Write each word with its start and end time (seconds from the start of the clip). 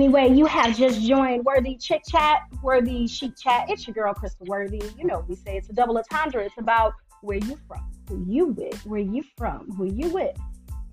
Anyway, 0.00 0.30
you 0.30 0.46
have 0.46 0.74
just 0.78 1.02
joined 1.02 1.44
Worthy 1.44 1.76
Chick 1.76 2.04
Chat, 2.08 2.44
Worthy 2.62 3.06
Chic 3.06 3.36
Chat. 3.36 3.68
It's 3.68 3.86
your 3.86 3.92
girl, 3.92 4.14
Crystal 4.14 4.46
Worthy. 4.46 4.82
You 4.96 5.04
know, 5.04 5.26
we 5.28 5.34
say 5.34 5.58
it's 5.58 5.68
a 5.68 5.74
double 5.74 5.98
entendre. 5.98 6.42
It's 6.42 6.56
about 6.56 6.94
where 7.20 7.36
you 7.36 7.58
from, 7.68 7.86
who 8.08 8.24
you 8.26 8.46
with, 8.46 8.86
where 8.86 9.02
you 9.02 9.22
from, 9.36 9.70
who 9.72 9.84
you 9.84 10.08
with. 10.08 10.34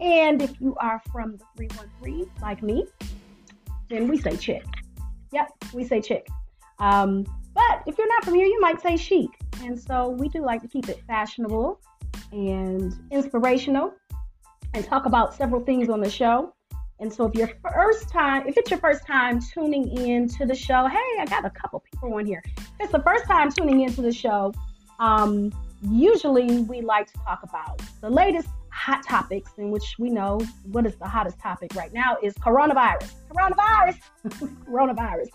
And 0.02 0.42
if 0.42 0.60
you 0.60 0.76
are 0.82 1.02
from 1.10 1.38
the 1.38 1.46
313, 1.56 2.30
like 2.42 2.62
me, 2.62 2.86
then 3.90 4.10
we 4.10 4.18
say 4.18 4.36
chick. 4.36 4.66
Yep, 5.32 5.54
we 5.74 5.86
say 5.86 6.02
chick. 6.02 6.28
Um, 6.80 7.24
but 7.54 7.84
if 7.86 7.98
you're 7.98 8.10
not 8.10 8.26
from 8.26 8.36
here, 8.36 8.46
you 8.46 8.60
might 8.60 8.82
say 8.82 8.98
chic. 8.98 9.30
And 9.62 9.80
so 9.80 10.10
we 10.10 10.28
do 10.28 10.44
like 10.44 10.62
to 10.64 10.68
keep 10.68 10.90
it 10.90 11.02
fashionable 11.08 11.80
and 12.34 12.94
inspirational 13.10 13.94
and 14.74 14.84
talk 14.84 15.06
about 15.06 15.34
several 15.34 15.64
things 15.64 15.88
on 15.88 16.02
the 16.02 16.10
show. 16.10 16.54
And 17.00 17.14
so 17.14 17.26
if 17.26 17.36
your 17.36 17.50
first 17.62 18.10
time, 18.10 18.48
if 18.48 18.58
it's 18.58 18.72
your 18.72 18.80
first 18.80 19.06
time 19.06 19.40
tuning 19.40 19.96
in 19.98 20.28
to 20.30 20.46
the 20.46 20.56
show, 20.56 20.88
hey, 20.88 21.20
I 21.20 21.26
got 21.26 21.46
a 21.46 21.50
couple 21.50 21.80
people 21.80 22.14
on 22.14 22.26
here. 22.26 22.42
If 22.46 22.64
it's 22.80 22.92
the 22.92 23.02
first 23.04 23.26
time 23.26 23.52
tuning 23.52 23.82
into 23.82 24.02
the 24.02 24.12
show, 24.12 24.54
um, 25.00 25.54
usually 25.84 26.62
we 26.62 26.82
like 26.82 27.12
to 27.12 27.20
talk 27.20 27.44
about 27.44 27.82
the 28.02 28.10
latest 28.10 28.50
hot 28.72 29.04
topics 29.04 29.52
in 29.58 29.72
which 29.72 29.96
we 30.00 30.10
know 30.10 30.40
what 30.72 30.86
is 30.86 30.96
the 30.96 31.08
hottest 31.08 31.40
topic 31.40 31.74
right 31.76 31.94
now 31.94 32.18
is 32.22 32.34
coronavirus. 32.36 33.12
Coronavirus. 33.30 34.00
coronavirus. 34.66 35.28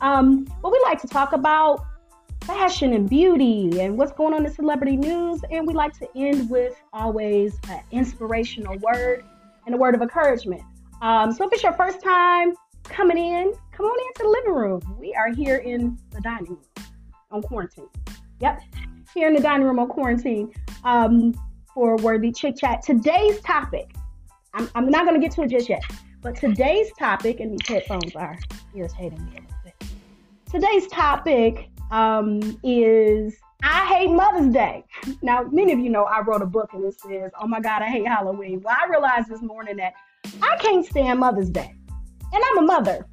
Um, 0.00 0.44
but 0.62 0.72
we 0.72 0.80
like 0.84 1.00
to 1.02 1.08
talk 1.08 1.32
about 1.32 1.84
fashion 2.42 2.92
and 2.92 3.08
beauty 3.08 3.80
and 3.80 3.98
what's 3.98 4.12
going 4.12 4.34
on 4.34 4.46
in 4.46 4.52
celebrity 4.52 4.96
news. 4.96 5.42
And 5.50 5.66
we 5.66 5.74
like 5.74 5.98
to 5.98 6.08
end 6.16 6.48
with 6.50 6.74
always 6.92 7.58
an 7.68 7.80
inspirational 7.90 8.76
word 8.78 9.24
and 9.66 9.74
a 9.74 9.78
word 9.78 9.94
of 9.94 10.02
encouragement. 10.02 10.62
Um, 11.02 11.32
so 11.32 11.44
if 11.46 11.52
it's 11.52 11.62
your 11.62 11.74
first 11.74 12.02
time 12.02 12.54
coming 12.84 13.18
in, 13.18 13.52
come 13.72 13.86
on 13.86 13.98
into 14.08 14.22
the 14.22 14.28
living 14.28 14.54
room. 14.54 14.96
We 14.98 15.14
are 15.14 15.32
here 15.32 15.56
in 15.56 15.98
the 16.10 16.20
dining 16.20 16.50
room 16.50 16.86
on 17.30 17.42
quarantine. 17.42 17.88
Yep, 18.40 18.60
here 19.14 19.28
in 19.28 19.34
the 19.34 19.40
dining 19.40 19.66
room 19.66 19.78
on 19.78 19.88
quarantine 19.88 20.52
um, 20.84 21.34
for 21.74 21.96
Worthy 21.96 22.32
Chit 22.32 22.58
Chat. 22.58 22.82
Today's 22.82 23.40
topic, 23.40 23.94
I'm, 24.54 24.68
I'm 24.74 24.90
not 24.90 25.06
going 25.06 25.20
to 25.20 25.26
get 25.26 25.34
to 25.36 25.42
it 25.42 25.50
just 25.50 25.68
yet, 25.68 25.82
but 26.22 26.36
today's 26.36 26.90
topic, 26.98 27.40
and 27.40 27.52
these 27.52 27.68
headphones 27.68 28.14
are 28.16 28.38
irritating 28.74 29.24
me 29.26 29.32
a 29.32 29.40
little 29.40 29.56
bit. 29.64 29.74
Today's 30.50 30.86
topic 30.88 31.68
um, 31.90 32.40
is 32.62 33.36
I 33.62 33.86
hate 33.86 34.10
Mother's 34.10 34.52
Day. 34.52 34.84
Now, 35.22 35.42
many 35.50 35.72
of 35.72 35.78
you 35.78 35.90
know 35.90 36.04
I 36.04 36.20
wrote 36.20 36.42
a 36.42 36.46
book 36.46 36.70
and 36.72 36.84
it 36.84 36.98
says, 37.00 37.32
Oh 37.40 37.46
my 37.46 37.60
God, 37.60 37.82
I 37.82 37.88
hate 37.88 38.06
Halloween. 38.06 38.60
Well, 38.62 38.76
I 38.78 38.88
realized 38.88 39.28
this 39.28 39.42
morning 39.42 39.76
that 39.76 39.94
I 40.42 40.56
can't 40.60 40.84
stand 40.84 41.20
Mother's 41.20 41.50
Day. 41.50 41.74
And 42.32 42.42
I'm 42.44 42.58
a 42.58 42.62
mother, 42.62 43.06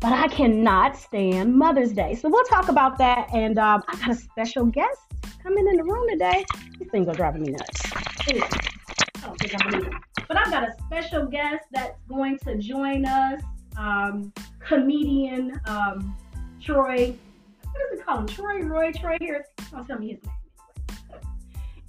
but 0.00 0.12
I 0.12 0.28
cannot 0.28 0.96
stand 0.96 1.54
Mother's 1.54 1.92
Day. 1.92 2.14
So 2.14 2.28
we'll 2.28 2.44
talk 2.44 2.68
about 2.68 2.98
that. 2.98 3.28
And 3.32 3.58
um, 3.58 3.82
I 3.88 3.96
got 3.96 4.10
a 4.10 4.14
special 4.14 4.66
guest 4.66 5.00
coming 5.42 5.66
in 5.66 5.76
the 5.76 5.84
room 5.84 6.08
today. 6.10 6.44
These 6.78 6.90
things 6.90 7.08
are 7.08 7.14
driving 7.14 7.42
me 7.42 7.52
nuts. 7.52 7.82
Anyway, 8.28 8.48
I 8.50 9.26
don't 9.26 9.38
think 9.38 9.54
I 9.54 9.70
believe 9.70 9.86
it. 9.86 9.94
But 10.28 10.36
I've 10.36 10.50
got 10.50 10.68
a 10.68 10.72
special 10.86 11.26
guest 11.26 11.64
that's 11.72 11.98
going 12.08 12.38
to 12.40 12.56
join 12.58 13.04
us. 13.06 13.42
Um, 13.76 14.32
comedian 14.60 15.60
um, 15.66 16.16
Troy 16.60 17.16
what 17.72 17.90
does 17.90 18.00
it 18.00 18.06
call 18.06 18.18
him? 18.18 18.26
Troy 18.26 18.62
Roy 18.62 18.92
Troy 18.92 19.16
here. 19.20 19.44
Don't 19.70 19.86
tell 19.86 19.98
me 19.98 20.10
his 20.10 20.18
name. 20.22 21.20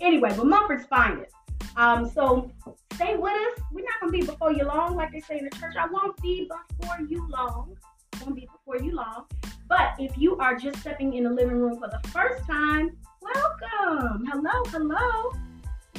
Anyway, 0.01 0.33
but 0.35 0.45
Mumford's 0.45 0.85
finest. 0.85 1.33
Um, 1.75 2.09
so 2.09 2.51
stay 2.93 3.15
with 3.15 3.33
us. 3.33 3.63
We're 3.71 3.85
not 3.85 3.99
gonna 3.99 4.11
be 4.11 4.21
before 4.21 4.51
you 4.51 4.65
long, 4.65 4.95
like 4.95 5.11
they 5.11 5.19
say 5.19 5.39
in 5.39 5.45
the 5.45 5.57
church. 5.57 5.75
I 5.79 5.87
won't 5.87 6.15
be 6.21 6.49
before 6.79 6.99
you 7.07 7.27
long. 7.29 7.75
Won't 8.21 8.35
be 8.35 8.47
before 8.51 8.77
you 8.83 8.95
long. 8.95 9.25
But 9.67 9.95
if 9.97 10.17
you 10.17 10.37
are 10.37 10.55
just 10.55 10.79
stepping 10.79 11.13
in 11.13 11.23
the 11.23 11.29
living 11.29 11.57
room 11.57 11.79
for 11.79 11.87
the 11.87 12.07
first 12.09 12.45
time, 12.45 12.95
welcome. 13.21 14.25
Hello, 14.25 14.63
hello. 14.67 15.31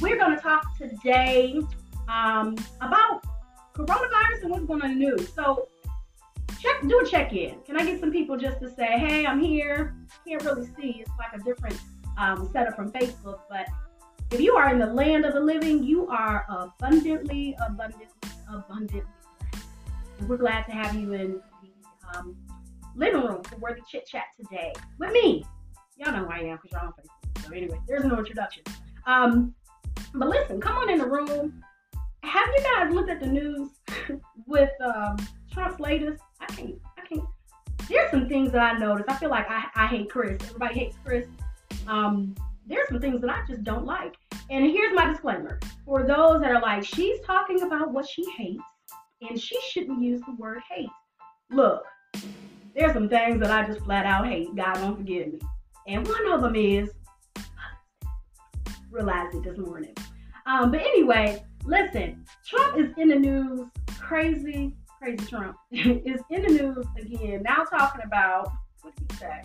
We're 0.00 0.18
gonna 0.18 0.40
talk 0.40 0.76
today 0.78 1.60
um, 2.08 2.56
about 2.80 3.24
coronavirus 3.74 4.42
and 4.42 4.50
what's 4.50 4.64
going 4.66 4.82
on 4.82 4.92
in 4.92 4.98
the 4.98 5.06
news. 5.06 5.32
So 5.34 5.68
check 6.60 6.80
do 6.86 7.00
a 7.00 7.06
check-in. 7.06 7.60
Can 7.66 7.76
I 7.76 7.84
get 7.84 8.00
some 8.00 8.12
people 8.12 8.36
just 8.36 8.60
to 8.60 8.70
say, 8.74 8.98
hey, 8.98 9.26
I'm 9.26 9.40
here. 9.40 9.94
Can't 10.26 10.42
really 10.44 10.66
see. 10.76 11.00
It's 11.00 11.10
like 11.18 11.38
a 11.38 11.44
different 11.44 11.78
um, 12.16 12.48
setup 12.52 12.76
from 12.76 12.92
Facebook, 12.92 13.40
but 13.50 13.66
if 14.34 14.40
you 14.40 14.56
are 14.56 14.68
in 14.68 14.80
the 14.80 14.86
land 14.86 15.24
of 15.24 15.32
the 15.32 15.40
living, 15.40 15.84
you 15.84 16.08
are 16.08 16.44
abundantly, 16.48 17.56
abundantly, 17.64 18.08
abundantly 18.52 19.02
blessed. 19.52 19.64
And 20.18 20.28
we're 20.28 20.38
glad 20.38 20.64
to 20.64 20.72
have 20.72 20.96
you 20.96 21.12
in 21.12 21.40
the 21.62 22.18
um, 22.18 22.36
living 22.96 23.22
room 23.22 23.44
for 23.44 23.56
Worthy 23.58 23.82
Chit 23.88 24.08
Chat 24.08 24.24
today 24.36 24.72
with 24.98 25.12
me. 25.12 25.44
Y'all 25.96 26.12
know 26.12 26.24
who 26.24 26.32
I 26.32 26.38
am 26.38 26.58
because 26.60 26.72
y'all 26.72 26.86
on 26.86 26.92
Facebook. 26.94 27.46
So 27.46 27.54
anyway, 27.54 27.80
there's 27.86 28.04
no 28.04 28.18
introduction. 28.18 28.64
Um, 29.06 29.54
but 30.12 30.28
listen, 30.28 30.60
come 30.60 30.78
on 30.78 30.90
in 30.90 30.98
the 30.98 31.06
room. 31.06 31.62
Have 32.24 32.48
you 32.56 32.64
guys 32.64 32.92
looked 32.92 33.10
at 33.10 33.20
the 33.20 33.26
news 33.26 33.70
with 34.48 34.72
um, 34.80 35.16
Trump's 35.52 35.78
latest 35.78 36.20
I 36.40 36.46
can't, 36.46 36.74
I 36.98 37.06
can't. 37.06 37.24
There's 37.88 38.10
some 38.10 38.28
things 38.28 38.50
that 38.50 38.74
I 38.74 38.78
noticed. 38.78 39.08
I 39.08 39.14
feel 39.16 39.30
like 39.30 39.46
I, 39.48 39.66
I 39.76 39.86
hate 39.86 40.10
Chris. 40.10 40.42
Everybody 40.42 40.74
hates 40.74 40.96
Chris. 41.04 41.28
Um, 41.86 42.34
there's 42.66 42.88
some 42.88 43.00
things 43.00 43.20
that 43.20 43.30
I 43.30 43.42
just 43.46 43.62
don't 43.62 43.84
like. 43.84 44.16
And 44.50 44.64
here's 44.64 44.94
my 44.94 45.06
disclaimer 45.06 45.58
for 45.84 46.02
those 46.02 46.40
that 46.40 46.50
are 46.50 46.60
like, 46.60 46.84
she's 46.84 47.20
talking 47.26 47.62
about 47.62 47.92
what 47.92 48.06
she 48.06 48.24
hates, 48.36 48.62
and 49.22 49.40
she 49.40 49.58
shouldn't 49.70 50.02
use 50.02 50.20
the 50.20 50.34
word 50.38 50.60
hate. 50.70 50.88
Look, 51.50 51.82
there's 52.74 52.92
some 52.92 53.08
things 53.08 53.40
that 53.40 53.50
I 53.50 53.66
just 53.66 53.84
flat 53.84 54.06
out 54.06 54.26
hate. 54.26 54.54
God 54.54 54.74
don't 54.74 54.96
forgive 54.96 55.32
me. 55.32 55.38
And 55.86 56.06
one 56.06 56.32
of 56.32 56.42
them 56.42 56.56
is 56.56 56.90
realized 58.90 59.36
it 59.36 59.44
this 59.44 59.58
morning. 59.58 59.94
Um, 60.46 60.70
but 60.70 60.80
anyway, 60.80 61.44
listen, 61.64 62.24
Trump 62.46 62.78
is 62.78 62.92
in 62.96 63.08
the 63.08 63.16
news 63.16 63.62
crazy 63.98 64.74
crazy 65.04 65.26
Trump 65.26 65.56
is 65.70 66.20
in 66.30 66.42
the 66.42 66.48
news 66.48 66.86
again, 66.98 67.42
now 67.42 67.64
talking 67.64 68.00
about 68.04 68.50
what 68.82 68.94
did 68.96 69.10
he 69.10 69.16
say? 69.18 69.42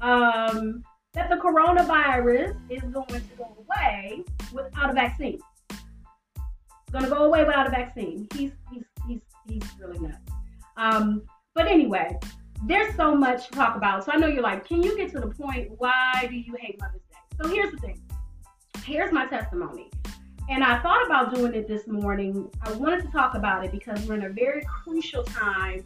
Um, 0.00 0.82
that 1.14 1.28
the 1.28 1.36
coronavirus 1.36 2.56
is 2.70 2.82
going 2.84 3.06
to 3.06 3.20
go 3.36 3.56
away 3.58 4.24
without 4.52 4.90
a 4.90 4.92
vaccine. 4.94 5.38
It's 5.70 6.90
going 6.90 7.04
to 7.04 7.10
go 7.10 7.24
away 7.24 7.44
without 7.44 7.66
a 7.66 7.70
vaccine. 7.70 8.26
He's 8.34 8.52
he's 8.72 8.84
he's 9.06 9.20
he's 9.46 9.62
really 9.78 9.98
nuts. 9.98 10.18
Um, 10.76 11.22
but 11.54 11.66
anyway, 11.66 12.18
there's 12.64 12.94
so 12.96 13.14
much 13.14 13.48
to 13.48 13.52
talk 13.52 13.76
about. 13.76 14.04
So 14.04 14.12
I 14.12 14.16
know 14.16 14.26
you're 14.26 14.42
like, 14.42 14.66
can 14.66 14.82
you 14.82 14.96
get 14.96 15.10
to 15.12 15.20
the 15.20 15.28
point? 15.28 15.70
Why 15.78 16.26
do 16.28 16.34
you 16.34 16.54
hate 16.58 16.80
Mother's 16.80 17.02
Day? 17.10 17.16
So 17.42 17.48
here's 17.48 17.72
the 17.72 17.78
thing. 17.78 18.02
Here's 18.84 19.12
my 19.12 19.26
testimony. 19.26 19.90
And 20.48 20.64
I 20.64 20.80
thought 20.80 21.04
about 21.06 21.34
doing 21.34 21.54
it 21.54 21.68
this 21.68 21.86
morning. 21.86 22.50
I 22.62 22.72
wanted 22.72 23.02
to 23.02 23.08
talk 23.08 23.34
about 23.34 23.64
it 23.64 23.70
because 23.70 24.06
we're 24.06 24.14
in 24.14 24.24
a 24.24 24.30
very 24.30 24.64
crucial 24.82 25.22
time. 25.24 25.84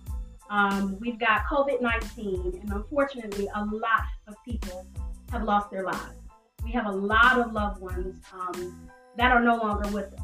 Um, 0.51 0.97
we've 1.01 1.19
got 1.19 1.45
COVID 1.47 1.83
19, 1.83 2.61
and 2.63 2.73
unfortunately, 2.73 3.49
a 3.55 3.65
lot 3.65 4.07
of 4.29 4.35
people 4.45 4.87
have 5.31 5.43
lost 5.45 5.71
their 5.71 5.85
lives. 5.85 6.17
We 6.65 6.73
have 6.73 6.87
a 6.87 6.93
lot 6.93 7.39
of 7.39 7.53
loved 7.53 7.81
ones 7.81 8.21
um, 8.33 8.91
that 9.17 9.31
are 9.33 9.43
no 9.43 9.57
longer 9.57 9.89
with 9.91 10.13
us. 10.13 10.21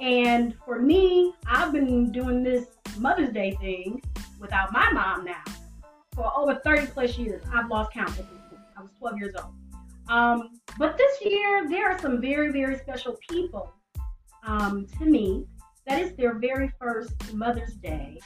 And 0.00 0.54
for 0.64 0.80
me, 0.80 1.34
I've 1.46 1.72
been 1.72 2.12
doing 2.12 2.42
this 2.42 2.66
Mother's 2.98 3.32
Day 3.32 3.56
thing 3.60 4.02
without 4.40 4.72
my 4.72 4.90
mom 4.92 5.24
now 5.24 5.42
for 6.14 6.30
over 6.36 6.56
30 6.64 6.86
plus 6.88 7.16
years. 7.18 7.42
I've 7.52 7.68
lost 7.68 7.92
count 7.92 8.10
at 8.10 8.16
this 8.16 8.40
point. 8.50 8.62
I 8.76 8.82
was 8.82 8.90
12 8.98 9.18
years 9.18 9.34
old. 9.36 9.54
Um, 10.08 10.50
but 10.78 10.96
this 10.96 11.18
year, 11.22 11.68
there 11.68 11.90
are 11.90 11.98
some 11.98 12.20
very, 12.20 12.52
very 12.52 12.78
special 12.78 13.16
people 13.28 13.72
um, 14.46 14.86
to 14.98 15.04
me. 15.04 15.46
That 15.86 16.00
is 16.00 16.14
their 16.16 16.38
very 16.38 16.70
first 16.80 17.32
Mother's 17.32 17.74
Day 17.74 18.18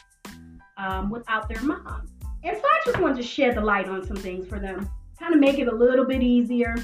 um, 0.78 1.10
without 1.10 1.48
their 1.48 1.62
mom. 1.62 2.06
And 2.42 2.56
so 2.56 2.62
I 2.62 2.80
just 2.86 2.98
wanted 2.98 3.16
to 3.18 3.22
shed 3.22 3.56
the 3.56 3.60
light 3.60 3.86
on 3.88 4.06
some 4.06 4.16
things 4.16 4.48
for 4.48 4.58
them, 4.58 4.88
kind 5.20 5.34
of 5.34 5.40
make 5.40 5.58
it 5.58 5.68
a 5.68 5.74
little 5.74 6.04
bit 6.04 6.22
easier 6.22 6.74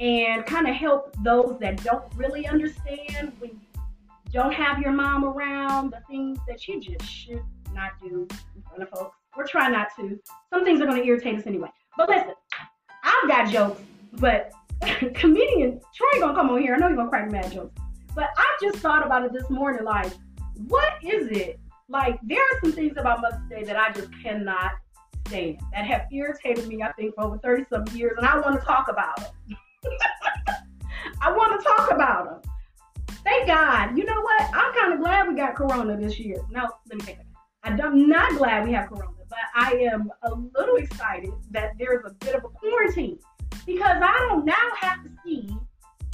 and 0.00 0.44
kind 0.46 0.66
of 0.66 0.74
help 0.74 1.14
those 1.22 1.58
that 1.60 1.82
don't 1.84 2.04
really 2.16 2.46
understand 2.46 3.32
when 3.38 3.50
you 3.50 3.60
don't 4.32 4.52
have 4.52 4.80
your 4.80 4.92
mom 4.92 5.24
around, 5.24 5.92
the 5.92 6.00
things 6.08 6.38
that 6.48 6.66
you 6.66 6.80
just 6.80 7.04
should 7.04 7.44
not 7.72 7.92
do 8.02 8.26
in 8.56 8.62
front 8.62 8.82
of 8.82 8.88
folks 8.88 9.16
or 9.36 9.44
try 9.44 9.68
not 9.68 9.88
to. 9.96 10.18
Some 10.52 10.64
things 10.64 10.80
are 10.80 10.86
going 10.86 11.00
to 11.00 11.06
irritate 11.06 11.38
us 11.38 11.46
anyway. 11.46 11.68
But 11.96 12.08
listen, 12.08 12.34
I've 13.04 13.28
got 13.28 13.50
jokes 13.50 13.80
but 14.12 14.52
comedian 15.14 15.80
Troy 15.94 16.20
gonna 16.20 16.34
come 16.34 16.50
on 16.50 16.60
here. 16.60 16.74
I 16.74 16.78
know 16.78 16.88
you're 16.88 16.96
gonna 16.96 17.08
crack 17.10 17.30
mad 17.30 17.52
jokes. 17.52 17.74
But 18.14 18.30
I 18.36 18.58
just 18.60 18.78
thought 18.78 19.04
about 19.04 19.24
it 19.24 19.32
this 19.32 19.48
morning. 19.50 19.84
Like, 19.84 20.12
what 20.66 20.94
is 21.02 21.28
it? 21.28 21.60
Like, 21.88 22.18
there 22.22 22.40
are 22.40 22.60
some 22.62 22.72
things 22.72 22.96
about 22.96 23.20
Mother's 23.20 23.48
Day 23.48 23.64
that 23.64 23.76
I 23.76 23.92
just 23.92 24.08
cannot 24.22 24.72
that 25.30 25.86
have 25.86 26.06
irritated 26.12 26.66
me. 26.66 26.82
I 26.82 26.92
think 26.92 27.14
for 27.14 27.24
over 27.24 27.38
thirty 27.38 27.64
some 27.70 27.84
years, 27.94 28.14
and 28.16 28.26
I 28.26 28.38
want 28.38 28.58
to 28.58 28.66
talk 28.66 28.88
about 28.88 29.16
them. 29.16 29.56
I 31.22 31.32
want 31.32 31.60
to 31.60 31.64
talk 31.64 31.90
about 31.92 32.42
them. 32.42 32.52
Thank 33.24 33.46
God. 33.46 33.96
You 33.96 34.04
know 34.04 34.20
what? 34.20 34.42
I'm 34.54 34.74
kind 34.74 34.92
of 34.94 35.00
glad 35.00 35.28
we 35.28 35.34
got 35.34 35.54
Corona 35.54 35.96
this 35.96 36.18
year. 36.18 36.38
No, 36.50 36.68
let 36.88 36.98
me 36.98 37.04
take 37.04 37.18
it. 37.18 37.26
I'm 37.62 38.08
not 38.08 38.36
glad 38.38 38.66
we 38.66 38.72
have 38.72 38.88
Corona, 38.88 39.10
but 39.28 39.38
I 39.54 39.72
am 39.92 40.10
a 40.22 40.34
little 40.34 40.76
excited 40.76 41.30
that 41.50 41.72
there's 41.78 42.04
a 42.06 42.14
bit 42.14 42.34
of 42.34 42.44
a 42.44 42.48
quarantine 42.48 43.18
because 43.66 43.98
I 44.02 44.26
don't 44.28 44.44
now 44.46 44.54
have 44.80 45.04
to 45.04 45.10
see 45.24 45.54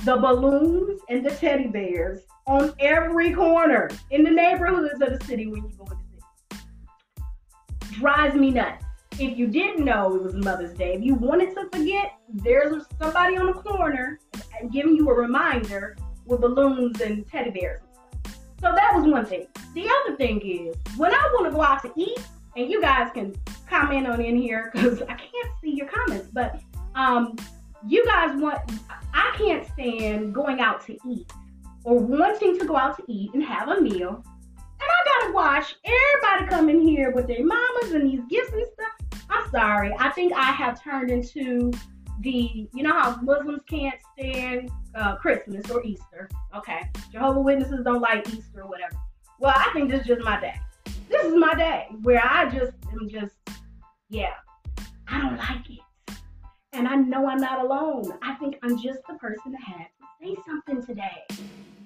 the 0.05 0.17
balloons 0.17 1.01
and 1.09 1.25
the 1.25 1.31
teddy 1.31 1.69
bears 1.69 2.23
on 2.47 2.73
every 2.81 3.33
corner 3.33 3.91
in 4.11 4.25
the 4.25 4.31
neighborhoods 4.31 5.01
of 5.01 5.19
the 5.19 5.25
city 5.25 5.47
when 5.47 5.63
you 5.63 5.73
go 5.77 5.85
in 5.85 5.99
the 5.99 6.57
city. 6.57 8.01
Drives 8.01 8.35
me 8.35 8.51
nuts. 8.51 8.86
If 9.19 9.39
you 9.39 9.47
didn't 9.47 9.83
know 9.83 10.15
it 10.15 10.23
was 10.23 10.35
Mother's 10.35 10.77
Day, 10.77 10.93
if 10.93 11.03
you 11.03 11.15
wanted 11.15 11.55
to 11.55 11.69
forget, 11.73 12.13
there's 12.29 12.85
somebody 13.01 13.39
on 13.39 13.47
the 13.47 13.55
corner 13.55 14.21
and 14.61 14.71
giving 14.71 14.95
you 14.95 15.09
a 15.09 15.15
reminder 15.15 15.97
with 16.27 16.43
balloons 16.43 17.01
and 17.01 17.27
teddy 17.27 17.51
bears 17.51 17.81
So 18.61 18.75
that 18.75 18.93
was 18.95 19.07
one 19.07 19.25
thing. 19.25 19.47
The 19.73 19.89
other 19.89 20.17
thing 20.19 20.43
is 20.43 20.77
when 20.99 21.15
I 21.15 21.31
want 21.33 21.47
to 21.47 21.51
go 21.51 21.63
out 21.63 21.81
to 21.83 21.93
eat, 21.97 22.19
and 22.57 22.71
you 22.71 22.81
guys 22.83 23.11
can 23.15 23.35
comment 23.67 24.07
on 24.07 24.21
in 24.21 24.37
here 24.37 24.71
because 24.75 25.01
I 25.01 25.15
can't 25.15 25.51
see 25.63 25.71
your 25.71 25.89
comments, 25.89 26.29
but 26.31 26.61
um, 26.95 27.37
you 27.87 28.05
guys 28.05 28.39
want 28.39 28.61
I 29.15 29.35
can't 29.39 29.67
stand 29.73 30.35
going 30.35 30.61
out 30.61 30.85
to 30.87 30.99
eat 31.09 31.33
or 31.85 31.99
wanting 31.99 32.59
to 32.59 32.67
go 32.67 32.77
out 32.77 32.99
to 32.99 33.05
eat 33.09 33.33
and 33.33 33.43
have 33.43 33.69
a 33.69 33.81
meal. 33.81 34.23
And 34.59 34.91
I 34.91 35.21
gotta 35.21 35.33
watch 35.33 35.75
everybody 35.85 36.51
come 36.51 36.69
in 36.69 36.87
here 36.87 37.13
with 37.13 37.27
their 37.27 37.45
mamas 37.45 37.93
and 37.93 38.11
these 38.11 38.21
gifts 38.29 38.53
and 38.53 38.67
stuff. 38.75 39.06
I'm 39.31 39.51
sorry. 39.51 39.95
I 39.99 40.11
think 40.11 40.33
I 40.33 40.53
have 40.53 40.83
turned 40.83 41.11
into 41.11 41.73
the, 42.21 42.69
you 42.73 42.83
know 42.83 42.93
how 42.93 43.17
Muslims 43.23 43.63
can't 43.69 43.97
stand 44.13 44.71
uh, 44.95 45.17
Christmas 45.17 45.71
or 45.71 45.83
Easter. 45.85 46.29
Okay. 46.57 46.91
Jehovah 47.13 47.41
Witnesses 47.41 47.81
don't 47.85 48.01
like 48.01 48.29
Easter 48.29 48.63
or 48.63 48.69
whatever. 48.69 48.97
Well, 49.39 49.55
I 49.55 49.71
think 49.73 49.91
this 49.91 50.03
is 50.03 50.07
just 50.07 50.23
my 50.23 50.41
day. 50.41 50.59
This 51.09 51.25
is 51.27 51.35
my 51.35 51.55
day 51.55 51.89
where 52.03 52.23
I 52.25 52.49
just 52.49 52.73
am 52.91 53.09
just, 53.09 53.35
yeah, 54.09 54.35
I 55.09 55.21
don't 55.21 55.37
like 55.37 55.69
it. 55.69 55.81
And 56.73 56.89
I 56.89 56.97
know 56.97 57.29
I'm 57.29 57.39
not 57.39 57.65
alone. 57.65 58.13
I 58.23 58.35
think 58.35 58.57
I'm 58.63 58.81
just 58.81 59.01
the 59.09 59.15
person 59.15 59.53
that 59.53 59.63
had 59.63 59.87
to 60.01 60.07
say 60.21 60.37
something 60.47 60.85
today 60.85 61.25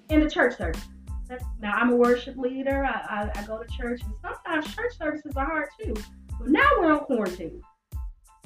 in 0.09 0.21
the 0.21 0.31
church 0.31 0.57
service. 0.57 0.83
That's, 1.29 1.45
now 1.61 1.75
I'm 1.75 1.91
a 1.93 1.97
worship 1.97 2.37
leader. 2.37 2.85
I, 2.85 3.31
I, 3.35 3.41
I, 3.41 3.47
go 3.47 3.63
to 3.63 3.69
church, 3.77 4.01
and 4.03 4.13
sometimes 4.21 4.75
church 4.75 4.99
services 4.99 5.33
are 5.37 5.47
hard 5.47 5.69
too. 5.81 5.95
But 6.41 6.49
now 6.49 6.69
we're 6.79 6.93
on 6.93 7.01
quarantine, 7.01 7.63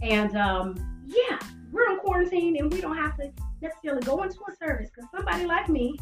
and 0.02 0.36
um, 0.36 1.04
yeah, 1.06 1.38
we're 1.72 1.88
on 1.90 2.00
quarantine, 2.00 2.56
and 2.58 2.72
we 2.72 2.80
don't 2.80 2.96
have 2.96 3.16
to 3.18 3.32
necessarily 3.62 4.02
go 4.02 4.22
into 4.22 4.38
a 4.48 4.56
service 4.56 4.90
because 4.94 5.08
somebody 5.14 5.46
like 5.46 5.68
me, 5.68 5.98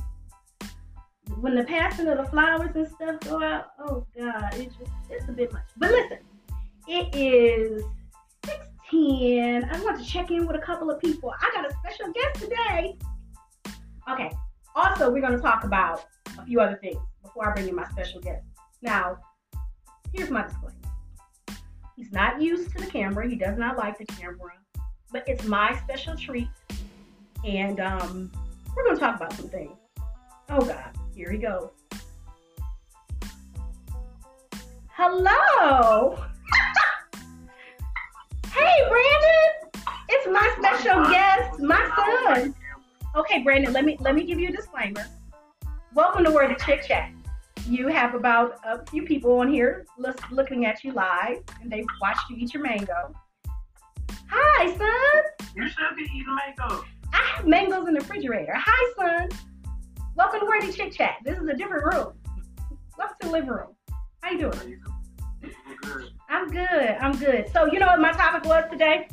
when 1.41 1.55
the 1.55 1.65
passing 1.65 2.09
of 2.09 2.19
the 2.19 2.25
flowers 2.25 2.75
and 2.75 2.89
stuff 2.89 3.21
go 3.21 3.43
out, 3.43 3.67
oh 3.79 4.07
God, 4.19 4.55
it's 4.55 4.75
just 4.77 4.91
it's 5.11 5.29
a 5.29 5.33
bit 5.33 5.53
much. 5.53 5.67
But 5.77 5.91
listen, 5.91 6.19
it 6.89 7.15
is 7.15 7.85
10. 8.91 9.65
I 9.65 9.83
want 9.83 9.99
to 9.99 10.05
check 10.05 10.31
in 10.31 10.47
with 10.47 10.57
a 10.57 10.61
couple 10.61 10.91
of 10.91 11.01
people. 11.01 11.33
I 11.41 11.51
got 11.55 11.71
a 11.71 11.75
special 11.77 12.13
guest 12.13 12.41
today. 12.41 12.97
Okay. 14.11 14.31
Also, 14.75 15.11
we're 15.11 15.21
going 15.21 15.35
to 15.35 15.41
talk 15.41 15.65
about 15.65 16.05
a 16.39 16.45
few 16.45 16.61
other 16.61 16.79
things 16.83 16.99
before 17.23 17.51
I 17.51 17.55
bring 17.55 17.69
in 17.69 17.75
my 17.75 17.89
special 17.91 18.21
guest. 18.21 18.45
Now, 18.83 19.19
here's 20.13 20.31
my 20.31 20.43
disclaimer. 20.43 20.82
He's 21.97 22.11
not 22.11 22.41
used 22.41 22.73
to 22.73 22.79
the 22.79 22.91
camera. 22.91 23.29
He 23.29 23.37
does 23.37 23.59
not 23.59 23.77
like 23.77 23.99
the 23.99 24.07
camera, 24.07 24.53
but 25.11 25.25
it's 25.29 25.45
my 25.45 25.79
special 25.85 26.17
treat. 26.17 26.49
And 27.45 27.81
um, 27.81 28.33
we're 28.75 28.85
going 28.85 28.97
to 28.97 29.01
talk 29.01 29.17
about 29.17 29.33
some 29.35 29.49
things. 29.49 29.77
Oh, 30.49 30.65
God. 30.65 30.97
Here 31.15 31.31
he 31.31 31.39
goes. 31.39 31.71
Hello. 34.89 36.19
Hey, 38.53 38.87
Brandon! 38.87 39.83
It's 40.11 40.29
my 40.31 40.55
special 40.59 41.11
guest, 41.11 41.59
my 41.59 41.91
son. 41.97 42.55
Okay, 43.17 43.43
Brandon, 43.43 43.73
let 43.73 43.87
me 43.87 43.97
let 44.01 44.15
me 44.15 44.25
give 44.25 44.39
you 44.39 44.51
a 44.51 44.53
disclaimer. 44.53 45.07
Welcome 45.95 46.25
to 46.25 46.31
Worthy 46.31 46.55
Chick 46.57 46.85
Chat. 46.87 47.11
You 47.69 47.87
have 47.87 48.15
about 48.15 48.59
a 48.65 48.85
few 48.87 49.05
people 49.05 49.39
on 49.39 49.53
here 49.53 49.87
looking 50.31 50.67
at 50.67 50.83
you 50.83 50.93
live, 50.93 51.39
and 51.61 51.71
they've 51.71 51.87
watched 52.01 52.29
you 52.29 52.37
eat 52.37 52.53
your 52.53 52.63
mango. 52.63 53.15
Hi, 54.29 54.77
son. 54.77 55.49
You 55.55 55.69
should 55.69 55.97
be 55.97 56.03
eating 56.03 56.35
mango. 56.35 56.85
I 57.13 57.19
have 57.37 57.47
mangoes 57.47 57.87
in 57.87 57.95
the 57.95 58.01
refrigerator. 58.01 58.55
Hi, 58.57 58.93
son. 58.97 59.29
Welcome 60.17 60.41
to 60.41 60.47
Worthy 60.47 60.73
Chit 60.73 60.93
Chat. 60.93 61.19
This 61.25 61.39
is 61.39 61.47
a 61.47 61.55
different 61.55 61.85
room. 61.85 62.15
Welcome 62.99 63.17
to 63.21 63.27
the 63.29 63.33
living 63.33 63.51
room. 63.51 63.77
How 64.23 64.33
you 64.33 64.39
doing? 64.39 64.81
I'm 66.29 66.49
good. 66.51 66.97
I'm 67.01 67.17
good. 67.17 67.49
So 67.53 67.67
you 67.67 67.79
know 67.79 67.87
what 67.87 68.01
my 68.01 68.13
topic 68.13 68.45
was 68.45 68.65
today? 68.73 69.07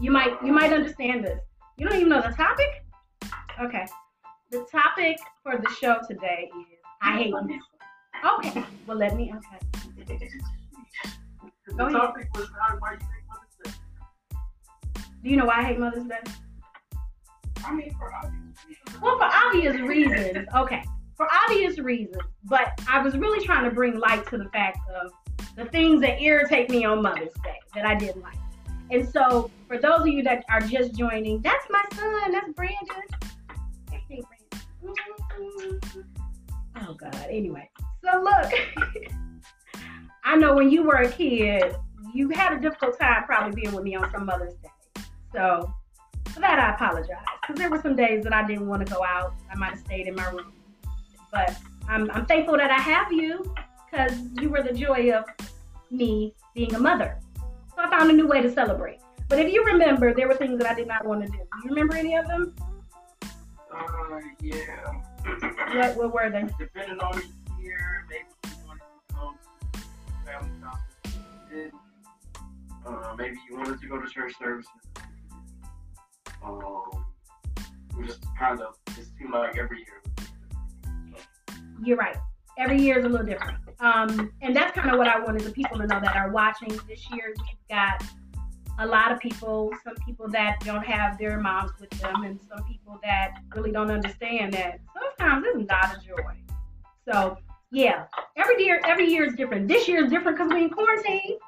You 0.00 0.12
might 0.12 0.40
you 0.44 0.52
might 0.52 0.72
understand 0.72 1.24
this. 1.24 1.40
You 1.78 1.88
don't 1.88 1.96
even 1.96 2.10
know 2.10 2.22
the 2.22 2.34
topic? 2.36 2.84
Okay. 3.60 3.86
The 4.50 4.66
topic 4.70 5.18
for 5.42 5.58
the 5.58 5.68
show 5.80 5.98
today 6.08 6.48
is 6.58 6.77
I 7.02 7.16
hate 7.18 7.34
music. 7.44 7.62
Okay. 8.38 8.64
Well 8.86 8.98
let 8.98 9.16
me 9.16 9.32
okay. 9.34 10.18
The 11.66 11.88
topic 11.90 12.28
was 12.34 12.48
why 12.78 12.92
you 12.92 12.98
hate 12.98 13.24
Mother's 13.28 13.54
Day. 13.64 14.32
Do 15.22 15.30
you 15.30 15.36
know 15.36 15.44
why 15.44 15.60
I 15.60 15.64
hate 15.64 15.78
Mother's 15.78 16.04
Day? 16.04 16.18
I 17.64 17.74
mean 17.74 17.94
for 17.98 18.12
obvious 18.14 18.58
reasons. 18.66 19.02
Well 19.02 19.18
for 19.18 19.24
obvious 19.24 19.80
reasons. 19.80 20.48
Okay. 20.54 20.82
For 21.16 21.28
obvious 21.44 21.78
reasons. 21.78 22.22
But 22.44 22.80
I 22.88 23.02
was 23.02 23.16
really 23.16 23.44
trying 23.44 23.64
to 23.64 23.74
bring 23.74 23.98
light 23.98 24.26
to 24.28 24.38
the 24.38 24.48
fact 24.50 24.78
of 24.90 25.12
the 25.56 25.66
things 25.66 26.00
that 26.00 26.20
irritate 26.20 26.70
me 26.70 26.84
on 26.84 27.02
Mother's 27.02 27.32
Day 27.44 27.58
that 27.74 27.84
I 27.84 27.94
didn't 27.94 28.22
like. 28.22 28.36
And 28.90 29.06
so, 29.06 29.50
for 29.66 29.76
those 29.76 30.00
of 30.00 30.06
you 30.06 30.22
that 30.22 30.44
are 30.48 30.60
just 30.60 30.94
joining, 30.94 31.42
that's 31.42 31.66
my 31.68 31.84
son. 31.94 32.32
That's 32.32 32.48
Brandon. 32.52 33.02
Hey, 33.90 34.22
Brandon. 34.80 35.04
Mm-hmm. 35.38 36.17
Oh 36.82 36.94
God. 36.94 37.14
Anyway, 37.28 37.70
so 38.04 38.20
look, 38.20 38.52
I 40.24 40.36
know 40.36 40.54
when 40.54 40.70
you 40.70 40.82
were 40.82 40.96
a 40.96 41.10
kid, 41.10 41.76
you 42.14 42.28
had 42.30 42.52
a 42.52 42.60
difficult 42.60 42.98
time 42.98 43.24
probably 43.24 43.60
being 43.60 43.74
with 43.74 43.84
me 43.84 43.96
on 43.96 44.10
some 44.10 44.26
Mother's 44.26 44.54
Day. 44.54 45.02
So 45.32 45.72
for 46.28 46.40
that, 46.40 46.58
I 46.58 46.74
apologize 46.74 47.16
because 47.40 47.58
there 47.58 47.70
were 47.70 47.80
some 47.80 47.96
days 47.96 48.24
that 48.24 48.32
I 48.32 48.46
didn't 48.46 48.66
want 48.66 48.86
to 48.86 48.92
go 48.92 49.04
out. 49.04 49.34
I 49.50 49.56
might 49.56 49.70
have 49.70 49.80
stayed 49.80 50.06
in 50.06 50.14
my 50.14 50.28
room, 50.30 50.52
but 51.32 51.56
I'm, 51.88 52.10
I'm 52.10 52.26
thankful 52.26 52.56
that 52.56 52.70
I 52.70 52.78
have 52.78 53.12
you 53.12 53.54
because 53.90 54.12
you 54.40 54.50
were 54.50 54.62
the 54.62 54.72
joy 54.72 55.12
of 55.12 55.24
me 55.90 56.34
being 56.54 56.74
a 56.74 56.78
mother. 56.78 57.18
So 57.36 57.78
I 57.78 57.90
found 57.90 58.10
a 58.10 58.12
new 58.12 58.26
way 58.26 58.42
to 58.42 58.52
celebrate. 58.52 59.00
But 59.28 59.38
if 59.38 59.52
you 59.52 59.64
remember, 59.64 60.14
there 60.14 60.28
were 60.28 60.34
things 60.34 60.58
that 60.58 60.70
I 60.70 60.74
did 60.74 60.88
not 60.88 61.06
want 61.06 61.24
to 61.24 61.28
do. 61.30 61.38
Do 61.38 61.58
you 61.64 61.70
remember 61.70 61.96
any 61.96 62.16
of 62.16 62.26
them? 62.26 62.54
Uh, 63.72 64.20
yeah. 64.40 65.02
What, 65.24 65.96
what 65.96 66.12
were 66.14 66.30
they? 66.30 66.44
Depending 66.58 66.98
on 67.00 67.12
the 67.12 67.62
year, 67.62 68.06
maybe 68.08 68.24
you 68.44 68.66
wanted 68.66 68.82
to 69.08 69.14
go 69.14 69.34
to 69.72 69.80
family 70.24 70.50
conference. 70.62 71.74
Uh, 72.86 73.14
maybe 73.16 73.36
you 73.48 73.56
wanted 73.56 73.80
to 73.80 73.88
go 73.88 74.00
to 74.00 74.08
church 74.08 74.32
services. 74.38 74.70
Um, 76.42 77.04
just 78.06 78.20
kind 78.38 78.60
of, 78.60 78.76
it 78.96 79.06
seemed 79.18 79.32
like 79.32 79.58
every 79.58 79.78
year. 79.78 80.02
You're 81.82 81.96
right 81.96 82.16
every 82.58 82.80
year 82.80 82.98
is 82.98 83.04
a 83.04 83.08
little 83.08 83.26
different. 83.26 83.58
Um, 83.80 84.32
and 84.42 84.54
that's 84.54 84.76
kind 84.76 84.90
of 84.90 84.98
what 84.98 85.06
I 85.06 85.20
wanted 85.20 85.42
the 85.42 85.50
people 85.50 85.78
to 85.78 85.86
know 85.86 86.00
that 86.00 86.16
are 86.16 86.30
watching 86.30 86.68
this 86.88 87.08
year. 87.12 87.32
We've 87.36 87.68
got 87.70 88.02
a 88.78 88.86
lot 88.86 89.10
of 89.10 89.18
people, 89.18 89.72
some 89.84 89.94
people 90.06 90.28
that 90.28 90.60
don't 90.64 90.84
have 90.84 91.18
their 91.18 91.40
moms 91.40 91.72
with 91.80 91.90
them, 91.90 92.22
and 92.22 92.38
some 92.48 92.64
people 92.64 92.98
that 93.02 93.34
really 93.54 93.72
don't 93.72 93.90
understand 93.90 94.52
that 94.54 94.80
sometimes 94.94 95.44
it's 95.48 95.68
not 95.68 95.96
a 95.96 96.00
joy. 96.06 96.34
So 97.08 97.38
yeah, 97.70 98.04
every 98.36 98.64
year, 98.64 98.80
every 98.84 99.10
year 99.10 99.24
is 99.24 99.34
different. 99.34 99.68
This 99.68 99.88
year 99.88 100.04
is 100.04 100.10
different 100.10 100.38
because 100.38 100.50
we're 100.50 100.58
in 100.58 100.70
quarantine. 100.70 101.38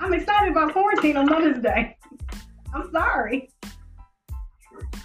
I'm 0.00 0.12
excited 0.12 0.50
about 0.50 0.72
quarantine 0.72 1.16
on 1.16 1.26
Mother's 1.26 1.62
Day. 1.62 1.96
I'm 2.74 2.90
sorry. 2.92 3.50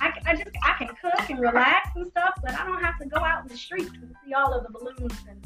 I, 0.02 0.12
I 0.26 0.36
just 0.36 0.50
I 0.64 0.74
can 0.78 0.90
cook 1.02 1.30
and 1.30 1.40
relax 1.40 1.90
and 1.96 2.06
stuff, 2.08 2.34
but 2.42 2.54
I 2.54 2.66
don't 2.66 2.82
have 2.82 2.98
to 3.00 3.06
go 3.06 3.20
out 3.20 3.44
in 3.44 3.48
the 3.48 3.58
streets 3.58 3.92
and 3.94 4.14
see 4.26 4.34
all 4.34 4.54
of 4.54 4.64
the 4.64 4.72
balloons 4.72 5.14
and, 5.30 5.46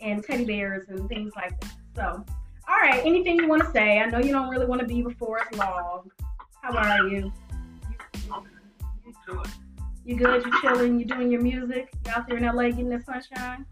and 0.00 0.24
teddy 0.24 0.44
bears 0.44 0.88
and 0.88 1.08
things 1.08 1.32
like 1.36 1.60
that. 1.60 1.72
So, 1.94 2.24
all 2.70 2.76
right, 2.76 3.04
anything 3.04 3.36
you 3.36 3.48
want 3.48 3.64
to 3.64 3.70
say? 3.72 3.98
I 3.98 4.06
know 4.06 4.18
you 4.18 4.30
don't 4.30 4.48
really 4.48 4.66
want 4.66 4.80
to 4.80 4.86
be 4.86 5.02
before 5.02 5.40
us 5.40 5.52
long. 5.54 6.08
How 6.62 6.76
are 6.76 7.08
you? 7.08 7.32
You 10.04 10.16
good? 10.16 10.44
You 10.44 10.60
chilling? 10.60 10.98
You 11.00 11.04
doing 11.04 11.32
your 11.32 11.40
music? 11.40 11.92
You 12.06 12.12
out 12.12 12.28
there 12.28 12.36
in 12.36 12.44
LA 12.44 12.68
getting 12.68 12.88
the 12.88 13.00
sunshine? 13.00 13.66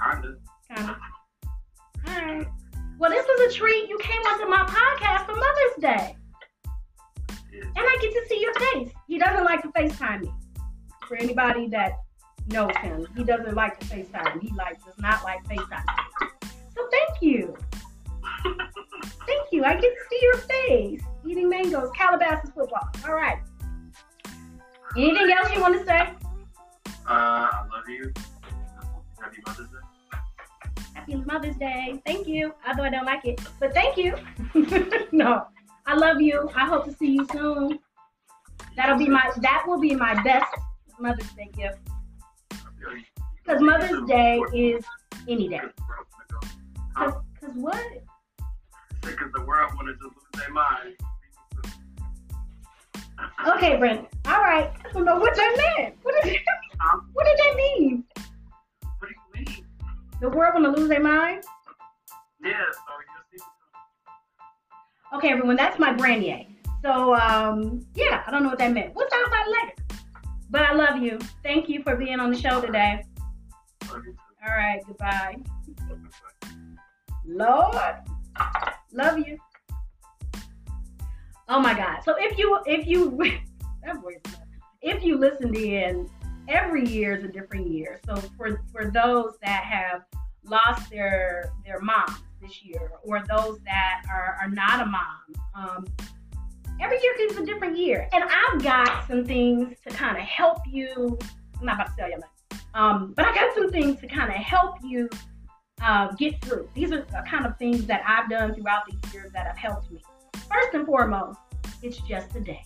Kinda. 0.00 0.36
Kinda. 0.68 0.96
All 2.06 2.14
right. 2.14 2.46
Well, 2.98 3.10
this 3.10 3.26
was 3.26 3.52
a 3.52 3.58
treat. 3.58 3.88
You 3.88 3.98
came 3.98 4.20
onto 4.22 4.48
my 4.48 4.64
podcast 4.66 5.26
for 5.26 5.34
Mother's 5.34 5.80
Day. 5.80 6.16
And 7.52 7.76
I 7.76 7.98
get 8.00 8.12
to 8.12 8.26
see 8.28 8.40
your 8.40 8.54
face. 8.54 8.92
He 9.08 9.18
doesn't 9.18 9.44
like 9.44 9.62
to 9.62 9.68
FaceTime 9.68 10.20
me. 10.22 10.32
For 11.08 11.16
anybody 11.16 11.66
that 11.68 11.94
knows 12.46 12.76
him. 12.76 13.08
He 13.16 13.24
doesn't 13.24 13.54
like 13.54 13.80
to 13.80 13.86
FaceTime. 13.86 14.40
He 14.40 14.52
like 14.54 14.84
does 14.84 14.98
not 14.98 15.24
like 15.24 15.42
FaceTime. 15.44 15.84
You. 17.20 17.56
thank 18.44 19.52
you. 19.52 19.64
I 19.64 19.74
get 19.74 19.82
to 19.82 20.04
see 20.10 20.18
your 20.22 20.36
face. 20.36 21.02
Eating 21.26 21.48
mangoes, 21.48 21.90
Calabasas 21.96 22.50
football. 22.54 22.88
All 23.06 23.14
right. 23.14 23.38
Anything 24.96 25.30
else 25.30 25.54
you 25.54 25.60
want 25.60 25.78
to 25.78 25.84
say? 25.84 26.00
Uh, 27.06 27.48
I 27.52 27.66
love 27.72 27.88
you. 27.88 28.12
Happy 29.20 29.42
Mother's 29.46 29.68
Day. 29.68 30.16
Happy 30.94 31.14
Mother's 31.16 31.56
Day. 31.56 32.02
Thank 32.06 32.26
you. 32.26 32.54
Although 32.66 32.84
I 32.84 32.90
don't 32.90 33.04
like 33.04 33.24
it, 33.24 33.40
but 33.60 33.74
thank 33.74 33.96
you. 33.96 34.16
no, 35.12 35.46
I 35.86 35.94
love 35.94 36.20
you. 36.20 36.50
I 36.56 36.66
hope 36.66 36.86
to 36.86 36.94
see 36.94 37.12
you 37.12 37.26
soon. 37.30 37.78
That'll 38.76 38.98
be 38.98 39.08
my 39.08 39.30
that 39.42 39.64
will 39.66 39.80
be 39.80 39.94
my 39.94 40.20
best 40.22 40.52
Mother's 40.98 41.30
Day 41.32 41.50
gift. 41.56 41.78
Because 43.44 43.60
Mother's 43.60 44.06
Day 44.08 44.42
is 44.54 44.84
any 45.28 45.48
day. 45.48 45.60
Cause, 46.96 47.14
Cause 47.40 47.50
what? 47.54 47.86
Because 49.02 49.32
the 49.34 49.44
world 49.44 49.72
wanted 49.76 49.96
to 49.98 50.04
lose 50.04 50.14
their 50.34 50.52
mind. 50.52 50.94
Okay, 53.48 53.76
Brent. 53.76 54.06
All 54.26 54.40
right. 54.40 54.70
I 54.84 54.92
don't 54.92 55.04
know 55.04 55.18
what 55.18 55.34
that 55.36 55.74
meant. 55.78 55.96
What 56.02 56.22
did 56.22 56.36
Huh? 56.78 57.00
what 57.12 57.26
did 57.26 57.38
that 57.38 57.54
mean? 57.56 58.04
What 58.98 59.08
do 59.08 59.14
you 59.38 59.44
mean? 59.44 59.66
The 60.20 60.28
world 60.28 60.54
gonna 60.54 60.70
lose 60.70 60.88
their 60.88 61.02
mind? 61.02 61.44
Yeah, 62.42 62.52
so. 62.72 63.00
Okay, 65.12 65.30
everyone. 65.30 65.56
That's 65.56 65.78
my 65.78 65.92
Branier. 65.92 66.46
So 66.82 67.14
um, 67.14 67.84
yeah, 67.94 68.22
I 68.26 68.30
don't 68.30 68.42
know 68.42 68.48
what 68.50 68.58
that 68.58 68.72
meant. 68.72 68.94
We'll 68.94 69.08
talk 69.08 69.26
about 69.26 69.46
it 69.46 69.50
later. 69.50 69.74
But 70.50 70.62
I 70.62 70.74
love 70.74 71.02
you. 71.02 71.18
Thank 71.42 71.68
you 71.68 71.82
for 71.82 71.96
being 71.96 72.20
on 72.20 72.30
the 72.30 72.38
show 72.38 72.60
today. 72.60 73.04
Love 73.90 74.02
you 74.06 74.12
too. 74.12 74.18
All 74.46 74.54
right. 74.56 74.80
Goodbye. 74.86 75.36
Lord, 77.26 77.96
love 78.92 79.18
you. 79.18 79.38
Oh 81.48 81.60
my 81.60 81.74
God. 81.74 82.00
So 82.04 82.14
if 82.18 82.38
you 82.38 82.58
if 82.66 82.86
you 82.86 83.20
if 84.82 85.02
you 85.04 85.18
listened 85.18 85.56
in, 85.56 86.08
every 86.48 86.86
year 86.86 87.16
is 87.16 87.24
a 87.24 87.28
different 87.28 87.68
year. 87.68 88.00
So 88.06 88.16
for 88.36 88.62
for 88.72 88.90
those 88.90 89.34
that 89.42 89.64
have 89.64 90.02
lost 90.44 90.90
their 90.90 91.52
their 91.64 91.80
mom 91.80 92.16
this 92.40 92.62
year, 92.62 92.92
or 93.04 93.22
those 93.28 93.58
that 93.64 94.02
are, 94.10 94.38
are 94.40 94.48
not 94.48 94.80
a 94.80 94.86
mom, 94.86 95.34
um, 95.54 95.86
every 96.80 96.98
year 97.02 97.14
is 97.20 97.36
a 97.36 97.44
different 97.44 97.76
year. 97.76 98.08
And 98.12 98.24
I've 98.24 98.62
got 98.62 99.06
some 99.06 99.24
things 99.24 99.76
to 99.86 99.94
kind 99.94 100.16
of 100.16 100.22
help 100.22 100.58
you. 100.66 101.18
I'm 101.58 101.66
not 101.66 101.74
about 101.74 101.88
to 101.88 101.96
tell 101.96 102.10
you. 102.10 102.20
Um, 102.74 103.12
but 103.16 103.26
I 103.26 103.34
got 103.34 103.54
some 103.54 103.70
things 103.70 104.00
to 104.00 104.06
kind 104.06 104.30
of 104.30 104.36
help 104.36 104.76
you 104.82 105.08
uh, 105.80 106.12
get 106.12 106.42
through. 106.44 106.68
These 106.74 106.92
are 106.92 107.02
the 107.02 107.24
kind 107.28 107.46
of 107.46 107.56
things 107.58 107.86
that 107.86 108.02
I've 108.06 108.28
done 108.28 108.54
throughout 108.54 108.82
the 108.86 108.96
years 109.12 109.32
that 109.32 109.46
have 109.46 109.56
helped 109.56 109.90
me. 109.90 110.02
First 110.34 110.74
and 110.74 110.86
foremost, 110.86 111.38
it's 111.82 111.98
just 111.98 112.34
a 112.36 112.40
day. 112.40 112.64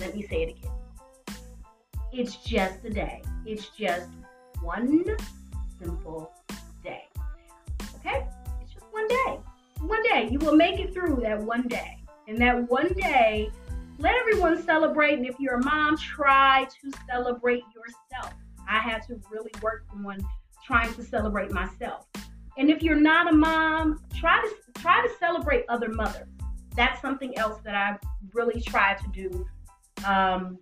Let 0.00 0.14
me 0.14 0.22
say 0.22 0.42
it 0.42 0.56
again. 0.56 0.70
It's 2.12 2.36
just 2.36 2.84
a 2.84 2.90
day. 2.90 3.22
It's 3.46 3.68
just 3.68 4.08
one 4.62 5.04
simple 5.78 6.32
day. 6.82 7.08
Okay? 7.96 8.26
It's 8.60 8.72
just 8.72 8.86
one 8.90 9.08
day. 9.08 9.38
One 9.80 10.02
day. 10.02 10.28
You 10.30 10.38
will 10.38 10.56
make 10.56 10.78
it 10.78 10.92
through 10.92 11.20
that 11.22 11.40
one 11.40 11.68
day. 11.68 11.98
And 12.28 12.38
that 12.40 12.70
one 12.70 12.92
day, 12.94 13.50
let 13.98 14.14
everyone 14.16 14.62
celebrate. 14.62 15.14
And 15.14 15.26
if 15.26 15.38
you're 15.38 15.54
a 15.54 15.64
mom, 15.64 15.96
try 15.96 16.66
to 16.82 16.98
celebrate 17.10 17.64
yourself. 17.74 18.34
I 18.68 18.78
had 18.78 19.02
to 19.08 19.20
really 19.30 19.50
work 19.60 19.84
on 19.92 20.02
trying 20.64 20.92
to 20.94 21.02
celebrate 21.02 21.50
myself. 21.52 22.06
And 22.58 22.70
if 22.70 22.82
you're 22.82 23.00
not 23.00 23.32
a 23.32 23.34
mom, 23.34 24.00
try 24.14 24.40
to 24.40 24.80
try 24.80 25.06
to 25.06 25.12
celebrate 25.18 25.64
other 25.68 25.88
mothers. 25.88 26.28
That's 26.76 27.00
something 27.00 27.36
else 27.38 27.60
that 27.64 27.74
I 27.74 27.96
really 28.32 28.60
try 28.60 28.94
to 28.94 29.08
do 29.12 29.46
um, 30.06 30.58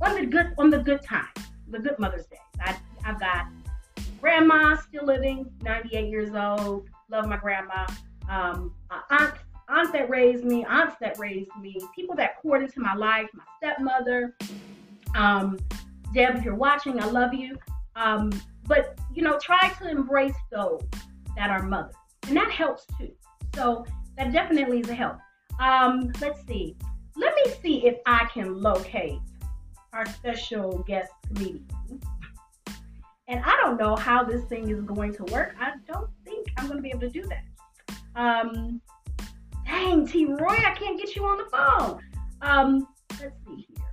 on 0.00 0.14
the 0.14 0.26
good 0.26 0.54
on 0.58 0.70
the 0.70 0.78
good 0.78 1.02
times, 1.02 1.28
the 1.68 1.78
good 1.78 1.98
Mother's 1.98 2.26
Day. 2.26 2.38
I, 2.60 2.76
I've 3.04 3.20
got 3.20 3.46
grandma 4.20 4.76
still 4.76 5.04
living, 5.04 5.50
98 5.62 6.08
years 6.08 6.34
old. 6.34 6.88
Love 7.10 7.26
my 7.26 7.36
grandma. 7.36 7.86
Um, 8.28 8.74
aunt, 9.10 9.34
aunt 9.68 9.92
that 9.92 10.08
raised 10.08 10.44
me, 10.44 10.64
aunts 10.64 10.96
that 11.00 11.18
raised 11.18 11.50
me, 11.60 11.80
people 11.94 12.14
that 12.16 12.40
poured 12.40 12.62
into 12.62 12.80
my 12.80 12.94
life, 12.94 13.28
my 13.34 13.44
stepmother. 13.58 14.36
Um, 15.14 15.58
Deb, 16.14 16.36
if 16.36 16.44
you're 16.44 16.54
watching, 16.54 17.00
I 17.00 17.06
love 17.06 17.34
you. 17.34 17.56
Um, 17.96 18.30
but 18.70 18.96
you 19.12 19.22
know, 19.22 19.36
try 19.42 19.68
to 19.80 19.90
embrace 19.90 20.40
those 20.52 20.80
that 21.36 21.50
are 21.50 21.64
mothers, 21.64 21.96
and 22.28 22.36
that 22.36 22.50
helps 22.52 22.86
too. 22.96 23.10
So 23.56 23.84
that 24.16 24.32
definitely 24.32 24.78
is 24.78 24.88
a 24.88 24.94
help. 24.94 25.18
Um, 25.60 26.12
let's 26.20 26.46
see. 26.46 26.76
Let 27.16 27.34
me 27.34 27.52
see 27.60 27.84
if 27.84 27.96
I 28.06 28.26
can 28.32 28.60
locate 28.60 29.18
our 29.92 30.06
special 30.06 30.84
guest 30.86 31.10
comedian. 31.26 31.66
And 33.26 33.42
I 33.44 33.56
don't 33.56 33.76
know 33.76 33.96
how 33.96 34.22
this 34.22 34.44
thing 34.44 34.70
is 34.70 34.80
going 34.82 35.14
to 35.14 35.24
work. 35.24 35.56
I 35.60 35.72
don't 35.92 36.08
think 36.24 36.46
I'm 36.56 36.66
going 36.66 36.78
to 36.78 36.82
be 36.82 36.90
able 36.90 37.00
to 37.00 37.10
do 37.10 37.24
that. 37.26 37.44
Um, 38.14 38.80
dang, 39.66 40.06
T. 40.06 40.26
Roy, 40.26 40.46
I 40.46 40.74
can't 40.78 40.96
get 40.96 41.16
you 41.16 41.24
on 41.24 41.38
the 41.38 41.44
phone. 41.44 42.00
Um, 42.40 42.86
let's 43.20 43.36
see 43.46 43.66
here. 43.68 43.86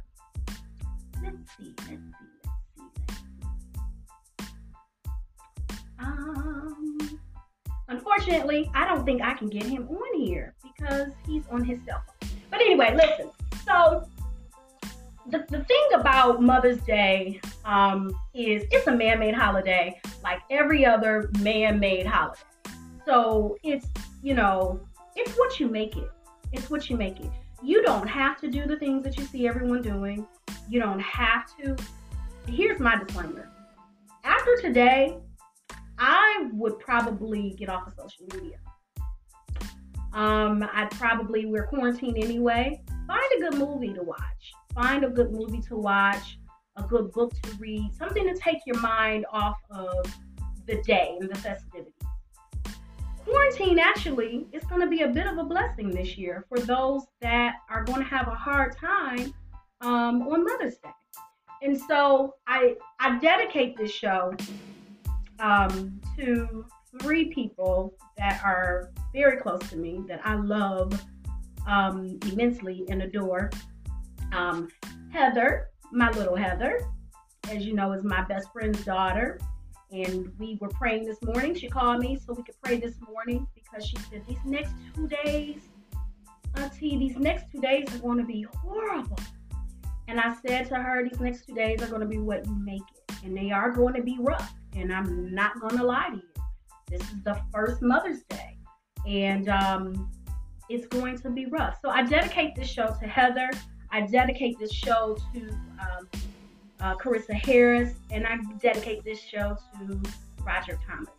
Let's 1.24 1.58
see, 1.58 1.74
let's 1.90 1.90
see, 1.90 2.27
Um, 6.00 7.20
unfortunately, 7.88 8.70
I 8.74 8.86
don't 8.86 9.06
think 9.06 9.22
I 9.22 9.34
can 9.34 9.48
get 9.48 9.64
him 9.64 9.88
on 9.88 10.20
here 10.20 10.54
because 10.64 11.10
he's 11.26 11.44
on 11.50 11.64
his 11.64 11.80
cell 11.86 12.04
phone. 12.06 12.30
But 12.50 12.62
anyway, 12.62 12.96
listen. 12.96 13.32
So 13.66 14.08
the, 15.30 15.46
the 15.50 15.64
thing 15.64 15.88
about 15.94 16.42
Mother's 16.42 16.82
Day 16.82 17.40
um, 17.66 18.18
is 18.34 18.64
it's 18.72 18.88
a 18.88 18.92
man-made 18.92 19.34
holiday, 19.34 20.00
like 20.24 20.40
every 20.50 20.86
other 20.86 21.30
man-made 21.42 22.06
holiday. 22.06 22.40
So 23.06 23.58
it's 23.64 23.88
you 24.22 24.34
know 24.34 24.80
it's 25.16 25.32
what 25.38 25.60
you 25.60 25.68
make 25.68 25.98
it. 25.98 26.10
It's 26.52 26.70
what 26.70 26.90
you 26.90 26.98
make 26.98 27.20
it. 27.20 27.32
You 27.64 27.82
don't 27.84 28.08
have 28.08 28.40
to 28.42 28.50
do 28.50 28.66
the 28.66 28.78
things 28.78 29.04
that 29.04 29.18
you 29.18 29.26
see 29.26 29.48
everyone 29.48 29.82
doing. 29.82 30.28
You 30.70 30.80
don't 30.80 31.00
have 31.00 31.46
to. 31.58 31.76
Here's 32.48 32.80
my 32.80 32.98
disclaimer. 32.98 33.50
After 34.24 34.58
today, 34.62 35.18
I 35.98 36.50
would 36.54 36.80
probably 36.80 37.56
get 37.58 37.70
off 37.70 37.88
of 37.88 37.94
social 37.94 38.26
media. 38.36 38.58
Um, 40.14 40.68
I'd 40.74 40.92
probably 40.92 41.46
we're 41.46 41.68
quarantined 41.68 42.18
anyway. 42.18 42.82
Find 43.08 43.32
a 43.38 43.50
good 43.50 43.60
movie 43.60 43.94
to 43.94 44.04
watch. 44.04 44.54
Find 44.74 45.04
a 45.04 45.10
good 45.10 45.32
movie 45.32 45.62
to 45.62 45.76
watch, 45.76 46.40
a 46.76 46.84
good 46.84 47.12
book 47.12 47.34
to 47.44 47.54
read, 47.56 47.94
something 47.94 48.26
to 48.26 48.40
take 48.40 48.60
your 48.66 48.80
mind 48.80 49.26
off 49.32 49.58
of 49.72 50.06
the 50.68 50.82
day 50.84 51.18
and 51.20 51.30
the 51.30 51.36
festivities. 51.36 51.94
Quarantine 53.24 53.80
actually 53.80 54.48
is 54.54 54.64
going 54.66 54.82
to 54.82 54.88
be 54.88 55.02
a 55.02 55.08
bit 55.08 55.28
of 55.28 55.38
a 55.38 55.44
blessing 55.44 55.90
this 55.90 56.18
year 56.18 56.46
for 56.48 56.60
those 56.60 57.04
that 57.22 57.56
are 57.70 57.84
going 57.84 58.00
to 58.00 58.06
have 58.06 58.28
a 58.28 58.36
hard 58.36 58.78
time 58.78 59.34
um, 59.82 60.22
on 60.24 60.44
Mother's 60.44 60.78
Day. 60.78 60.90
And 61.62 61.80
so 61.80 62.36
I 62.46 62.76
I 63.00 63.18
dedicate 63.20 63.78
this 63.78 63.92
show 63.92 64.34
um, 65.40 66.00
to 66.18 66.66
three 67.02 67.26
people 67.26 67.94
that 68.18 68.42
are 68.44 68.92
very 69.14 69.38
close 69.38 69.62
to 69.70 69.78
me 69.78 70.04
that 70.08 70.22
I 70.24 70.36
love 70.36 71.00
um, 71.68 72.18
immensely 72.32 72.86
and 72.90 73.02
adore. 73.04 73.50
Um, 74.32 74.70
Heather, 75.12 75.70
my 75.92 76.12
little 76.12 76.36
Heather, 76.36 76.82
as 77.50 77.66
you 77.66 77.74
know, 77.74 77.92
is 77.92 78.04
my 78.04 78.24
best 78.24 78.52
friend's 78.52 78.84
daughter. 78.84 79.40
And 79.92 80.32
we 80.38 80.58
were 80.60 80.70
praying 80.70 81.06
this 81.06 81.22
morning. 81.22 81.56
She 81.56 81.70
called 81.70 82.00
me 82.00 82.18
so 82.18 82.34
we 82.34 82.44
could 82.44 82.62
pray 82.62 82.78
this 82.78 82.96
morning 83.08 83.48
because 83.56 83.88
she 83.88 83.96
said, 84.10 84.24
These 84.28 84.38
next 84.46 84.74
two 84.94 85.08
days, 85.08 85.62
Auntie, 86.56 86.98
these 86.98 87.16
next 87.18 87.46
two 87.52 87.62
days 87.62 87.88
are 87.96 88.00
going 88.00 88.18
to 88.18 88.26
be 88.26 88.42
horrible. 88.42 89.18
And 90.10 90.20
I 90.20 90.36
said 90.46 90.68
to 90.70 90.76
her, 90.76 91.08
These 91.08 91.20
next 91.22 91.46
two 91.48 91.54
days 91.54 91.82
are 91.82 91.88
going 91.88 92.02
to 92.02 92.08
be 92.08 92.18
what 92.18 92.46
you 92.46 92.56
make 92.56 92.82
it. 92.82 93.14
And 93.24 93.36
they 93.36 93.52
are 93.52 93.72
going 93.72 93.94
to 93.94 94.04
be 94.04 94.18
rough. 94.20 94.54
And 94.78 94.94
I'm 94.94 95.34
not 95.34 95.54
to 95.70 95.84
lie 95.84 96.10
to 96.10 96.18
you. 96.18 96.44
This 96.90 97.02
is 97.02 97.24
the 97.24 97.40
first 97.52 97.82
Mother's 97.82 98.24
Day. 98.30 98.58
And 99.06 99.50
um, 99.50 100.10
it's 100.70 100.88
going 100.88 101.18
to 101.20 101.30
be 101.30 101.46
rough. 101.48 101.80
So 101.82 101.90
I 101.90 102.04
dedicate 102.04 102.56
this 102.56 102.70
show 102.70 102.96
to 103.00 103.08
Heather. 103.08 103.50
I 103.92 104.02
dedicate 104.02 104.60
this 104.60 104.72
show 104.72 105.18
to 105.34 105.50
um, 105.50 106.10
uh, 106.80 106.96
Carissa 106.96 107.34
Harris, 107.34 107.94
and 108.12 108.28
I 108.28 108.38
dedicate 108.62 109.04
this 109.04 109.20
show 109.20 109.58
to 109.80 110.02
Roger 110.46 110.78
Thomas. 110.88 111.10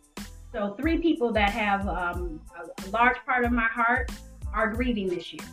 So 0.51 0.75
three 0.79 0.97
people 0.99 1.31
that 1.33 1.51
have 1.51 1.87
um, 1.87 2.41
a, 2.57 2.87
a, 2.87 2.89
large 2.89 3.17
part 3.25 3.43
of 3.43 3.51
my 3.51 3.67
heart 3.67 4.11
are 4.53 4.71
grieving 4.73 5.07
this 5.07 5.33
year, 5.33 5.45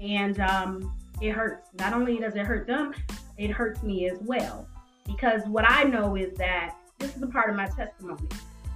and 0.00 0.40
um, 0.40 0.94
it 1.20 1.32
hurts. 1.32 1.70
Not 1.78 1.92
only 1.92 2.18
does 2.18 2.34
it 2.34 2.44
hurt 2.44 2.66
them, 2.66 2.94
it 3.38 3.50
hurts 3.50 3.82
me 3.82 4.08
as 4.08 4.18
well. 4.20 4.66
because 5.06 5.42
what 5.46 5.64
I 5.66 5.84
know 5.84 6.16
is 6.16 6.36
that 6.36 6.76
this 6.98 7.16
is 7.16 7.22
a 7.22 7.26
part 7.26 7.50
of 7.50 7.56
my 7.56 7.66
testimony. 7.66 8.28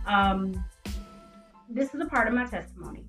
Um, 0.07 0.65
this 1.69 1.95
is 1.95 2.01
a 2.01 2.07
part 2.07 2.29
of 2.29 2.35
my 2.35 2.47
testimony. 2.47 3.05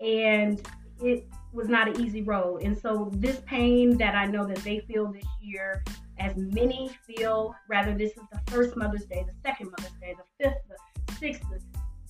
And 0.00 0.60
it 1.02 1.26
was 1.52 1.68
not 1.68 1.88
an 1.88 2.00
easy 2.00 2.22
road. 2.22 2.62
And 2.62 2.76
so 2.76 3.10
this 3.14 3.40
pain 3.46 3.96
that 3.98 4.14
I 4.14 4.26
know 4.26 4.46
that 4.46 4.58
they 4.58 4.80
feel 4.80 5.12
this 5.12 5.24
year, 5.40 5.84
as 6.18 6.36
many 6.36 6.90
feel, 7.06 7.54
rather 7.68 7.96
this 7.96 8.12
is 8.12 8.22
the 8.32 8.40
first 8.50 8.76
Mother's 8.76 9.04
Day, 9.04 9.24
the 9.26 9.34
second 9.48 9.70
Mother's 9.70 9.92
Day, 10.00 10.14
the 10.16 10.44
fifth, 10.44 10.58
the 11.06 11.14
sixth. 11.14 11.42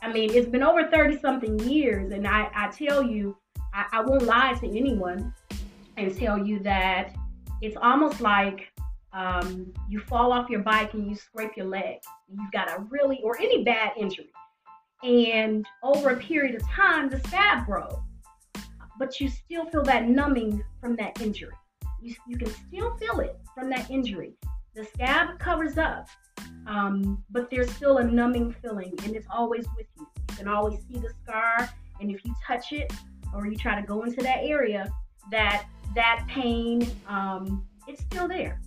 I 0.02 0.12
mean, 0.12 0.30
it's 0.32 0.48
been 0.48 0.62
over 0.62 0.88
30 0.88 1.20
something 1.20 1.58
years. 1.60 2.12
And 2.12 2.26
I, 2.26 2.50
I 2.54 2.68
tell 2.68 3.02
you, 3.02 3.36
I, 3.74 3.86
I 3.92 4.00
won't 4.02 4.22
lie 4.22 4.54
to 4.54 4.66
anyone 4.66 5.34
and 5.96 6.16
tell 6.16 6.38
you 6.38 6.60
that 6.60 7.14
it's 7.60 7.76
almost 7.80 8.20
like 8.20 8.69
um, 9.12 9.72
you 9.88 10.00
fall 10.00 10.32
off 10.32 10.48
your 10.48 10.60
bike 10.60 10.94
and 10.94 11.08
you 11.08 11.16
scrape 11.16 11.56
your 11.56 11.66
leg. 11.66 11.98
You've 12.28 12.52
got 12.52 12.70
a 12.70 12.82
really, 12.90 13.20
or 13.22 13.38
any 13.38 13.64
bad 13.64 13.92
injury. 13.96 14.30
And 15.02 15.66
over 15.82 16.10
a 16.10 16.16
period 16.16 16.54
of 16.54 16.68
time, 16.68 17.08
the 17.08 17.18
scab 17.20 17.66
grows. 17.66 17.96
But 18.98 19.18
you 19.20 19.28
still 19.28 19.66
feel 19.66 19.82
that 19.84 20.08
numbing 20.08 20.62
from 20.80 20.94
that 20.96 21.20
injury. 21.22 21.54
You, 22.02 22.14
you 22.28 22.36
can 22.36 22.50
still 22.50 22.94
feel 22.96 23.20
it 23.20 23.36
from 23.54 23.70
that 23.70 23.90
injury. 23.90 24.34
The 24.74 24.84
scab 24.84 25.38
covers 25.38 25.78
up, 25.78 26.06
um, 26.66 27.24
but 27.30 27.50
there's 27.50 27.70
still 27.72 27.98
a 27.98 28.04
numbing 28.04 28.54
feeling, 28.62 28.94
and 29.02 29.16
it's 29.16 29.26
always 29.28 29.66
with 29.76 29.86
you. 29.98 30.06
You 30.30 30.36
can 30.36 30.48
always 30.48 30.78
see 30.86 30.98
the 30.98 31.12
scar, 31.22 31.68
and 32.00 32.10
if 32.10 32.24
you 32.24 32.32
touch 32.46 32.72
it 32.72 32.92
or 33.34 33.46
you 33.46 33.56
try 33.56 33.80
to 33.80 33.86
go 33.86 34.02
into 34.02 34.22
that 34.22 34.38
area, 34.42 34.90
that 35.30 35.66
that 35.94 36.24
pain, 36.28 36.88
um, 37.08 37.66
it's 37.88 38.02
still 38.02 38.28
there. 38.28 38.60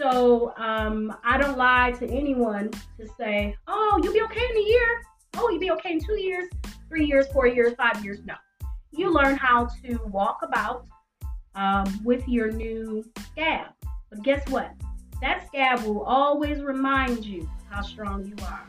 So 0.00 0.54
um, 0.56 1.14
I 1.22 1.36
don't 1.36 1.58
lie 1.58 1.90
to 1.98 2.06
anyone 2.08 2.70
to 2.70 3.06
say, 3.18 3.54
oh, 3.66 4.00
you'll 4.02 4.14
be 4.14 4.22
okay 4.22 4.46
in 4.48 4.56
a 4.56 4.66
year. 4.66 5.02
Oh, 5.34 5.50
you'll 5.50 5.60
be 5.60 5.70
okay 5.72 5.92
in 5.92 6.00
two 6.00 6.18
years, 6.18 6.48
three 6.88 7.04
years, 7.04 7.26
four 7.34 7.46
years, 7.46 7.74
five 7.74 8.02
years. 8.02 8.18
No. 8.24 8.34
You 8.92 9.12
learn 9.12 9.36
how 9.36 9.66
to 9.84 10.00
walk 10.06 10.38
about 10.42 10.86
um, 11.54 12.00
with 12.02 12.26
your 12.26 12.50
new 12.50 13.04
scab. 13.32 13.66
But 14.08 14.22
guess 14.22 14.48
what? 14.48 14.72
That 15.20 15.46
scab 15.48 15.82
will 15.82 16.02
always 16.02 16.62
remind 16.62 17.26
you 17.26 17.48
how 17.68 17.82
strong 17.82 18.24
you 18.24 18.34
are. 18.46 18.66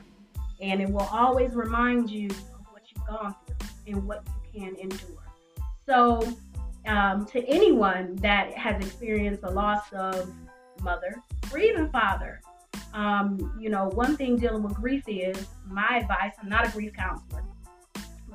And 0.60 0.82
it 0.82 0.90
will 0.90 1.08
always 1.14 1.54
remind 1.54 2.10
you 2.10 2.28
of 2.28 2.66
what 2.72 2.84
you've 2.94 3.08
gone 3.08 3.36
through 3.48 3.68
and 3.88 4.06
what 4.06 4.26
you 4.54 4.62
can 4.62 4.76
endure. 4.76 5.24
So, 5.88 6.28
um, 6.88 7.26
to 7.28 7.46
anyone 7.48 8.18
that 8.18 8.52
has 8.58 8.84
experienced 8.84 9.44
a 9.44 9.50
loss 9.50 9.84
of 9.94 10.30
mother, 10.82 11.16
or 11.52 11.58
even 11.60 11.90
father. 11.90 12.42
Um, 12.94 13.56
you 13.60 13.70
know, 13.70 13.90
one 13.90 14.18
thing 14.18 14.38
dealing 14.38 14.64
with 14.64 14.74
grief 14.74 15.04
is 15.08 15.48
my 15.68 16.00
advice. 16.02 16.34
I'm 16.42 16.50
not 16.50 16.68
a 16.68 16.72
grief 16.72 16.94
counselor, 16.94 17.44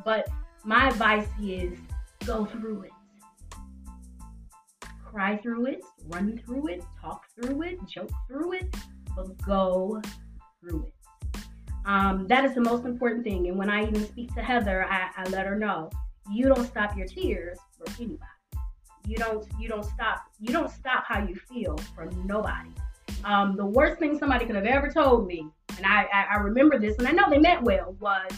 but 0.04 0.28
my 0.64 0.88
advice 0.88 1.28
is 1.42 1.78
go 2.24 2.44
through 2.46 2.82
it. 2.82 2.92
Cry 5.04 5.36
through 5.38 5.66
it, 5.66 5.82
run 6.08 6.40
through 6.44 6.68
it, 6.68 6.84
talk 7.00 7.26
through 7.34 7.62
it, 7.62 7.78
joke 7.86 8.10
through 8.28 8.54
it, 8.54 8.74
but 9.14 9.36
go 9.42 10.00
through 10.60 10.86
it. 10.86 11.40
Um, 11.84 12.26
that 12.26 12.44
is 12.44 12.54
the 12.54 12.60
most 12.60 12.84
important 12.84 13.24
thing. 13.24 13.46
And 13.48 13.56
when 13.56 13.70
I 13.70 13.86
even 13.86 14.04
speak 14.06 14.34
to 14.34 14.42
Heather, 14.42 14.84
I, 14.84 15.10
I 15.16 15.24
let 15.28 15.46
her 15.46 15.56
know 15.56 15.90
you 16.30 16.46
don't 16.46 16.66
stop 16.66 16.96
your 16.96 17.06
tears 17.06 17.58
for 17.78 17.86
anybody 18.02 18.35
you 19.06 19.16
don't 19.16 19.46
you 19.58 19.68
don't 19.68 19.84
stop 19.84 20.24
you 20.40 20.52
don't 20.52 20.70
stop 20.70 21.04
how 21.06 21.24
you 21.24 21.36
feel 21.48 21.76
from 21.94 22.26
nobody. 22.26 22.70
Um, 23.24 23.56
the 23.56 23.64
worst 23.64 23.98
thing 23.98 24.18
somebody 24.18 24.46
could 24.46 24.56
have 24.56 24.66
ever 24.66 24.90
told 24.90 25.26
me, 25.26 25.48
and 25.76 25.86
I, 25.86 26.06
I, 26.12 26.26
I 26.34 26.36
remember 26.36 26.78
this, 26.78 26.98
and 26.98 27.08
I 27.08 27.12
know 27.12 27.30
they 27.30 27.38
meant 27.38 27.62
well, 27.62 27.96
was, 28.00 28.30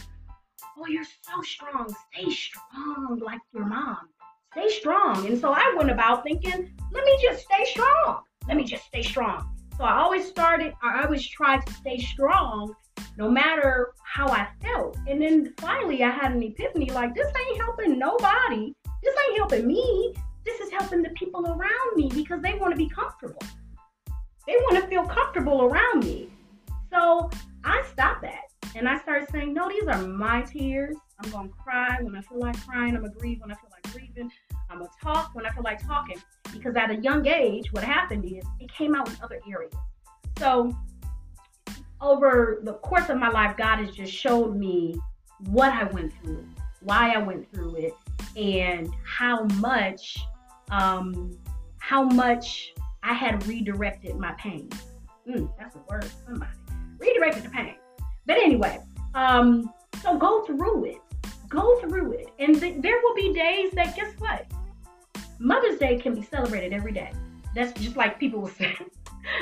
"Oh, 0.77 0.85
you're 0.87 1.03
so 1.03 1.41
strong. 1.41 1.93
Stay 2.13 2.29
strong 2.29 3.19
like 3.23 3.41
your 3.53 3.65
mom. 3.65 4.09
Stay 4.51 4.69
strong." 4.69 5.25
And 5.25 5.39
so 5.39 5.51
I 5.51 5.73
went 5.77 5.91
about 5.91 6.23
thinking, 6.23 6.71
"Let 6.91 7.03
me 7.03 7.19
just 7.21 7.45
stay 7.45 7.65
strong. 7.65 8.21
Let 8.47 8.57
me 8.57 8.63
just 8.63 8.85
stay 8.85 9.03
strong." 9.03 9.55
So 9.77 9.83
I 9.83 9.97
always 9.97 10.27
started. 10.27 10.73
I 10.83 11.03
always 11.03 11.27
tried 11.27 11.65
to 11.65 11.73
stay 11.73 11.99
strong, 11.99 12.73
no 13.17 13.29
matter 13.29 13.93
how 14.03 14.27
I 14.27 14.47
felt. 14.61 14.97
And 15.07 15.21
then 15.21 15.53
finally, 15.57 16.03
I 16.03 16.09
had 16.09 16.31
an 16.31 16.43
epiphany: 16.43 16.89
like 16.91 17.15
this 17.15 17.27
ain't 17.27 17.61
helping 17.61 17.99
nobody. 17.99 18.73
This 19.03 19.15
ain't 19.27 19.37
helping 19.37 19.67
me 19.67 20.13
this 20.49 20.61
is 20.61 20.71
helping 20.71 21.01
the 21.01 21.09
people 21.11 21.45
around 21.45 21.95
me 21.95 22.09
because 22.13 22.41
they 22.41 22.55
want 22.55 22.71
to 22.71 22.77
be 22.77 22.89
comfortable. 22.89 23.41
They 24.47 24.55
want 24.55 24.81
to 24.83 24.87
feel 24.87 25.05
comfortable 25.05 25.63
around 25.63 26.03
me. 26.03 26.29
So 26.91 27.29
I 27.63 27.83
stopped 27.91 28.23
that 28.23 28.45
and 28.75 28.89
I 28.89 28.99
started 28.99 29.29
saying, 29.29 29.53
no, 29.53 29.69
these 29.69 29.87
are 29.87 30.01
my 30.01 30.41
tears. 30.41 30.95
I'm 31.23 31.29
going 31.29 31.49
to 31.49 31.55
cry 31.55 31.97
when 32.01 32.15
I 32.15 32.21
feel 32.21 32.39
like 32.39 32.59
crying. 32.65 32.95
I'm 32.95 33.01
going 33.01 33.13
to 33.13 33.19
grieve 33.19 33.41
when 33.41 33.51
I 33.51 33.55
feel 33.55 33.69
like 33.71 33.93
grieving. 33.93 34.31
I'm 34.69 34.79
going 34.79 34.89
to 34.89 35.03
talk 35.03 35.35
when 35.35 35.45
I 35.45 35.51
feel 35.51 35.63
like 35.63 35.85
talking. 35.85 36.17
Because 36.51 36.75
at 36.75 36.89
a 36.89 36.95
young 36.95 37.27
age, 37.27 37.71
what 37.73 37.83
happened 37.83 38.25
is 38.25 38.43
it 38.59 38.73
came 38.73 38.95
out 38.95 39.07
in 39.07 39.15
other 39.21 39.39
areas. 39.47 39.73
So 40.39 40.75
over 42.01 42.61
the 42.63 42.73
course 42.73 43.09
of 43.09 43.17
my 43.17 43.29
life, 43.29 43.55
God 43.57 43.79
has 43.79 43.91
just 43.91 44.13
showed 44.13 44.55
me 44.55 44.99
what 45.47 45.71
I 45.71 45.83
went 45.83 46.13
through, 46.23 46.47
why 46.81 47.11
I 47.11 47.17
went 47.17 47.51
through 47.53 47.75
it, 47.75 47.93
and 48.35 48.89
how 49.03 49.43
much 49.55 50.17
um, 50.69 51.37
how 51.77 52.03
much 52.03 52.73
I 53.03 53.13
had 53.13 53.45
redirected 53.47 54.15
my 54.17 54.33
pain. 54.33 54.69
Mm, 55.27 55.51
that's 55.57 55.75
a 55.75 55.79
word, 55.89 56.09
somebody. 56.25 56.51
Redirected 56.97 57.43
the 57.43 57.49
pain. 57.49 57.75
But 58.25 58.37
anyway, 58.37 58.79
um, 59.15 59.73
so 60.01 60.17
go 60.17 60.45
through 60.45 60.85
it. 60.85 61.01
Go 61.47 61.79
through 61.79 62.13
it. 62.13 62.29
And 62.39 62.59
th- 62.59 62.81
there 62.81 62.99
will 63.01 63.15
be 63.15 63.33
days 63.33 63.71
that, 63.71 63.95
guess 63.95 64.13
what? 64.19 64.45
Mother's 65.39 65.79
Day 65.79 65.97
can 65.97 66.13
be 66.13 66.21
celebrated 66.21 66.73
every 66.73 66.91
day. 66.91 67.11
That's 67.55 67.71
just 67.79 67.95
like 67.95 68.19
people 68.19 68.41
will 68.41 68.47
say. 68.59 68.75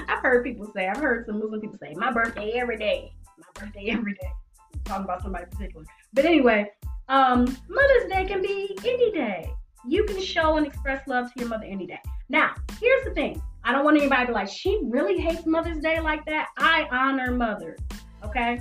I've 0.07 0.19
heard 0.19 0.43
people 0.43 0.71
say, 0.73 0.87
I've 0.87 0.97
heard 0.97 1.25
some 1.25 1.39
Muslim 1.39 1.59
people 1.59 1.77
say, 1.77 1.93
my 1.95 2.11
birthday 2.11 2.51
every 2.53 2.77
day. 2.77 3.13
My 3.37 3.47
birthday 3.61 3.87
every 3.91 4.13
day. 4.13 4.31
I'm 4.73 4.79
talking 4.83 5.03
about 5.05 5.21
somebody 5.21 5.45
particular. 5.45 5.85
But 6.13 6.25
anyway, 6.25 6.71
um, 7.09 7.45
Mother's 7.67 8.09
Day 8.09 8.25
can 8.25 8.41
be 8.41 8.77
any 8.85 9.11
day. 9.11 9.51
You 9.85 10.03
can 10.05 10.21
show 10.21 10.57
and 10.57 10.65
express 10.65 11.07
love 11.07 11.33
to 11.33 11.39
your 11.39 11.49
mother 11.49 11.65
any 11.65 11.85
day. 11.85 11.99
Now, 12.29 12.53
here's 12.79 13.03
the 13.05 13.11
thing. 13.11 13.41
I 13.63 13.71
don't 13.71 13.83
want 13.83 13.97
anybody 13.97 14.21
to 14.21 14.27
be 14.27 14.33
like, 14.33 14.47
she 14.47 14.79
really 14.85 15.17
hates 15.17 15.45
Mother's 15.45 15.79
Day 15.79 15.99
like 15.99 16.25
that. 16.25 16.47
I 16.57 16.87
honor 16.91 17.31
mothers. 17.31 17.79
Okay? 18.23 18.59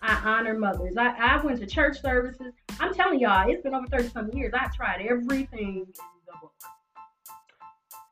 I 0.00 0.14
honor 0.24 0.56
mothers. 0.56 0.94
I, 0.96 1.08
I 1.08 1.44
went 1.44 1.58
to 1.60 1.66
church 1.66 2.00
services. 2.00 2.52
I'm 2.78 2.94
telling 2.94 3.18
y'all, 3.18 3.50
it's 3.50 3.62
been 3.62 3.74
over 3.74 3.86
30 3.88 4.08
some 4.10 4.30
years. 4.32 4.52
I 4.54 4.68
tried 4.74 5.06
everything 5.08 5.78
in 5.78 5.86
the 6.26 6.32
book. 6.40 6.52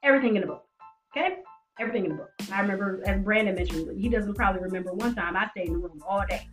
Everything 0.03 0.37
in 0.37 0.41
the 0.41 0.49
book. 0.49 0.67
Okay? 1.17 1.37
Everything 1.79 2.07
in 2.07 2.13
the 2.13 2.17
book. 2.17 2.31
I 2.53 2.61
remember, 2.61 3.03
as 3.07 3.23
Brandon 3.23 3.55
mentioned, 3.55 4.01
he 4.01 4.09
doesn't 4.09 4.35
probably 4.35 4.63
remember 4.63 4.93
one 4.93 5.15
time 5.15 5.37
I 5.37 5.49
stayed 5.51 5.69
in 5.69 5.75
the 5.75 5.79
room 5.79 6.03
all 6.09 6.25
day. 6.29 6.49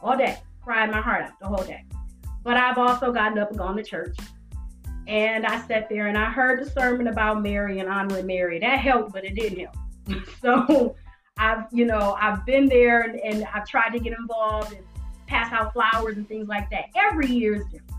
All 0.00 0.16
day. 0.16 0.38
Cried 0.62 0.90
my 0.90 1.00
heart 1.00 1.22
out 1.22 1.40
the 1.40 1.46
whole 1.46 1.64
day. 1.64 1.84
But 2.42 2.56
I've 2.56 2.78
also 2.78 3.12
gotten 3.12 3.38
up 3.38 3.50
and 3.50 3.58
gone 3.58 3.76
to 3.76 3.82
church. 3.82 4.16
And 5.08 5.46
I 5.46 5.66
sat 5.66 5.88
there 5.88 6.06
and 6.08 6.18
I 6.18 6.26
heard 6.26 6.64
the 6.64 6.70
sermon 6.70 7.08
about 7.08 7.42
Mary 7.42 7.80
and 7.80 7.88
honoring 7.88 8.26
Mary. 8.26 8.58
That 8.58 8.78
helped, 8.78 9.12
but 9.12 9.24
it 9.24 9.34
didn't 9.34 9.58
help. 9.58 10.28
so 10.42 10.94
I've, 11.38 11.64
you 11.72 11.86
know, 11.86 12.14
I've 12.20 12.44
been 12.44 12.68
there 12.68 13.00
and, 13.00 13.18
and 13.20 13.46
I've 13.54 13.66
tried 13.66 13.90
to 13.90 13.98
get 13.98 14.12
involved 14.12 14.74
and 14.74 14.84
pass 15.26 15.50
out 15.50 15.72
flowers 15.72 16.18
and 16.18 16.28
things 16.28 16.46
like 16.46 16.68
that. 16.70 16.86
Every 16.94 17.26
year 17.26 17.54
is 17.54 17.64
different. 17.64 17.90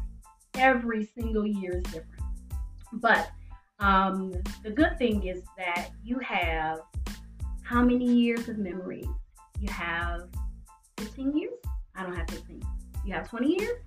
Every 0.53 1.09
single 1.17 1.47
year 1.47 1.77
is 1.77 1.83
different. 1.83 2.21
But 2.93 3.31
um, 3.79 4.31
the 4.63 4.69
good 4.69 4.97
thing 4.99 5.25
is 5.25 5.43
that 5.57 5.89
you 6.03 6.19
have 6.19 6.79
how 7.63 7.83
many 7.83 8.05
years 8.05 8.49
of 8.49 8.59
memories? 8.59 9.07
You 9.59 9.69
have 9.71 10.27
15 10.97 11.35
years? 11.35 11.53
I 11.95 12.03
don't 12.03 12.15
have 12.15 12.29
15. 12.29 12.61
You 13.03 13.13
have 13.13 13.27
20 13.27 13.59
years? 13.59 13.79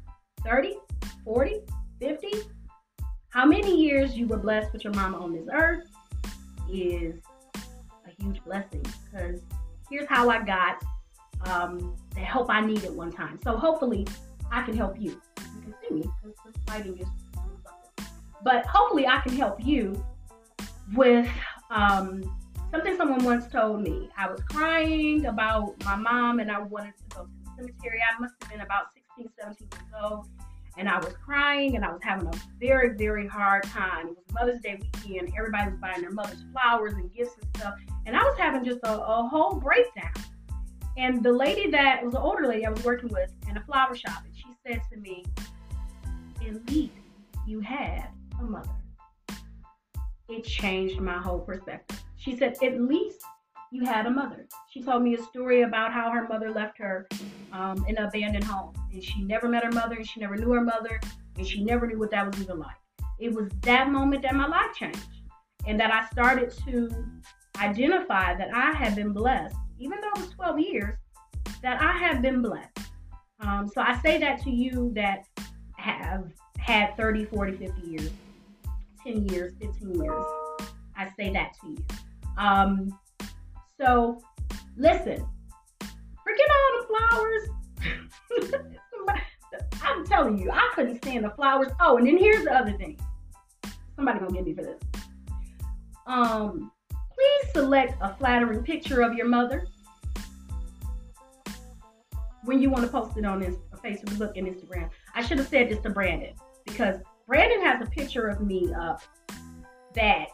30, 0.44 0.76
40, 1.24 1.61
50, 2.00 2.28
how 3.33 3.47
many 3.47 3.75
years 3.75 4.14
you 4.14 4.27
were 4.27 4.37
blessed 4.37 4.73
with 4.75 4.85
your 4.85 4.92
mama 4.92 5.18
on 5.18 5.33
this 5.33 5.49
earth 5.53 5.88
is 6.71 7.14
a 7.57 8.23
huge 8.23 8.45
blessing 8.45 8.85
because 9.11 9.40
here's 9.90 10.07
how 10.07 10.29
I 10.29 10.45
got 10.45 10.83
um, 11.47 11.97
the 12.14 12.21
help 12.21 12.51
I 12.51 12.61
needed 12.61 12.95
one 12.95 13.11
time. 13.11 13.38
So 13.42 13.57
hopefully 13.57 14.07
I 14.51 14.62
can 14.62 14.77
help 14.77 15.01
you. 15.01 15.11
You 15.57 15.62
can 15.62 15.75
see 15.83 15.95
me 15.95 16.03
because 16.23 16.37
the 16.45 16.71
lighting 16.71 16.99
is 16.99 17.07
but 18.45 18.66
hopefully 18.66 19.07
I 19.07 19.21
can 19.21 19.35
help 19.37 19.64
you 19.64 20.05
with 20.95 21.29
um, 21.71 22.23
something 22.71 22.97
someone 22.97 23.25
once 23.25 23.47
told 23.47 23.83
me. 23.83 24.11
I 24.18 24.29
was 24.29 24.40
crying 24.51 25.27
about 25.27 25.83
my 25.85 25.97
mom 25.97 26.40
and 26.40 26.51
I 26.51 26.59
wanted 26.61 26.95
to 26.99 27.16
go 27.16 27.23
to 27.23 27.31
the 27.45 27.51
cemetery. 27.57 28.01
I 28.03 28.21
must 28.21 28.35
have 28.42 28.51
been 28.51 28.61
about 28.61 28.87
16, 29.16 29.31
17 29.40 29.68
years 29.73 30.03
old. 30.03 30.29
And 30.78 30.88
I 30.88 30.98
was 30.98 31.12
crying 31.24 31.76
and 31.76 31.85
I 31.85 31.92
was 31.92 32.00
having 32.02 32.26
a 32.26 32.32
very, 32.58 32.96
very 32.96 33.26
hard 33.26 33.64
time. 33.64 34.08
It 34.08 34.16
was 34.16 34.35
Mother's 34.35 34.61
Day 34.61 34.80
weekend. 34.80 35.32
Everybody 35.38 35.70
was 35.70 35.80
buying 35.80 36.00
their 36.00 36.11
mother's 36.11 36.44
flowers 36.52 36.94
and 36.94 37.12
gifts 37.12 37.35
and 37.40 37.56
stuff. 37.56 37.74
And 38.06 38.16
I 38.16 38.22
was 38.22 38.37
having 38.38 38.64
just 38.64 38.80
a, 38.85 39.00
a 39.00 39.28
whole 39.28 39.54
breakdown. 39.54 40.12
And 40.96 41.22
the 41.22 41.32
lady 41.32 41.70
that 41.70 42.04
was 42.04 42.14
an 42.14 42.20
older 42.20 42.46
lady 42.46 42.66
I 42.66 42.70
was 42.70 42.85
working 42.85 43.08
with 43.11 43.32
in 43.48 43.56
a 43.56 43.62
flower 43.62 43.94
shop, 43.94 44.24
and 44.24 44.35
she 44.35 44.44
said 44.66 44.82
to 44.92 44.98
me, 44.98 45.24
At 46.46 46.70
least 46.70 46.92
you 47.46 47.61
had 47.61 48.08
a 48.38 48.42
mother. 48.42 48.68
It 50.28 50.44
changed 50.44 51.00
my 51.00 51.18
whole 51.18 51.40
perspective. 51.40 52.02
She 52.16 52.37
said, 52.37 52.56
At 52.62 52.80
least 52.80 53.22
you 53.72 53.87
had 53.87 54.06
a 54.06 54.11
mother. 54.11 54.46
She 54.68 54.82
told 54.82 55.02
me 55.02 55.14
a 55.14 55.22
story 55.22 55.62
about 55.62 55.92
how 55.92 56.11
her 56.11 56.28
mother 56.28 56.50
left 56.50 56.76
her 56.78 57.08
um, 57.52 57.85
in 57.88 57.96
an 57.96 58.04
abandoned 58.04 58.44
home. 58.44 58.74
And 58.92 59.02
she 59.02 59.22
never 59.22 59.48
met 59.48 59.64
her 59.64 59.72
mother, 59.72 59.96
and 59.96 60.06
she 60.06 60.20
never 60.20 60.37
knew 60.37 60.50
her 60.50 60.61
mother, 60.61 61.00
and 61.38 61.46
she 61.46 61.64
never 61.64 61.87
knew 61.87 61.98
what 61.98 62.11
that 62.11 62.26
was 62.26 62.40
even 62.40 62.58
like. 62.58 62.76
It 63.18 63.32
was 63.32 63.48
that 63.62 63.90
moment 63.90 64.22
that 64.22 64.35
my 64.35 64.46
life 64.46 64.74
changed, 64.78 65.00
and 65.66 65.80
that 65.80 65.90
I 65.90 66.06
started 66.11 66.52
to 66.66 66.90
identify 67.58 68.35
that 68.35 68.54
I 68.54 68.72
had 68.72 68.94
been 68.94 69.12
blessed, 69.12 69.56
even 69.78 69.98
though 70.02 70.20
it 70.20 70.26
was 70.26 70.30
12 70.35 70.58
years, 70.61 70.98
that 71.62 71.80
I 71.80 71.92
have 71.92 72.20
been 72.20 72.42
blessed. 72.42 72.78
Um, 73.40 73.70
so 73.74 73.80
I 73.80 73.98
say 74.02 74.18
that 74.18 74.42
to 74.42 74.50
you 74.50 74.92
that 74.94 75.24
have 75.76 76.30
had 76.58 76.94
30, 76.98 77.24
40, 77.24 77.56
50 77.56 77.87
years, 77.88 78.11
10 79.02 79.28
years, 79.28 79.54
15 79.61 79.94
years. 79.94 80.24
I 80.94 81.08
say 81.16 81.32
that 81.32 81.54
to 81.61 81.70
you. 81.70 81.85
Um, 82.37 82.98
so, 83.83 84.21
listen, 84.77 85.27
forget 86.25 86.49
all 86.51 86.81
the 86.81 86.87
flowers. 86.88 87.49
I'm 89.83 90.07
telling 90.07 90.38
you, 90.38 90.51
I 90.53 90.71
couldn't 90.75 91.03
stand 91.03 91.25
the 91.25 91.31
flowers. 91.31 91.73
Oh, 91.81 91.97
and 91.97 92.07
then 92.07 92.16
here's 92.16 92.45
the 92.45 92.55
other 92.55 92.73
thing. 92.73 92.99
Somebody 93.97 94.21
gonna 94.21 94.33
get 94.33 94.45
me 94.45 94.55
for 94.55 94.62
this. 94.62 94.81
Um, 96.07 96.71
please 96.88 97.53
select 97.53 97.97
a 98.01 98.14
flattering 98.14 98.62
picture 98.62 99.03
of 99.03 99.14
your 99.14 99.27
mother 99.27 99.66
when 102.45 102.62
you 102.62 102.71
want 102.71 102.85
to 102.85 102.90
post 102.90 103.16
it 103.16 103.25
on 103.25 103.40
this 103.40 103.57
Facebook 103.85 104.33
and 104.37 104.47
Instagram. 104.47 104.90
I 105.14 105.23
should 105.25 105.38
have 105.38 105.49
said 105.49 105.68
this 105.68 105.81
to 105.81 105.90
Brandon 105.90 106.35
because 106.66 107.01
Brandon 107.27 107.61
has 107.62 107.85
a 107.87 107.90
picture 107.90 108.29
of 108.29 108.40
me 108.40 108.73
up 108.73 109.03
that, 109.95 110.29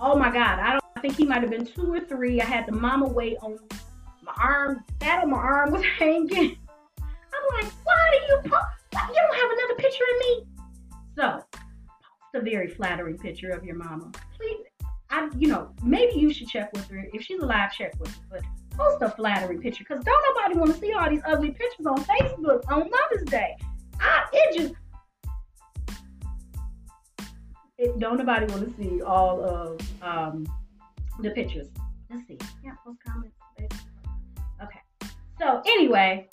oh 0.00 0.16
my 0.16 0.30
God, 0.30 0.60
I 0.60 0.72
don't 0.72 0.81
think 1.02 1.16
he 1.16 1.24
might 1.26 1.42
have 1.42 1.50
been 1.50 1.66
two 1.66 1.92
or 1.92 2.00
three. 2.00 2.40
I 2.40 2.44
had 2.44 2.66
the 2.66 2.72
mama 2.72 3.08
weight 3.08 3.36
on 3.42 3.58
my 4.22 4.32
arm, 4.40 4.84
that 5.00 5.24
on 5.24 5.30
my 5.30 5.36
arm 5.36 5.72
was 5.72 5.84
hanging. 5.98 6.56
I'm 7.00 7.62
like, 7.62 7.72
why 7.84 8.10
do 8.12 8.26
you 8.28 8.50
post? 8.50 8.66
You 8.92 9.14
don't 9.14 9.34
have 9.34 9.50
another 9.50 9.74
picture 9.76 10.04
of 10.14 10.20
me. 10.20 10.46
So, 11.18 11.44
post 11.52 12.34
a 12.34 12.40
very 12.40 12.68
flattering 12.68 13.18
picture 13.18 13.50
of 13.50 13.64
your 13.64 13.74
mama. 13.74 14.12
Please, 14.38 14.64
I, 15.10 15.28
you 15.36 15.48
know, 15.48 15.74
maybe 15.82 16.18
you 16.18 16.32
should 16.32 16.48
check 16.48 16.72
with 16.72 16.86
her. 16.88 17.04
If 17.12 17.22
she's 17.22 17.40
alive, 17.40 17.72
check 17.72 17.94
with 17.98 18.14
her. 18.14 18.22
But 18.30 18.42
post 18.76 19.02
a 19.02 19.10
flattering 19.10 19.60
picture 19.60 19.84
because 19.86 20.04
don't 20.04 20.36
nobody 20.36 20.58
want 20.58 20.72
to 20.72 20.80
see 20.80 20.92
all 20.92 21.10
these 21.10 21.20
ugly 21.26 21.50
pictures 21.50 21.86
on 21.86 21.96
Facebook 22.04 22.62
on 22.68 22.88
Mother's 22.88 23.28
Day. 23.28 23.56
I, 24.00 24.24
it 24.32 24.58
just, 24.58 24.74
it, 27.78 27.98
don't 27.98 28.18
nobody 28.18 28.46
want 28.46 28.76
to 28.76 28.82
see 28.82 29.02
all 29.02 29.44
of 29.44 29.80
um, 30.02 30.46
the 31.20 31.30
pictures. 31.30 31.68
Let's 32.10 32.26
see. 32.26 32.38
Yeah, 32.64 32.72
post 32.84 32.98
comments. 33.06 33.36
Okay. 34.62 34.80
So 35.38 35.62
anyway, 35.66 36.28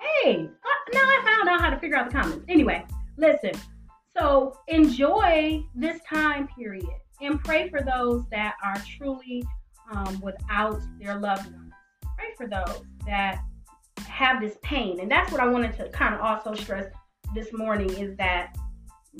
hey, 0.00 0.46
uh, 0.46 0.92
now 0.92 1.00
I 1.00 1.22
found 1.24 1.48
out 1.48 1.60
how 1.60 1.70
to 1.70 1.78
figure 1.78 1.96
out 1.96 2.10
the 2.10 2.12
comments. 2.12 2.44
Anyway, 2.48 2.84
listen. 3.16 3.52
So 4.16 4.58
enjoy 4.68 5.64
this 5.74 6.00
time 6.08 6.48
period 6.48 6.84
and 7.20 7.42
pray 7.42 7.70
for 7.70 7.80
those 7.80 8.24
that 8.30 8.56
are 8.62 8.76
truly 8.96 9.44
um, 9.90 10.20
without 10.20 10.80
their 11.00 11.18
loved 11.18 11.50
ones. 11.52 11.72
Pray 12.16 12.28
for 12.36 12.46
those 12.46 12.82
that 13.06 13.38
have 14.06 14.40
this 14.40 14.56
pain. 14.62 15.00
And 15.00 15.10
that's 15.10 15.32
what 15.32 15.40
I 15.40 15.46
wanted 15.46 15.76
to 15.78 15.88
kind 15.90 16.14
of 16.14 16.20
also 16.20 16.54
stress 16.54 16.86
this 17.34 17.52
morning 17.52 17.90
is 17.90 18.16
that 18.18 18.54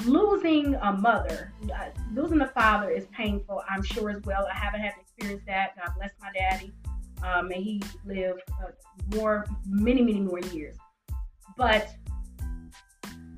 losing 0.05 0.74
a 0.76 0.92
mother, 0.92 1.52
uh, 1.74 1.90
losing 2.14 2.40
a 2.40 2.48
father 2.48 2.90
is 2.90 3.07
painful, 3.12 3.62
I'm 3.68 3.83
sure 3.83 4.11
as 4.11 4.22
well. 4.22 4.46
I 4.50 4.57
haven't 4.57 4.81
had 4.81 4.94
to 4.94 5.00
experience 5.00 5.42
that. 5.46 5.76
God 5.76 5.94
bless 5.96 6.11
my 6.20 6.31
daddy. 6.35 6.72
Um, 7.22 7.50
and 7.50 7.62
he 7.62 7.83
lived 8.05 8.42
uh, 8.62 8.70
more, 9.16 9.46
many, 9.66 10.02
many 10.02 10.20
more 10.20 10.40
years. 10.40 10.76
But 11.57 11.94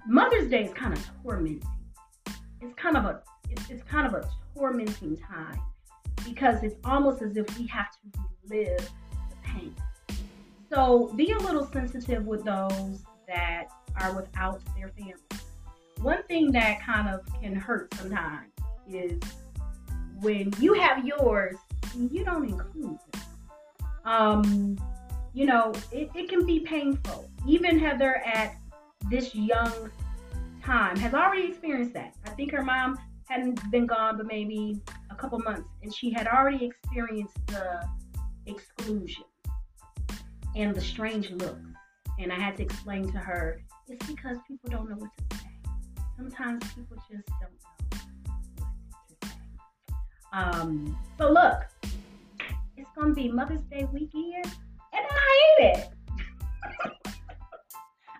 Mother's 0.07 0.49
Day 0.49 0.65
is 0.65 0.73
kind 0.73 0.95
of 0.95 1.07
tormenting. 1.23 1.63
It's 2.61 2.75
kind 2.77 2.97
of 2.97 3.05
a, 3.05 3.23
it's, 3.51 3.69
it's 3.69 3.83
kind 3.83 4.07
of 4.07 4.15
a 4.15 4.29
tormenting 4.57 5.17
time 5.19 5.61
because 6.25 6.63
it's 6.63 6.77
almost 6.85 7.21
as 7.21 7.37
if 7.37 7.59
we 7.59 7.67
have 7.67 7.91
to 7.91 8.21
relive 8.49 8.79
the 8.79 9.37
pain. 9.45 9.75
So 10.73 11.13
be 11.15 11.33
a 11.33 11.39
little 11.39 11.67
sensitive 11.67 12.27
with 12.27 12.45
those 12.45 13.05
that 13.29 13.67
are 14.01 14.15
without 14.15 14.61
their 14.77 14.89
family 14.89 15.15
one 16.01 16.23
thing 16.25 16.53
that 16.53 16.83
kind 16.83 17.09
of 17.09 17.21
can 17.41 17.55
hurt 17.55 17.93
sometimes 17.95 18.51
is 18.89 19.21
when 20.21 20.53
you 20.61 20.75
have 20.75 21.05
yours 21.05 21.57
and 21.95 22.11
you 22.11 22.25
don't 22.25 22.49
include 22.49 22.99
them. 23.13 23.23
Um, 24.05 24.79
you 25.33 25.47
know, 25.47 25.73
it, 25.93 26.11
it 26.15 26.29
can 26.29 26.47
be 26.47 26.61
painful. 26.61 27.31
Even 27.47 27.79
Heather 27.79 28.23
at 28.25 28.57
this 29.11 29.35
young 29.35 29.91
time 30.63 30.97
has 30.97 31.15
already 31.15 31.47
experienced 31.49 31.95
that. 31.95 32.15
I 32.25 32.31
think 32.31 32.53
her 32.53 32.63
mom 32.63 32.99
hadn't 33.29 33.59
been 33.71 33.87
gone 33.87 34.17
but 34.17 34.27
maybe 34.27 34.81
a 35.11 35.15
couple 35.15 35.39
months 35.41 35.69
and 35.83 35.95
she 35.95 36.13
had 36.13 36.27
already 36.27 36.65
experienced 36.67 37.35
the 37.47 37.87
exclusion 38.47 39.25
and 40.55 40.75
the 40.75 40.81
strange 40.81 41.31
looks. 41.31 41.61
And 42.19 42.33
I 42.33 42.39
had 42.39 42.57
to 42.59 42.63
explain 42.63 43.11
to 43.13 43.19
her 43.19 43.61
it's 43.89 44.07
because 44.07 44.39
people 44.47 44.71
don't 44.71 44.89
know 44.89 44.97
what 44.97 45.11
to 45.31 45.37
say 45.37 45.44
sometimes 46.17 46.65
people 46.75 46.97
just 47.11 47.27
don't 47.41 47.53
know 47.53 47.71
what 48.99 49.21
to 49.21 49.27
say. 49.27 49.35
Um, 50.33 50.99
so 51.19 51.31
look, 51.31 51.61
it's 52.77 52.91
gonna 52.97 53.15
be 53.15 53.31
Mother's 53.31 53.63
Day 53.63 53.87
weekend, 53.93 54.45
and 54.45 55.07
I 55.11 55.57
hate 55.59 55.77
it. 55.77 55.89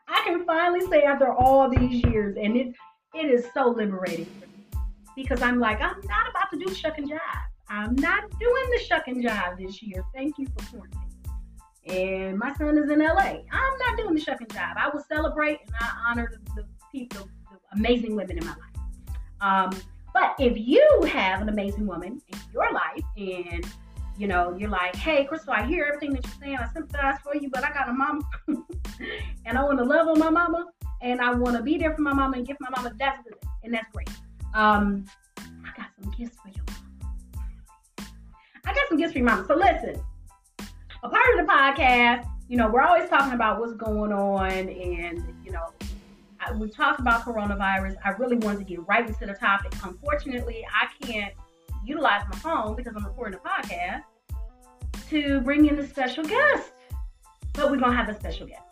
I 0.09 0.23
can 0.25 0.45
finally 0.45 0.87
say 0.89 1.03
after 1.03 1.33
all 1.33 1.69
these 1.69 2.05
years, 2.05 2.37
and 2.41 2.57
it 2.57 2.75
it 3.15 3.27
is 3.27 3.47
so 3.55 3.69
liberating 3.69 4.27
for 4.27 4.47
me 4.47 4.83
because 5.17 5.41
I'm 5.43 5.61
like, 5.61 5.81
I'm 5.81 6.01
not 6.05 6.31
about 6.31 6.51
to 6.53 6.59
do 6.59 6.75
shuck 6.75 6.99
and 6.99 7.09
jive. 7.09 7.21
I'm 7.69 7.95
not 7.97 8.29
doing 8.39 8.71
the 8.73 8.81
shuck 8.87 9.09
and 9.09 9.25
jive 9.25 9.59
this 9.59 9.83
year. 9.83 10.05
Thank 10.15 10.39
you 10.39 10.47
for 10.47 10.67
quarantine. 10.67 11.01
And 11.87 12.39
my 12.39 12.55
son 12.55 12.79
is 12.79 12.91
in 12.91 12.99
LA. 12.99 13.43
I'm 13.53 13.79
not 13.79 13.99
doing 13.99 14.15
the 14.15 14.21
shuck 14.21 14.41
and 14.41 14.49
jive. 14.49 14.77
I 14.77 14.89
will 14.93 15.05
celebrate 15.09 15.61
and 15.67 15.75
I 15.81 15.91
honor 16.09 16.31
the, 16.33 16.63
the 16.63 16.69
people, 16.91 17.29
amazing 17.77 18.17
women 18.17 18.39
in 18.39 18.45
my 18.45 18.51
life. 18.51 18.61
Um, 19.41 19.83
but 20.13 20.35
if 20.39 20.57
you 20.57 21.09
have 21.11 21.43
an 21.43 21.49
amazing 21.49 21.87
woman 21.87 22.21
in 22.29 22.39
your 22.53 22.73
life 22.73 23.05
and 23.17 23.67
you 24.17 24.29
know, 24.29 24.57
you're 24.57 24.71
like, 24.71 24.95
hey, 24.95 25.25
Crystal, 25.25 25.53
I 25.53 25.67
hear 25.67 25.85
everything 25.85 26.13
that 26.15 26.25
you're 26.25 26.35
saying. 26.41 26.57
I 26.57 26.73
sympathize 26.73 27.19
for 27.23 27.35
you, 27.35 27.51
but 27.51 27.65
I 27.65 27.73
got 27.73 27.89
a 27.89 27.93
mama 27.93 28.23
and 29.45 29.59
I 29.59 29.63
want 29.65 29.79
to 29.79 29.85
love 29.85 30.07
on 30.07 30.19
my 30.19 30.31
mama 30.31 30.67
and 31.03 31.21
I 31.21 31.35
want 31.35 31.57
to 31.57 31.63
be 31.63 31.79
there 31.79 31.95
for 31.95 32.03
my 32.03 32.13
mama 32.13 32.37
and 32.37 32.47
give 32.47 32.57
my 32.61 32.71
mama. 32.71 32.93
That's 32.97 33.23
good. 33.25 33.35
And 33.65 33.75
that's 33.75 33.89
great. 33.93 34.09
Um, 34.55 35.05
I 35.39 35.77
got 35.77 35.87
some 36.01 36.13
gifts 36.13 36.37
for 36.37 36.49
mama. 36.49 38.09
I 38.65 38.73
got 38.73 38.89
some 38.89 38.99
gifts 38.99 39.13
for 39.13 39.19
your 39.19 39.27
mama. 39.27 39.45
So 39.47 39.57
listen, 39.57 40.01
a 41.03 41.09
part 41.09 41.39
of 41.39 41.47
the 41.47 41.53
podcast, 41.53 42.29
you 42.49 42.57
know, 42.57 42.69
we're 42.69 42.83
always 42.83 43.09
talking 43.11 43.33
about 43.33 43.59
what's 43.59 43.75
going 43.75 44.13
on 44.13 44.51
and, 44.51 45.25
you 45.45 45.51
know, 45.51 45.73
we 46.57 46.69
talked 46.69 47.01
about 47.01 47.25
coronavirus. 47.25 47.97
I 48.05 48.11
really 48.11 48.37
wanted 48.37 48.59
to 48.59 48.65
get 48.65 48.87
right 48.87 49.07
into 49.07 49.27
the 49.27 49.35
topic. 49.35 49.73
Unfortunately, 49.83 50.65
I 50.73 51.05
can't 51.05 51.35
utilize 51.85 52.23
my 52.31 52.37
phone 52.39 52.77
because 52.77 52.95
I'm 52.97 53.05
recording 53.05 53.39
a 53.39 53.49
podcast 53.49 54.03
to 55.11 55.41
bring 55.41 55.67
in 55.67 55.79
a 55.79 55.87
special 55.87 56.25
guest. 56.25 56.73
But 57.53 57.71
we're 57.71 57.79
gonna 57.79 57.97
have 57.97 58.09
a 58.09 58.19
special 58.19 58.47
guest. 58.47 58.63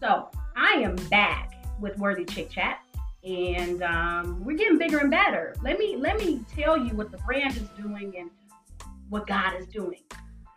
So 0.00 0.30
I 0.56 0.72
am 0.72 0.96
back 1.10 1.54
with 1.80 1.98
Worthy 1.98 2.24
Chick 2.24 2.50
Chat, 2.50 2.80
and 3.24 3.82
um, 3.82 4.44
we're 4.44 4.56
getting 4.56 4.78
bigger 4.78 4.98
and 4.98 5.10
better. 5.10 5.54
Let 5.62 5.78
me 5.78 5.96
let 5.96 6.18
me 6.18 6.44
tell 6.54 6.76
you 6.76 6.94
what 6.94 7.10
the 7.10 7.18
brand 7.18 7.56
is 7.56 7.68
doing 7.80 8.14
and 8.18 8.30
what 9.08 9.26
God 9.26 9.54
is 9.58 9.66
doing. 9.68 10.00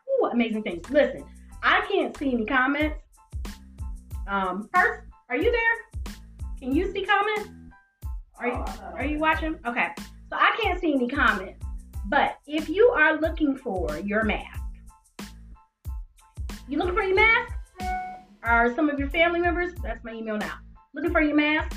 Ooh, 0.09 0.25
amazing 0.27 0.63
things. 0.63 0.89
Listen, 0.89 1.23
I 1.63 1.81
can't 1.89 2.15
see 2.17 2.33
any 2.33 2.45
comments. 2.45 2.99
Um, 4.27 4.69
first, 4.73 5.03
are 5.29 5.37
you 5.37 5.51
there? 5.51 5.88
Can 6.59 6.75
you 6.75 6.91
see 6.91 7.05
comments? 7.05 7.49
Are 8.37 8.47
you 8.47 8.65
are 8.95 9.05
you 9.05 9.19
watching? 9.19 9.59
Okay. 9.65 9.87
So 10.29 10.37
I 10.37 10.57
can't 10.61 10.79
see 10.79 10.93
any 10.93 11.07
comments. 11.07 11.63
But 12.07 12.37
if 12.47 12.69
you 12.69 12.87
are 12.89 13.19
looking 13.19 13.55
for 13.55 13.97
your 13.99 14.23
mask, 14.23 14.61
you 16.67 16.77
looking 16.77 16.95
for 16.95 17.03
your 17.03 17.15
mask? 17.15 17.53
Are 18.43 18.73
some 18.75 18.89
of 18.89 18.99
your 18.99 19.09
family 19.09 19.39
members? 19.39 19.73
That's 19.83 20.03
my 20.03 20.13
email 20.13 20.37
now. 20.37 20.53
Looking 20.93 21.11
for 21.11 21.21
your 21.21 21.35
mask? 21.35 21.75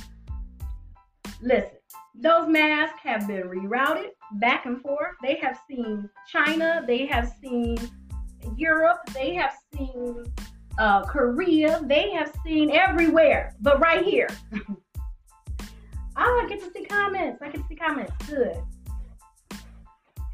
Listen, 1.40 1.70
those 2.14 2.48
masks 2.48 3.00
have 3.02 3.26
been 3.26 3.42
rerouted 3.42 4.10
back 4.32 4.66
and 4.66 4.80
forth. 4.80 5.16
They 5.22 5.36
have 5.36 5.58
seen 5.68 6.08
China, 6.28 6.84
they 6.86 7.06
have 7.06 7.32
seen 7.42 7.78
Europe, 8.56 9.00
they 9.12 9.34
have 9.34 9.54
seen 9.74 10.24
uh, 10.78 11.04
Korea, 11.04 11.80
they 11.84 12.10
have 12.12 12.32
seen 12.44 12.70
everywhere, 12.70 13.54
but 13.60 13.80
right 13.80 14.04
here. 14.04 14.28
oh, 14.56 14.76
I 16.16 16.46
get 16.48 16.60
to 16.60 16.70
see 16.72 16.84
comments. 16.84 17.42
I 17.42 17.50
can 17.50 17.66
see 17.68 17.74
comments. 17.74 18.12
Good. 18.26 18.56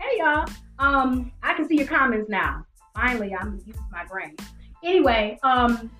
Hey 0.01 0.19
y'all. 0.19 0.49
Um, 0.79 1.33
I 1.43 1.55
can 1.55 1.69
see 1.69 1.77
your 1.77 1.87
comments 1.87 2.31
now. 2.31 2.65
Finally, 2.95 3.35
I'm 3.35 3.61
using 3.67 3.85
my 3.91 4.05
brain. 4.05 4.37
Anyway, 4.85 5.39
um, 5.43 5.91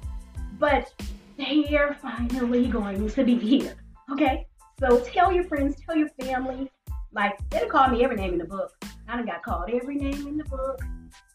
but 0.59 0.93
they 1.37 1.77
are 1.77 1.95
finally 1.95 2.67
going 2.67 3.09
to 3.11 3.25
be 3.25 3.37
here. 3.37 3.75
Okay? 4.13 4.47
So 4.81 5.01
tell 5.01 5.33
your 5.33 5.45
friends, 5.45 5.77
tell 5.85 5.97
your 5.97 6.09
family. 6.21 6.71
Like, 7.13 7.37
they 7.51 7.67
call 7.67 7.89
me 7.89 8.05
every 8.05 8.17
name 8.17 8.35
in 8.35 8.39
the 8.39 8.45
book. 8.45 8.73
I 9.09 9.17
done 9.17 9.27
got 9.27 9.43
called 9.43 9.71
every 9.71 9.97
name 9.97 10.27
in 10.27 10.37
the 10.37 10.45
book. 10.45 10.81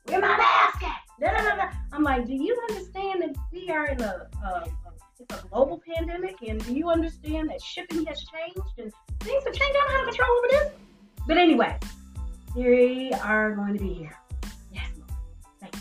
Where 0.06 0.20
my 0.20 0.38
mask 0.38 0.84
Da, 1.24 1.32
da, 1.32 1.56
da, 1.56 1.70
I'm 1.94 2.04
like, 2.04 2.28
do 2.28 2.34
you 2.34 2.62
understand 2.70 3.22
that 3.22 3.36
we 3.54 3.70
are 3.70 3.86
in 3.88 4.02
a, 4.02 4.28
a, 4.44 4.48
a, 4.48 4.64
it's 5.18 5.34
a 5.34 5.48
global 5.48 5.82
pandemic? 5.88 6.36
And 6.46 6.64
do 6.66 6.74
you 6.74 6.90
understand 6.90 7.50
that 7.50 7.62
shipping 7.62 8.06
has 8.08 8.26
changed 8.26 8.78
and 8.78 8.92
things 9.22 9.44
have 9.46 9.54
changed? 9.54 9.78
I 9.82 9.88
don't 9.88 9.98
have 10.00 10.08
control 10.08 10.38
over 10.38 10.48
this. 10.50 10.72
But 11.26 11.38
anyway, 11.38 11.80
they 12.58 13.12
are 13.22 13.56
going 13.56 13.72
to 13.72 13.80
be 13.80 13.94
here. 13.94 14.20
Yes, 14.74 14.90
Lord. 14.98 15.14
Thank 15.62 15.76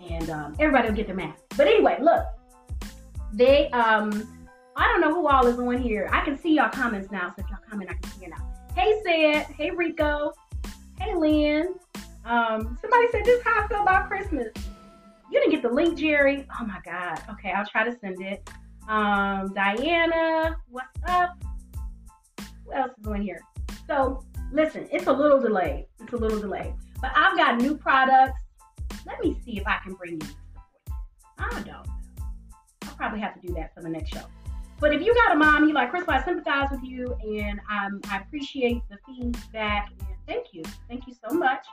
you. 0.00 0.16
And 0.16 0.30
um, 0.30 0.56
everybody 0.58 0.88
will 0.88 0.96
get 0.96 1.06
their 1.06 1.16
mask. 1.16 1.42
But 1.58 1.66
anyway, 1.66 1.98
look, 2.00 2.24
they 3.34 3.68
um 3.70 4.26
I 4.74 4.88
don't 4.88 5.02
know 5.02 5.14
who 5.14 5.28
all 5.28 5.46
is 5.48 5.58
on 5.58 5.76
here. 5.76 6.08
I 6.10 6.24
can 6.24 6.38
see 6.38 6.54
y'all 6.54 6.70
comments 6.70 7.10
now, 7.10 7.34
so 7.36 7.44
if 7.44 7.50
y'all 7.50 7.58
comment, 7.68 7.90
I 7.90 7.94
can 7.94 8.10
see 8.12 8.24
it 8.24 8.30
now. 8.30 8.50
Hey 8.74 9.00
Sid, 9.04 9.54
hey 9.54 9.70
Rico, 9.70 10.32
hey 10.98 11.14
Lynn. 11.14 11.74
Um, 12.30 12.78
somebody 12.80 13.08
said 13.10 13.24
this 13.24 13.40
is 13.40 13.44
how 13.44 13.64
I 13.64 13.66
feel 13.66 13.82
about 13.82 14.08
Christmas. 14.08 14.52
You 15.32 15.40
didn't 15.40 15.50
get 15.50 15.62
the 15.62 15.68
link, 15.68 15.98
Jerry. 15.98 16.46
Oh 16.60 16.64
my 16.64 16.78
God. 16.84 17.20
Okay, 17.28 17.50
I'll 17.50 17.66
try 17.66 17.82
to 17.82 17.98
send 17.98 18.22
it. 18.22 18.48
Um, 18.88 19.52
Diana, 19.52 20.56
what's 20.68 20.96
up? 21.08 21.30
What 22.64 22.76
else 22.76 22.92
is 23.00 23.06
on 23.08 23.20
here? 23.20 23.40
So 23.88 24.24
listen, 24.52 24.86
it's 24.92 25.08
a 25.08 25.12
little 25.12 25.40
delayed. 25.40 25.86
It's 25.98 26.12
a 26.12 26.16
little 26.16 26.38
delayed. 26.38 26.72
But 27.00 27.10
I've 27.16 27.36
got 27.36 27.60
new 27.60 27.76
products. 27.76 28.40
Let 29.04 29.20
me 29.24 29.36
see 29.44 29.58
if 29.58 29.66
I 29.66 29.78
can 29.82 29.94
bring 29.94 30.20
you. 30.20 30.28
I 31.36 31.50
don't 31.50 31.66
know. 31.66 31.82
I'll 32.84 32.94
probably 32.94 33.18
have 33.18 33.40
to 33.40 33.44
do 33.44 33.52
that 33.54 33.74
for 33.74 33.82
the 33.82 33.88
next 33.88 34.14
show. 34.14 34.22
But 34.78 34.94
if 34.94 35.02
you 35.02 35.12
got 35.14 35.34
a 35.34 35.36
mom, 35.36 35.66
you 35.66 35.74
like, 35.74 35.90
Crystal, 35.90 36.14
I 36.14 36.22
sympathize 36.24 36.68
with 36.70 36.84
you 36.84 37.12
and 37.24 37.58
um, 37.68 38.00
I 38.08 38.18
appreciate 38.18 38.82
the 38.88 38.98
feedback 39.04 39.90
and 39.98 40.16
thank 40.28 40.54
you. 40.54 40.62
Thank 40.88 41.08
you 41.08 41.14
so 41.28 41.34
much. 41.34 41.66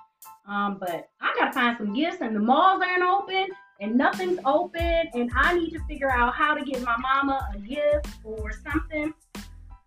Um, 0.48 0.78
but 0.80 1.10
I 1.20 1.36
gotta 1.38 1.52
find 1.52 1.78
some 1.78 1.94
gifts 1.94 2.18
and 2.22 2.36
the 2.36 2.40
malls 2.40 2.82
aren't 2.82 3.04
open 3.04 3.48
and 3.82 3.96
nothing's 3.96 4.40
open 4.46 5.10
and 5.14 5.30
I 5.36 5.54
need 5.54 5.72
to 5.72 5.80
figure 5.88 6.12
out 6.12 6.34
how 6.34 6.54
to 6.54 6.64
get 6.64 6.82
my 6.84 6.96
mama 6.98 7.50
a 7.54 7.60
gift 7.60 8.08
or 8.24 8.52
something. 8.52 9.14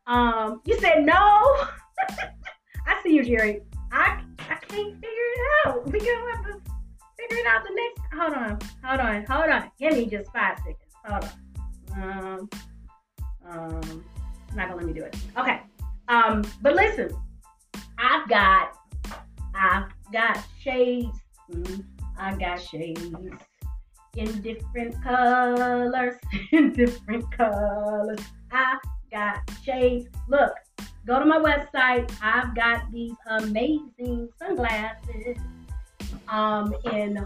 Um, 0.06 0.60
you 0.64 0.78
said 0.80 1.04
no. 1.04 1.14
I 2.86 3.00
see 3.02 3.14
you, 3.14 3.24
Jerry. 3.24 3.62
I 3.92 4.22
I 4.38 4.54
can't 4.54 4.94
figure 4.94 5.00
it 5.04 5.66
out. 5.66 5.86
We 5.90 5.98
gonna 5.98 6.36
have 6.36 6.44
to 6.46 6.60
figure 7.18 7.38
it 7.38 7.46
out 7.46 7.62
the 7.64 7.74
next. 7.74 8.14
Hold 8.14 8.34
on, 8.34 8.58
hold 8.84 9.00
on, 9.00 9.24
hold 9.26 9.50
on. 9.50 9.70
Give 9.78 9.92
me 9.92 10.06
just 10.06 10.30
five 10.32 10.58
seconds. 10.58 10.76
Hold 11.04 11.24
on. 11.24 11.30
Um, 11.92 12.50
um, 13.48 14.04
not 14.54 14.68
gonna 14.68 14.76
let 14.76 14.86
me 14.86 14.92
do 14.92 15.04
it. 15.04 15.16
Okay. 15.36 15.60
Um, 16.08 16.44
but 16.60 16.74
listen, 16.74 17.16
I've 17.98 18.28
got, 18.28 18.72
I've 19.60 19.90
got 20.12 20.42
shades. 20.58 21.18
Mm, 21.52 21.84
I 22.18 22.34
got 22.36 22.62
shades 22.62 23.14
in 24.16 24.42
different 24.42 25.02
colors, 25.02 26.16
in 26.52 26.72
different 26.72 27.30
colors. 27.30 28.20
I 28.50 28.78
got 29.12 29.38
shades. 29.62 30.08
Look, 30.28 30.52
go 31.06 31.18
to 31.18 31.24
my 31.24 31.38
website. 31.38 32.10
I've 32.22 32.54
got 32.54 32.90
these 32.90 33.14
amazing 33.26 34.30
sunglasses 34.38 35.36
um, 36.28 36.74
in 36.92 37.24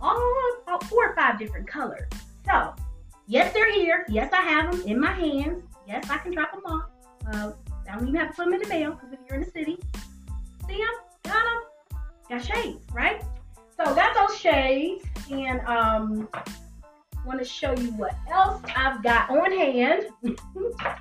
all 0.00 0.34
about 0.62 0.84
four 0.84 1.08
or 1.08 1.16
five 1.16 1.38
different 1.38 1.66
colors. 1.66 2.10
So 2.46 2.74
Yes, 3.30 3.54
they're 3.54 3.72
here. 3.72 4.04
Yes, 4.08 4.32
I 4.32 4.42
have 4.42 4.72
them 4.72 4.88
in 4.88 4.98
my 4.98 5.12
hands. 5.12 5.62
Yes, 5.86 6.10
I 6.10 6.18
can 6.18 6.32
drop 6.32 6.50
them 6.50 6.62
off. 6.66 6.90
Uh, 7.32 7.52
I 7.88 7.96
don't 7.96 8.08
even 8.08 8.16
have 8.16 8.30
to 8.30 8.34
put 8.34 8.46
them 8.46 8.54
in 8.54 8.60
the 8.60 8.66
mail 8.66 8.90
because 8.90 9.12
if 9.12 9.20
you're 9.28 9.38
in 9.38 9.44
the 9.44 9.50
city, 9.52 9.78
got 12.30 12.44
shades, 12.44 12.84
right? 12.92 13.22
So 13.76 13.94
got 13.94 14.14
those 14.14 14.38
shades, 14.38 15.04
and 15.30 15.60
um, 15.66 16.28
want 17.26 17.38
to 17.38 17.44
show 17.44 17.72
you 17.76 17.92
what 17.92 18.14
else 18.32 18.62
I've 18.74 19.02
got 19.02 19.30
on 19.30 19.52
hand. 19.52 20.06
I 20.24 20.94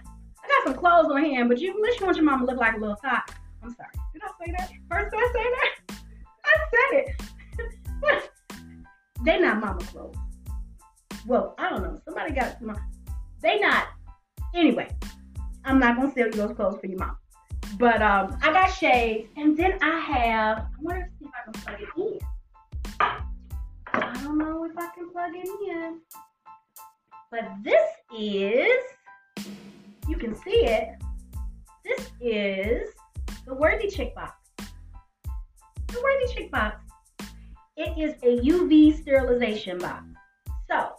got 0.47 0.63
some 0.65 0.73
clothes 0.73 1.11
on 1.11 1.23
hand, 1.23 1.47
but 1.49 1.59
you 1.59 1.73
unless 1.75 1.99
you 1.99 2.05
want 2.05 2.17
your 2.17 2.25
mom 2.25 2.39
to 2.41 2.45
look 2.45 2.57
like 2.57 2.75
a 2.75 2.79
little 2.79 2.97
thought. 2.97 3.31
I'm 3.63 3.73
sorry. 3.75 3.89
Did 4.13 4.21
I 4.23 4.45
say 4.45 4.51
that? 4.57 4.71
First, 4.89 5.11
did 5.11 5.19
I 5.19 5.31
say 5.33 5.45
that? 5.55 5.95
I 6.45 6.57
said 6.71 6.99
it. 6.99 8.31
They're 9.23 9.41
not 9.41 9.59
mama 9.59 9.79
clothes 9.85 10.15
well, 11.25 11.53
I 11.57 11.69
don't 11.69 11.83
know. 11.83 11.99
Somebody 12.05 12.33
got 12.33 12.57
some. 12.59 12.75
They 13.41 13.59
not. 13.59 13.87
Anyway, 14.55 14.89
I'm 15.63 15.79
not 15.79 15.95
gonna 15.95 16.11
sell 16.13 16.25
you 16.25 16.33
those 16.33 16.55
clothes 16.55 16.79
for 16.79 16.87
your 16.87 16.99
mom. 16.99 17.15
But 17.77 18.01
um, 18.01 18.37
I 18.41 18.51
got 18.51 18.67
shades, 18.67 19.29
and 19.37 19.55
then 19.55 19.77
I 19.81 19.99
have. 19.99 20.67
I 20.89 21.01
see 21.19 21.25
if 21.25 21.31
I 21.33 21.43
can 21.43 21.53
plug 21.53 21.81
it 21.81 21.89
in. 21.97 22.19
I 23.93 24.23
don't 24.23 24.37
know 24.37 24.65
if 24.65 24.77
I 24.77 24.87
can 24.95 25.11
plug 25.11 25.31
it 25.35 25.47
in, 25.69 25.99
but 27.31 27.45
this 27.63 27.81
is. 28.17 28.83
You 30.07 30.17
can 30.17 30.35
see 30.35 30.65
it. 30.65 30.89
This 31.85 32.09
is 32.19 32.89
the 33.45 33.53
Worthy 33.53 33.89
Chick 33.89 34.15
box. 34.15 34.33
The 34.57 36.01
Worthy 36.01 36.33
Chick 36.33 36.51
box. 36.51 36.77
It 37.77 37.97
is 37.97 38.15
a 38.23 38.45
UV 38.45 39.01
sterilization 39.01 39.77
box. 39.77 40.03
So 40.69 40.95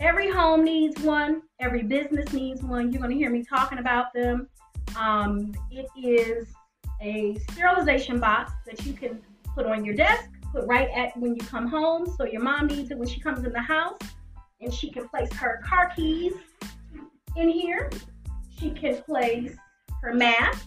Every 0.00 0.28
home 0.28 0.64
needs 0.64 1.00
one. 1.02 1.42
Every 1.60 1.82
business 1.82 2.32
needs 2.32 2.62
one. 2.62 2.92
You're 2.92 3.00
going 3.00 3.12
to 3.12 3.16
hear 3.16 3.30
me 3.30 3.44
talking 3.44 3.78
about 3.78 4.12
them. 4.12 4.48
Um, 4.96 5.52
it 5.70 5.86
is 5.96 6.48
a 7.00 7.36
sterilization 7.50 8.20
box 8.20 8.52
that 8.66 8.84
you 8.86 8.92
can 8.92 9.20
put 9.54 9.66
on 9.66 9.84
your 9.84 9.94
desk, 9.94 10.30
put 10.52 10.66
right 10.66 10.88
at 10.90 11.16
when 11.16 11.34
you 11.34 11.40
come 11.42 11.66
home. 11.66 12.06
So 12.16 12.24
your 12.24 12.42
mom 12.42 12.66
needs 12.66 12.90
it 12.90 12.98
when 12.98 13.08
she 13.08 13.20
comes 13.20 13.44
in 13.44 13.52
the 13.52 13.60
house, 13.60 13.98
and 14.60 14.72
she 14.72 14.90
can 14.90 15.08
place 15.08 15.32
her 15.34 15.62
car 15.64 15.92
keys 15.94 16.34
in 17.36 17.48
here. 17.48 17.90
She 18.58 18.70
can 18.70 19.02
place 19.02 19.56
her 20.02 20.14
mask 20.14 20.66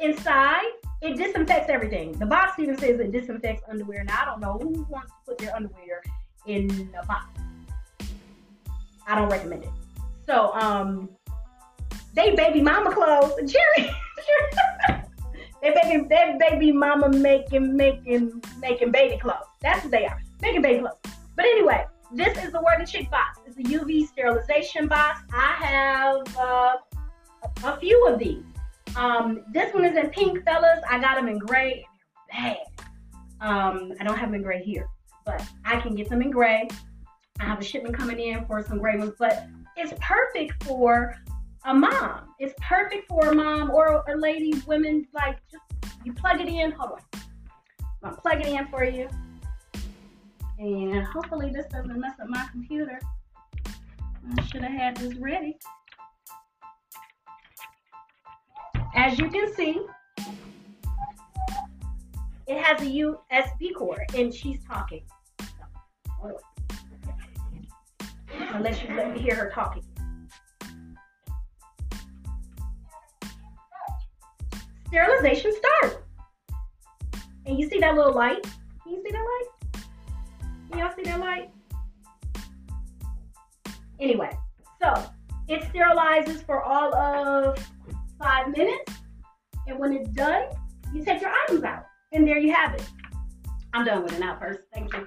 inside. 0.00 0.70
It 1.00 1.16
disinfects 1.16 1.70
everything. 1.70 2.12
The 2.12 2.26
box 2.26 2.58
even 2.58 2.76
says 2.76 2.98
it 2.98 3.12
disinfects 3.12 3.62
underwear. 3.68 4.04
Now 4.04 4.22
I 4.22 4.24
don't 4.24 4.40
know 4.40 4.58
who 4.58 4.84
wants 4.88 5.12
to 5.12 5.16
put 5.26 5.38
their 5.38 5.54
underwear 5.54 6.02
in 6.46 6.90
a 7.00 7.06
box. 7.06 7.26
I 9.06 9.14
don't 9.14 9.28
recommend 9.30 9.64
it. 9.64 9.70
So, 10.26 10.52
um, 10.54 11.08
they 12.18 12.34
baby 12.34 12.60
mama 12.60 12.92
clothes. 12.92 13.32
Jerry, 13.52 13.90
they 15.62 15.70
baby, 15.70 16.04
they 16.08 16.36
baby 16.38 16.72
mama 16.72 17.08
making, 17.08 17.76
making, 17.76 18.42
making 18.58 18.90
baby 18.90 19.18
clothes. 19.18 19.46
That's 19.62 19.84
what 19.84 19.92
they 19.92 20.04
are, 20.04 20.20
making 20.42 20.62
baby 20.62 20.80
clothes. 20.80 20.96
But 21.36 21.44
anyway, 21.44 21.86
this 22.12 22.36
is 22.44 22.52
the 22.52 22.60
Worthy 22.60 22.84
Chick 22.84 23.10
box. 23.10 23.38
It's 23.46 23.56
a 23.56 23.62
UV 23.62 24.08
sterilization 24.08 24.88
box. 24.88 25.22
I 25.32 25.52
have 25.64 26.36
uh, 26.36 26.76
a, 27.44 27.72
a 27.72 27.76
few 27.78 28.08
of 28.08 28.18
these. 28.18 28.42
Um, 28.96 29.44
this 29.52 29.72
one 29.72 29.84
is 29.84 29.96
in 29.96 30.10
pink, 30.10 30.44
fellas. 30.44 30.80
I 30.90 30.98
got 31.00 31.14
them 31.14 31.28
in 31.28 31.38
gray. 31.38 31.86
Bad. 32.32 32.56
Um, 33.40 33.92
I 34.00 34.04
don't 34.04 34.16
have 34.16 34.30
them 34.30 34.34
in 34.34 34.42
gray 34.42 34.60
here, 34.60 34.88
but 35.24 35.40
I 35.64 35.80
can 35.80 35.94
get 35.94 36.08
them 36.08 36.22
in 36.22 36.32
gray. 36.32 36.68
I 37.38 37.44
have 37.44 37.60
a 37.60 37.64
shipment 37.64 37.96
coming 37.96 38.18
in 38.18 38.44
for 38.46 38.60
some 38.64 38.78
gray 38.78 38.96
ones, 38.96 39.14
but 39.16 39.46
it's 39.76 39.92
perfect 40.00 40.64
for 40.64 41.14
a 41.68 41.74
mom. 41.74 42.20
It's 42.38 42.54
perfect 42.62 43.08
for 43.08 43.28
a 43.28 43.34
mom 43.34 43.70
or 43.70 44.02
a 44.08 44.16
lady, 44.16 44.54
women, 44.66 45.06
like 45.12 45.38
just 45.52 45.62
you 46.02 46.14
plug 46.14 46.40
it 46.40 46.48
in. 46.48 46.72
Hold 46.72 46.92
on. 46.92 47.20
I'm 48.02 48.10
gonna 48.10 48.16
plug 48.16 48.40
it 48.40 48.46
in 48.46 48.66
for 48.68 48.84
you. 48.84 49.08
And 50.58 51.04
hopefully 51.04 51.50
this 51.50 51.66
doesn't 51.66 52.00
mess 52.00 52.18
up 52.20 52.28
my 52.28 52.46
computer. 52.50 52.98
I 53.66 54.42
should 54.44 54.62
have 54.62 54.72
had 54.72 54.96
this 54.96 55.14
ready. 55.16 55.58
As 58.94 59.18
you 59.18 59.28
can 59.28 59.52
see, 59.54 59.82
it 62.46 62.62
has 62.62 62.80
a 62.80 62.86
USB 62.86 63.74
cord 63.74 64.00
and 64.14 64.32
she's 64.32 64.58
talking. 64.64 65.02
Unless 68.54 68.82
you 68.82 68.96
let 68.96 69.12
me 69.12 69.20
hear 69.20 69.34
her 69.34 69.50
talking. 69.50 69.84
Sterilization 74.88 75.52
start. 75.54 76.04
And 77.46 77.58
you 77.58 77.68
see 77.68 77.78
that 77.78 77.94
little 77.94 78.12
light? 78.12 78.42
Can 78.82 78.92
you 78.92 79.02
see 79.02 79.12
that 79.12 79.24
light? 79.24 79.82
Can 80.70 80.78
y'all 80.78 80.92
see 80.96 81.02
that 81.04 81.20
light? 81.20 81.50
Anyway, 84.00 84.30
so 84.80 85.04
it 85.48 85.62
sterilizes 85.72 86.44
for 86.44 86.62
all 86.62 86.94
of 86.94 87.58
five 88.18 88.48
minutes. 88.56 88.92
And 89.66 89.78
when 89.78 89.92
it's 89.92 90.08
done, 90.10 90.44
you 90.94 91.04
take 91.04 91.20
your 91.20 91.30
items 91.44 91.64
out. 91.64 91.86
And 92.12 92.26
there 92.26 92.38
you 92.38 92.52
have 92.52 92.74
it. 92.74 92.86
I'm 93.74 93.84
done 93.84 94.02
with 94.02 94.14
it 94.14 94.20
now 94.20 94.38
first. 94.38 94.60
Thank 94.72 94.92
you. 94.94 95.06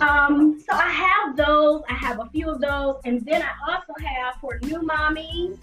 Um, 0.00 0.58
so 0.58 0.74
I 0.74 0.88
have 0.88 1.36
those. 1.36 1.82
I 1.88 1.94
have 1.94 2.20
a 2.20 2.28
few 2.30 2.48
of 2.48 2.60
those. 2.60 2.96
And 3.04 3.24
then 3.24 3.42
I 3.42 3.52
also 3.68 3.92
have 4.04 4.34
for 4.40 4.58
new 4.62 4.80
mommies, 4.80 5.58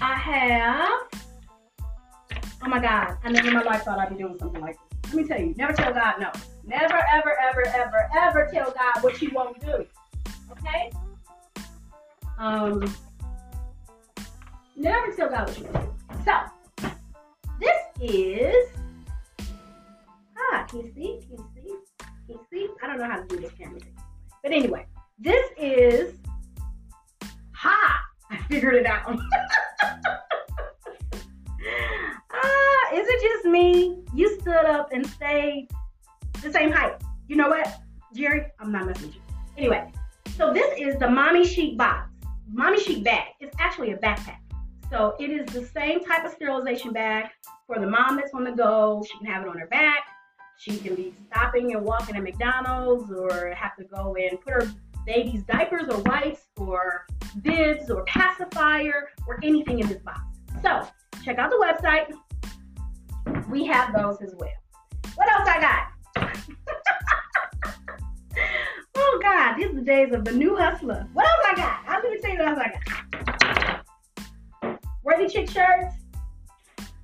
I 0.00 0.14
have, 0.14 1.17
oh 2.62 2.68
my 2.68 2.80
God, 2.80 3.16
I 3.22 3.30
never 3.30 3.48
in 3.48 3.54
my 3.54 3.62
life 3.62 3.82
thought 3.82 3.98
I'd 3.98 4.08
be 4.10 4.16
doing 4.16 4.38
something 4.38 4.60
like 4.60 4.76
this. 4.76 5.14
Let 5.14 5.22
me 5.22 5.28
tell 5.28 5.40
you, 5.40 5.54
never 5.56 5.72
tell 5.72 5.92
God 5.92 6.20
no. 6.20 6.30
Never, 6.64 7.02
ever, 7.12 7.36
ever, 7.40 7.66
ever, 7.66 8.10
ever 8.16 8.48
tell 8.52 8.72
God 8.72 9.02
what 9.02 9.22
you 9.22 9.30
won't 9.32 9.60
do. 9.60 9.86
Okay? 10.50 10.90
Um, 12.38 12.82
never 14.76 15.12
tell 15.12 15.30
God 15.30 15.48
what 15.48 15.58
you 15.58 15.64
won't 15.64 15.86
do. 15.86 15.92
So, 16.24 16.34
this 17.58 18.12
is, 18.12 18.68
ah, 20.52 20.66
can 20.68 20.80
you 20.80 20.92
see? 20.94 21.20
Can 21.26 21.38
you 21.38 21.46
see? 21.54 21.74
Can 21.98 22.10
you 22.28 22.40
see? 22.52 22.68
I 22.82 22.86
don't 22.86 22.98
know 22.98 23.08
how 23.08 23.20
to 23.20 23.26
do 23.26 23.40
this 23.40 23.52
camera 23.52 23.80
thing. 23.80 23.96
But 24.42 24.52
anyway, 24.52 24.84
this 25.18 25.50
is, 25.56 26.18
ha! 27.52 28.04
I 28.30 28.36
figured 28.42 28.74
it 28.74 28.84
out. 28.86 29.08
ah, 32.42 32.94
is 32.94 33.06
it 33.08 33.22
just 33.22 33.44
me? 33.46 33.98
You 34.14 34.38
stood 34.40 34.64
up 34.64 34.92
and 34.92 35.06
stayed 35.06 35.68
the 36.42 36.52
same 36.52 36.70
height. 36.70 37.00
You 37.28 37.36
know 37.36 37.48
what, 37.48 37.80
Jerry? 38.14 38.46
I'm 38.60 38.72
not 38.72 38.86
messing 38.86 39.06
with 39.06 39.16
you. 39.16 39.20
Anyway, 39.56 39.92
so 40.36 40.52
this 40.52 40.72
is 40.78 40.98
the 40.98 41.08
Mommy 41.08 41.44
Chic 41.44 41.76
box. 41.76 42.10
Mommy 42.50 42.80
Chic 42.80 43.04
bag. 43.04 43.28
It's 43.40 43.54
actually 43.58 43.92
a 43.92 43.96
backpack. 43.98 44.38
So 44.90 45.14
it 45.18 45.30
is 45.30 45.46
the 45.52 45.66
same 45.66 46.02
type 46.04 46.24
of 46.24 46.32
sterilization 46.32 46.92
bag 46.92 47.26
for 47.66 47.78
the 47.78 47.86
mom 47.86 48.16
that's 48.16 48.32
on 48.32 48.44
the 48.44 48.52
go. 48.52 49.04
She 49.10 49.18
can 49.18 49.26
have 49.26 49.42
it 49.42 49.48
on 49.48 49.58
her 49.58 49.66
back. 49.66 50.06
She 50.58 50.76
can 50.78 50.94
be 50.94 51.14
stopping 51.30 51.74
and 51.74 51.84
walking 51.84 52.16
at 52.16 52.22
McDonald's 52.22 53.12
or 53.12 53.52
have 53.54 53.76
to 53.76 53.84
go 53.84 54.16
and 54.16 54.40
put 54.40 54.54
her 54.54 54.72
baby's 55.06 55.42
diapers 55.42 55.88
or 55.88 56.02
wipes 56.02 56.48
or 56.56 57.06
bibs 57.42 57.90
or 57.90 58.04
pacifier 58.04 59.08
or 59.26 59.38
anything 59.42 59.78
in 59.80 59.86
this 59.88 60.02
box. 60.02 60.20
So 60.62 60.88
check 61.24 61.38
out 61.38 61.50
the 61.50 61.56
website. 61.56 62.12
We 63.48 63.64
have 63.66 63.94
those 63.94 64.20
as 64.22 64.34
well. 64.36 64.50
What 65.14 65.30
else 65.30 65.48
I 65.48 65.60
got? 65.60 65.92
oh 68.94 69.18
God, 69.22 69.56
these 69.56 69.66
are 69.66 69.74
the 69.74 69.82
days 69.82 70.12
of 70.12 70.24
the 70.24 70.32
new 70.32 70.56
hustler. 70.56 71.06
What 71.12 71.26
else 71.26 71.44
I 71.46 71.54
got? 71.56 71.84
I'm 71.88 72.02
gonna 72.02 72.18
tell 72.20 72.30
you 72.30 72.38
what 72.38 72.48
else 72.48 72.60
I 72.64 72.72
got. 72.78 72.84
Worthy 75.02 75.28
Chick 75.28 75.50
shirts. 75.50 75.94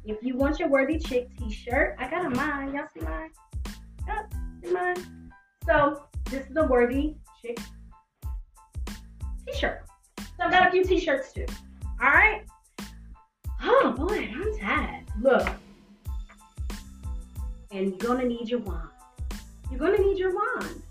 If 0.05 0.23
you 0.23 0.37
want 0.37 0.59
your 0.59 0.69
Worthy 0.69 0.99
Chick 0.99 1.31
t-shirt, 1.39 1.97
I 1.99 2.11
got 2.11 2.27
a 2.27 2.31
mine. 2.31 2.75
Y'all 2.75 2.87
see 2.93 3.01
mine? 3.01 3.31
Yep, 4.07 4.35
see 4.63 4.73
mine. 4.73 5.31
So 5.67 6.05
this 6.31 6.47
is 6.47 6.53
the 6.53 6.65
Worthy 6.65 7.17
Chick 7.41 7.59
t-shirt. 9.47 9.87
So 10.19 10.25
I've 10.41 10.51
got 10.51 10.69
a 10.69 10.71
few 10.71 10.85
t-shirts 10.85 11.33
too. 11.33 11.47
All 12.03 12.11
right. 12.11 12.43
Oh 13.63 13.95
boy, 13.97 14.31
I'm 14.35 14.59
tired. 14.59 15.07
Look, 15.23 15.49
and 17.75 17.91
you're 17.91 17.99
gonna 17.99 18.25
need 18.25 18.49
your 18.49 18.61
wand. 18.61 18.89
You're 19.71 19.81
gonna 19.81 19.99
need 19.99 20.17
your 20.17 20.35
wand. 20.35 20.83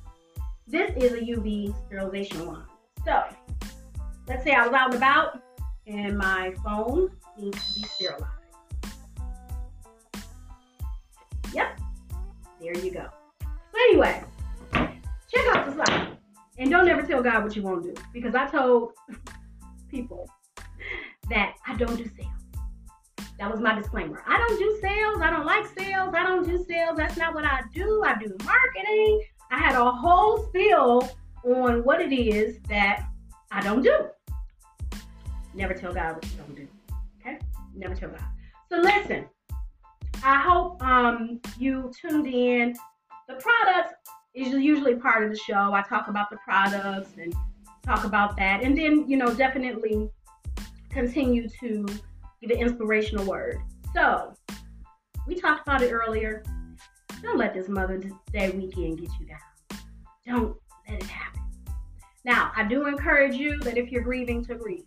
This 0.68 0.92
is 0.98 1.14
a 1.14 1.20
UV 1.20 1.74
sterilization 1.86 2.46
wand. 2.46 2.66
So, 3.06 3.24
let's 4.28 4.44
say 4.44 4.52
I 4.52 4.68
was 4.68 4.74
out 4.74 4.88
and 4.88 4.96
about 4.96 5.42
and 5.88 6.18
my 6.18 6.54
phone 6.64 7.10
needs 7.38 7.74
to 7.74 7.82
be 7.82 7.88
sterilized. 7.88 8.26
Yep, 11.54 11.80
there 12.60 12.78
you 12.78 12.92
go. 12.92 13.08
So 13.42 13.80
anyway, 13.90 14.24
check 14.74 15.56
out 15.56 15.66
the 15.66 15.74
slide. 15.74 16.18
And 16.58 16.70
don't 16.70 16.88
ever 16.88 17.02
tell 17.02 17.24
God 17.24 17.44
what 17.44 17.56
you 17.56 17.64
won't 17.64 17.84
do. 17.84 17.94
Because 18.14 18.36
I 18.36 18.48
told 18.48 18.94
people 19.90 20.30
that 21.30 21.56
I 21.68 21.76
don't 21.76 21.96
do 21.96 22.10
sales. 22.18 22.33
That 23.40 23.52
was 23.52 23.60
my 23.60 23.76
disclaimer. 23.76 24.24
I 24.28 24.38
don't 24.38 24.60
do 24.60 24.78
sales. 24.82 25.22
I 25.22 25.30
don't 25.30 25.46
like 25.46 25.66
sales. 25.78 26.14
I 26.16 26.24
don't 26.24 26.46
do 26.46 26.64
sales. 26.64 26.98
That's 26.98 27.18
not 27.18 27.34
what 27.34 27.46
I 27.46 27.62
do. 27.74 28.04
I 28.06 28.16
do 28.16 28.36
marketing. 28.46 29.24
I 29.52 29.58
had 29.58 29.76
a 29.76 29.92
whole 29.92 30.46
spiel 30.46 31.10
on 31.44 31.84
what 31.84 32.02
it 32.02 32.14
is 32.14 32.60
that 32.70 33.06
I 33.52 33.62
don't 33.62 33.82
do. 33.82 34.08
Never 35.54 35.74
tell 35.74 35.94
God 35.94 36.16
what 36.16 36.26
you 36.26 36.38
don't 36.38 36.56
do. 36.56 36.68
Okay? 37.20 37.40
Never 37.76 37.96
tell 37.96 38.10
God. 38.10 38.24
So 38.70 38.78
listen, 38.78 39.26
I 40.24 40.38
hope 40.38 40.82
um, 40.82 41.40
you 41.58 41.92
tuned 42.00 42.28
in. 42.28 42.76
The 43.28 43.36
products 43.36 43.96
is 44.34 44.54
usually 44.54 44.96
part 44.96 45.24
of 45.24 45.32
the 45.32 45.38
show. 45.38 45.74
I 45.74 45.82
talk 45.82 46.08
about 46.08 46.30
the 46.30 46.38
products 46.38 47.12
and 47.18 47.34
talk 47.86 48.04
about 48.04 48.38
that. 48.38 48.64
And 48.64 48.78
then, 48.78 49.08
you 49.08 49.18
know, 49.18 49.34
definitely 49.34 50.10
continue 50.90 51.48
to 51.60 51.86
an 52.52 52.58
inspirational 52.58 53.26
word. 53.26 53.58
So, 53.94 54.34
we 55.28 55.36
talked 55.36 55.68
about 55.68 55.82
it 55.82 55.92
earlier. 55.92 56.44
Don't 57.22 57.38
let 57.38 57.54
this 57.54 57.70
Mother's 57.70 58.06
Day 58.32 58.50
weekend 58.50 59.00
get 59.00 59.10
you 59.20 59.28
down. 59.28 59.80
Don't 60.26 60.58
let 60.90 61.02
it 61.02 61.08
happen. 61.08 61.42
Now, 62.26 62.52
I 62.56 62.64
do 62.64 62.88
encourage 62.88 63.36
you 63.36 63.60
that 63.60 63.78
if 63.78 63.92
you're 63.92 64.04
grieving, 64.04 64.44
to 64.46 64.56
grieve. 64.56 64.86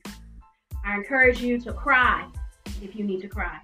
I 0.85 0.95
encourage 0.95 1.41
you 1.41 1.59
to 1.61 1.73
cry 1.73 2.29
if 2.83 2.95
you 2.95 3.05
need 3.05 3.21
to 3.23 3.29
cry. 3.29 3.59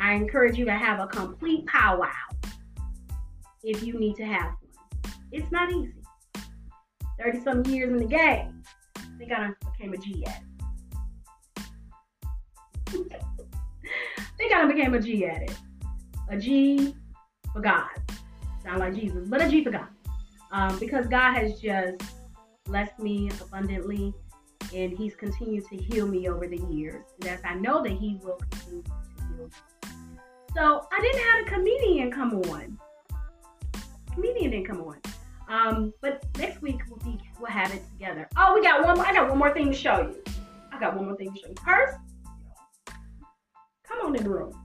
I 0.00 0.14
encourage 0.14 0.56
you 0.56 0.64
to 0.64 0.72
have 0.72 1.00
a 1.00 1.06
complete 1.06 1.66
powwow 1.66 2.10
if 3.62 3.82
you 3.82 3.98
need 3.98 4.16
to 4.16 4.24
have 4.24 4.46
one. 4.46 5.12
It's 5.30 5.50
not 5.52 5.70
easy. 5.70 5.94
30 7.22 7.40
some 7.42 7.64
years 7.66 7.90
in 7.90 7.98
the 7.98 8.04
game, 8.04 8.62
I 8.96 9.02
think 9.18 9.32
I 9.32 9.50
became 9.72 9.92
a 9.92 9.98
G 9.98 10.24
at. 10.26 10.42
kind 14.52 14.70
of 14.70 14.76
became 14.76 14.94
a 14.94 15.00
G 15.00 15.24
at 15.26 15.42
it. 15.42 15.56
A 16.28 16.36
G 16.36 16.94
for 17.52 17.60
God. 17.60 17.88
Sound 18.62 18.78
like 18.80 18.94
Jesus, 18.94 19.26
but 19.28 19.40
a 19.40 19.48
G 19.48 19.64
for 19.64 19.70
God. 19.70 19.88
Um, 20.50 20.78
because 20.78 21.06
God 21.06 21.34
has 21.34 21.58
just 21.60 22.02
blessed 22.64 22.98
me 22.98 23.30
abundantly 23.40 24.12
and 24.74 24.96
He's 24.96 25.14
continued 25.16 25.64
to 25.68 25.76
heal 25.76 26.06
me 26.06 26.28
over 26.28 26.46
the 26.46 26.60
years. 26.70 27.04
And 27.20 27.30
as 27.30 27.40
I 27.44 27.54
know 27.54 27.82
that 27.82 27.92
He 27.92 28.18
will 28.22 28.36
continue 28.36 28.82
to 28.82 28.90
heal 29.18 29.46
me. 29.46 29.52
So 30.54 30.86
I 30.92 31.00
didn't 31.00 31.22
have 31.22 31.46
a 31.46 31.50
comedian 31.50 32.10
come 32.10 32.34
on. 32.50 32.78
Comedian 34.12 34.50
didn't 34.50 34.66
come 34.66 34.82
on. 34.82 34.98
Um, 35.48 35.92
but 36.02 36.24
next 36.38 36.60
week 36.62 36.80
we'll 36.88 36.98
be 36.98 37.18
we'll 37.40 37.50
have 37.50 37.74
it 37.74 37.82
together. 37.92 38.28
Oh, 38.36 38.54
we 38.54 38.62
got 38.62 38.84
one. 38.84 39.00
I 39.00 39.12
got 39.14 39.28
one 39.28 39.38
more 39.38 39.52
thing 39.52 39.66
to 39.66 39.74
show 39.74 40.00
you. 40.02 40.22
I 40.72 40.78
got 40.78 40.94
one 40.94 41.06
more 41.06 41.16
thing 41.16 41.32
to 41.32 41.38
show 41.38 41.48
you. 41.48 41.54
First, 41.64 41.98
come 43.92 44.06
on 44.06 44.16
in 44.16 44.24
the 44.24 44.30
room. 44.30 44.58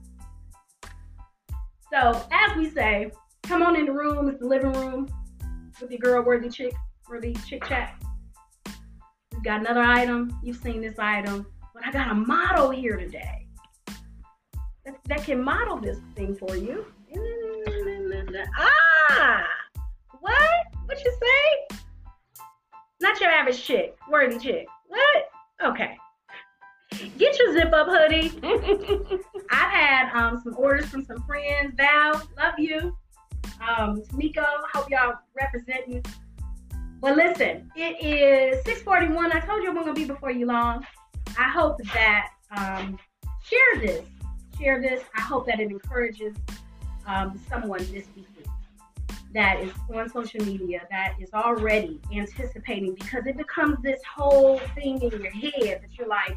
So 1.92 2.26
as 2.32 2.58
we 2.58 2.70
say, 2.70 3.12
come 3.44 3.62
on 3.64 3.76
in 3.76 3.86
the 3.86 3.92
room. 3.92 4.28
It's 4.30 4.40
the 4.40 4.48
living 4.48 4.74
room 4.74 5.08
with 5.82 5.92
your 5.92 6.00
girl 6.00 6.24
Worthy 6.24 6.50
Chick, 6.50 6.74
Worthy 7.10 7.34
Chick 7.48 7.64
Chat. 7.66 7.96
We've 9.34 9.44
got 9.44 9.62
another 9.62 9.82
item. 9.82 10.38
You've 10.44 10.58
seen 10.58 10.82
this 10.82 11.00
item, 11.00 11.46
but 11.74 11.86
I 11.86 11.92
got 11.92 12.12
a 12.12 12.16
model 12.16 12.70
here 12.70 12.98
today 12.98 13.48
that, 14.86 14.96
that 15.06 15.24
can 15.24 15.42
model 15.42 15.78
this 15.78 16.00
thing 16.16 16.36
for 16.36 16.56
you. 16.56 16.86
Ah, 18.60 19.44
what? 20.20 20.42
What 20.86 21.04
you 21.04 21.12
say? 21.12 21.78
Not 23.00 23.22
your 23.22 23.30
average 23.30 23.62
chick, 23.62 23.96
worthy 24.10 24.40
chick. 24.40 24.68
What? 24.88 25.30
Okay. 25.64 25.98
Get 27.18 27.38
your 27.38 27.54
zip 27.54 27.72
up 27.74 27.88
hoodie. 27.90 28.32
I've 29.52 29.72
had 29.72 30.12
um, 30.14 30.42
some 30.44 30.56
orders 30.58 30.86
from 30.88 31.06
some 31.06 31.22
friends. 31.24 31.74
Val, 31.76 32.22
love 32.38 32.56
you. 32.58 32.96
Um, 33.68 34.02
Tamiko, 34.04 34.46
hope 34.74 34.90
y'all 34.90 35.16
representing. 35.36 36.04
But 37.00 37.16
listen, 37.16 37.72
it 37.76 38.04
is 38.04 38.64
641. 38.66 39.32
I 39.32 39.40
told 39.42 39.62
you 39.64 39.70
I'm 39.70 39.76
gonna 39.76 39.94
be 39.94 40.06
before 40.06 40.32
you 40.32 40.48
long. 40.48 40.86
I 41.38 41.50
hope 41.50 41.78
that 41.94 42.30
um, 42.56 42.98
share 43.44 43.80
this. 43.80 44.06
Share 44.60 44.82
this. 44.82 45.04
I 45.16 45.22
hope 45.22 45.46
that 45.48 45.60
it 45.60 45.70
encourages 45.70 46.36
um, 47.06 47.40
someone 47.50 47.80
this 47.92 48.06
weekend. 48.16 48.48
that 49.34 49.60
is 49.62 49.72
on 49.94 50.10
social 50.10 50.44
media 50.46 50.82
that 50.90 51.16
is 51.20 51.30
already 51.34 52.02
anticipating 52.12 52.96
because 52.96 53.26
it 53.28 53.38
becomes 53.38 53.78
this 53.84 54.00
whole 54.04 54.58
thing 54.74 55.02
in 55.02 55.12
your 55.22 55.30
head 55.32 55.82
that 55.82 55.98
you're 55.98 56.08
like, 56.08 56.36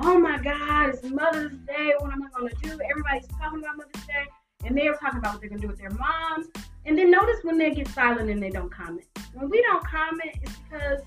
oh 0.00 0.18
my 0.18 0.38
God, 0.38 0.90
it's 0.90 1.02
Mother's 1.02 1.56
Day. 1.66 1.92
What 1.98 2.12
am 2.12 2.22
I 2.22 2.28
going 2.38 2.48
to 2.48 2.56
do? 2.56 2.78
Everybody's 2.90 3.26
talking 3.28 3.60
about 3.60 3.76
Mother's 3.76 4.06
Day. 4.06 4.24
And 4.64 4.76
they're 4.76 4.94
talking 4.94 5.18
about 5.18 5.34
what 5.34 5.40
they're 5.40 5.50
going 5.50 5.60
to 5.60 5.66
do 5.66 5.70
with 5.70 5.78
their 5.78 5.90
moms. 5.90 6.48
And 6.84 6.98
then 6.98 7.10
notice 7.10 7.38
when 7.42 7.58
they 7.58 7.74
get 7.74 7.88
silent 7.88 8.30
and 8.30 8.42
they 8.42 8.50
don't 8.50 8.70
comment. 8.72 9.06
When 9.34 9.48
we 9.48 9.62
don't 9.62 9.84
comment, 9.84 10.30
it's 10.42 10.56
because, 10.56 11.00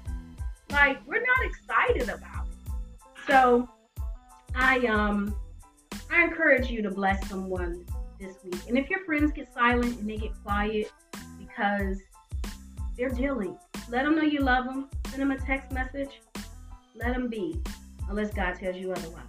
like, 0.72 1.06
we're 1.06 1.22
not 1.22 1.46
excited 1.46 2.04
about 2.04 2.48
it. 2.48 2.72
So, 3.28 3.70
I 4.56 4.80
um, 4.88 5.36
I 6.12 6.24
encourage 6.24 6.70
you 6.70 6.82
to 6.82 6.92
bless 6.92 7.28
someone 7.30 7.86
this 8.20 8.36
week. 8.44 8.62
And 8.68 8.78
if 8.78 8.90
your 8.90 9.04
friends 9.06 9.32
get 9.32 9.54
silent 9.54 10.00
and 10.00 10.10
they 10.10 10.18
get 10.18 10.32
quiet 10.44 10.92
because 11.40 11.98
they're 12.98 13.10
dealing, 13.10 13.58
let 13.90 14.04
them 14.04 14.16
know 14.16 14.24
you 14.24 14.42
love 14.42 14.66
them. 14.66 14.90
Send 15.08 15.22
them 15.22 15.32
a 15.32 15.38
text 15.38 15.72
message. 15.72 16.22
Let 16.96 17.14
them 17.14 17.30
be, 17.30 17.62
unless 18.12 18.34
God 18.34 18.56
tells 18.56 18.76
you 18.76 18.92
otherwise. 18.92 19.24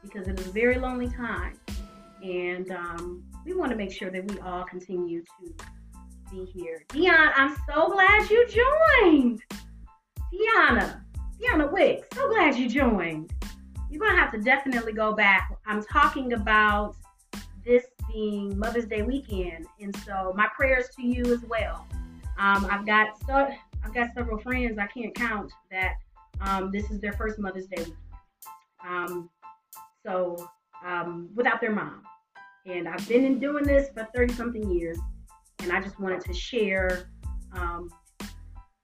Because 0.00 0.28
it 0.28 0.40
is 0.40 0.46
a 0.46 0.52
very 0.52 0.78
lonely 0.78 1.08
time. 1.08 1.58
And 2.22 2.70
um, 2.70 3.24
we 3.44 3.52
want 3.52 3.70
to 3.72 3.76
make 3.76 3.92
sure 3.92 4.10
that 4.10 4.30
we 4.30 4.38
all 4.40 4.64
continue 4.64 5.22
to 5.22 5.54
be 6.30 6.44
here. 6.44 6.84
Dion, 6.88 7.30
I'm 7.36 7.56
so 7.68 7.90
glad 7.90 8.30
you 8.30 8.46
joined. 8.48 9.42
Deanna, 10.32 11.02
Deanna 11.40 11.70
Wicks, 11.70 12.06
so 12.14 12.28
glad 12.28 12.56
you 12.56 12.68
joined. 12.68 13.32
You're 13.90 14.00
going 14.00 14.14
to 14.14 14.20
have 14.20 14.32
to 14.32 14.40
definitely 14.40 14.92
go 14.92 15.12
back. 15.12 15.54
I'm 15.66 15.82
talking 15.84 16.32
about 16.32 16.94
this 17.64 17.84
being 18.10 18.56
Mother's 18.56 18.86
Day 18.86 19.02
weekend, 19.02 19.66
and 19.80 19.94
so 20.06 20.32
my 20.36 20.48
prayers 20.56 20.86
to 20.96 21.02
you 21.02 21.24
as 21.32 21.42
well. 21.42 21.86
Um, 22.38 22.66
I've 22.70 22.86
got 22.86 23.18
so, 23.26 23.48
I've 23.84 23.94
got 23.94 24.14
several 24.14 24.38
friends 24.38 24.78
I 24.78 24.86
can't 24.86 25.14
count 25.14 25.52
that 25.70 25.94
um, 26.40 26.70
this 26.70 26.90
is 26.90 27.00
their 27.00 27.12
first 27.12 27.38
Mother's 27.38 27.66
Day 27.66 27.78
weekend. 27.78 27.96
Um, 28.86 29.30
so 30.04 30.48
um, 30.84 31.30
without 31.34 31.60
their 31.60 31.72
mom, 31.72 32.02
and 32.66 32.88
I've 32.88 33.06
been 33.08 33.24
in 33.24 33.38
doing 33.38 33.64
this 33.64 33.88
for 33.94 34.08
30 34.14 34.34
something 34.34 34.70
years, 34.70 34.98
and 35.60 35.72
I 35.72 35.80
just 35.80 35.98
wanted 36.00 36.22
to 36.22 36.34
share 36.34 37.10
um, 37.52 37.88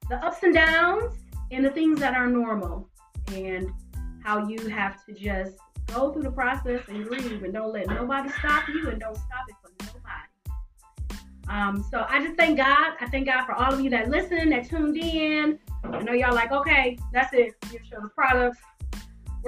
the 0.08 0.16
ups 0.16 0.42
and 0.42 0.54
downs 0.54 1.14
and 1.50 1.64
the 1.64 1.70
things 1.70 2.00
that 2.00 2.14
are 2.14 2.26
normal, 2.26 2.88
and 3.32 3.70
how 4.22 4.46
you 4.46 4.68
have 4.68 5.04
to 5.06 5.12
just 5.12 5.58
go 5.86 6.12
through 6.12 6.22
the 6.22 6.30
process 6.30 6.82
and 6.88 7.06
grieve 7.06 7.42
and 7.42 7.52
don't 7.52 7.72
let 7.72 7.86
nobody 7.86 8.28
stop 8.28 8.68
you 8.68 8.90
and 8.90 9.00
don't 9.00 9.16
stop 9.16 9.46
it 9.48 9.54
for 9.62 9.70
nobody. 9.84 10.28
Um, 11.48 11.84
so 11.90 12.04
I 12.08 12.22
just 12.22 12.36
thank 12.36 12.58
God. 12.58 12.92
I 13.00 13.08
thank 13.10 13.26
God 13.26 13.46
for 13.46 13.54
all 13.54 13.72
of 13.72 13.80
you 13.80 13.88
that 13.90 14.10
listen, 14.10 14.50
that 14.50 14.68
tuned 14.68 14.98
in. 14.98 15.58
I 15.84 16.02
know 16.02 16.12
y'all 16.12 16.34
like, 16.34 16.52
okay, 16.52 16.98
that's 17.12 17.32
it. 17.32 17.54
You 17.72 17.78
show 17.90 18.00
the 18.02 18.10
products. 18.10 18.58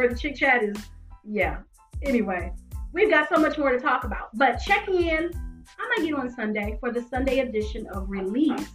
Where 0.01 0.09
the 0.09 0.17
chick 0.17 0.35
chat 0.35 0.63
is, 0.63 0.79
yeah. 1.25 1.59
Anyway, 2.03 2.55
we've 2.95 3.11
got 3.11 3.29
so 3.29 3.37
much 3.37 3.59
more 3.59 3.71
to 3.71 3.79
talk 3.79 4.05
about. 4.05 4.31
But 4.33 4.57
check 4.57 4.89
in. 4.89 5.31
I 5.79 5.89
might 5.95 6.07
get 6.07 6.15
on 6.15 6.31
Sunday 6.31 6.79
for 6.81 6.91
the 6.91 7.03
Sunday 7.03 7.41
edition 7.41 7.87
of 7.89 8.09
Release. 8.09 8.67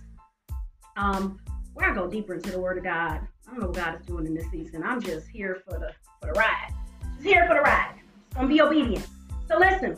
Um, 0.98 1.40
where 1.74 1.90
I 1.90 1.96
go 1.96 2.08
deeper 2.08 2.36
into 2.36 2.52
the 2.52 2.60
Word 2.60 2.78
of 2.78 2.84
God. 2.84 3.22
I 3.48 3.50
don't 3.50 3.60
know 3.60 3.66
what 3.66 3.76
God 3.76 4.00
is 4.00 4.06
doing 4.06 4.28
in 4.28 4.36
this 4.36 4.52
season. 4.52 4.84
I'm 4.84 5.02
just 5.02 5.28
here 5.28 5.64
for 5.68 5.80
the 5.80 5.94
for 6.22 6.32
the 6.32 6.40
ride 6.40 6.72
Just 7.16 7.26
here 7.26 7.48
for 7.48 7.56
the 7.56 7.62
ride. 7.62 7.96
Gonna 8.36 8.48
be 8.48 8.62
obedient. 8.62 9.08
So 9.48 9.58
listen, 9.58 9.98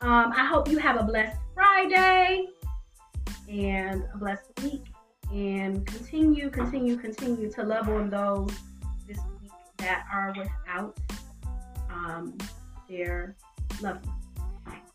um, 0.00 0.32
I 0.34 0.46
hope 0.46 0.68
you 0.68 0.78
have 0.78 0.98
a 0.98 1.04
blessed 1.04 1.38
Friday 1.54 2.48
and 3.48 4.02
a 4.12 4.18
blessed 4.18 4.50
week. 4.64 4.82
And 5.32 5.86
continue, 5.86 6.50
continue, 6.50 6.96
continue 6.96 7.52
to 7.52 7.62
love 7.62 7.88
on 7.88 8.10
those 8.10 8.50
that 9.84 10.06
are 10.10 10.34
without 10.36 10.98
um, 11.90 12.36
their 12.88 13.36
loved 13.82 14.06
ones. 14.06 14.18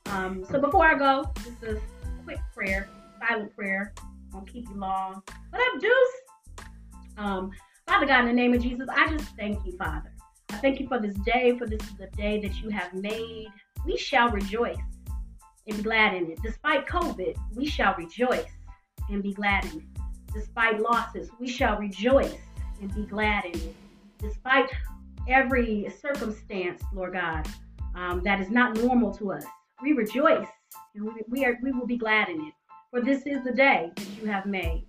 Um, 0.08 0.44
so 0.50 0.60
before 0.60 0.88
I 0.88 0.98
go, 0.98 1.32
just 1.44 1.62
a 1.62 1.80
quick 2.24 2.40
prayer, 2.56 2.90
silent 3.20 3.56
prayer. 3.56 3.94
I 4.00 4.36
won't 4.36 4.52
keep 4.52 4.68
you 4.68 4.76
long. 4.76 5.22
What 5.52 5.62
up, 5.62 5.80
Deuce? 5.80 6.66
Um, 7.18 7.52
Father 7.86 8.08
God, 8.08 8.22
in 8.22 8.28
the 8.28 8.34
name 8.34 8.56
of 8.56 8.64
Jesus, 8.64 8.88
I 8.92 9.10
just 9.10 9.36
thank 9.36 9.64
you, 9.64 9.78
Father. 9.78 10.12
I 10.50 10.56
thank 10.56 10.80
you 10.80 10.88
for 10.88 11.00
this 11.00 11.16
day, 11.18 11.56
for 11.58 11.68
this 11.68 11.82
is 11.84 11.94
the 12.00 12.08
day 12.18 12.42
that 12.42 12.60
you 12.62 12.70
have 12.70 12.92
made. 12.96 13.48
We 13.86 13.96
shall 13.96 14.30
rejoice 14.32 14.78
and 15.68 15.78
be 15.78 15.84
glad 15.84 16.16
in 16.16 16.32
it. 16.32 16.42
Despite 16.42 16.88
COVID, 16.88 17.38
we 17.56 17.68
shall 17.68 17.96
rejoice 17.96 18.50
and 19.12 19.22
be 19.22 19.34
glad 19.34 19.66
in 19.66 19.82
it. 19.82 20.02
Despite 20.34 20.80
losses, 20.80 21.30
we 21.40 21.48
shall 21.48 21.78
rejoice 21.78 22.36
and 22.82 22.94
be 22.96 23.06
glad 23.06 23.46
in 23.46 23.54
it. 23.54 23.76
Despite 24.20 24.70
every 25.28 25.92
circumstance, 26.02 26.84
Lord 26.94 27.14
God, 27.14 27.48
um, 27.96 28.22
that 28.24 28.40
is 28.40 28.50
not 28.50 28.76
normal 28.78 29.14
to 29.16 29.32
us, 29.32 29.46
we 29.82 29.94
rejoice 29.94 30.48
and 30.96 31.06
we, 31.06 31.12
we, 31.28 31.46
are, 31.46 31.58
we 31.62 31.72
will 31.72 31.88
be 31.88 31.98
glad 31.98 32.30
in 32.30 32.42
it. 32.42 32.54
For 32.92 33.02
this 33.02 33.24
is 33.26 33.44
the 33.44 33.52
day 33.52 33.92
that 33.96 34.08
you 34.20 34.28
have 34.28 34.46
made. 34.46 34.86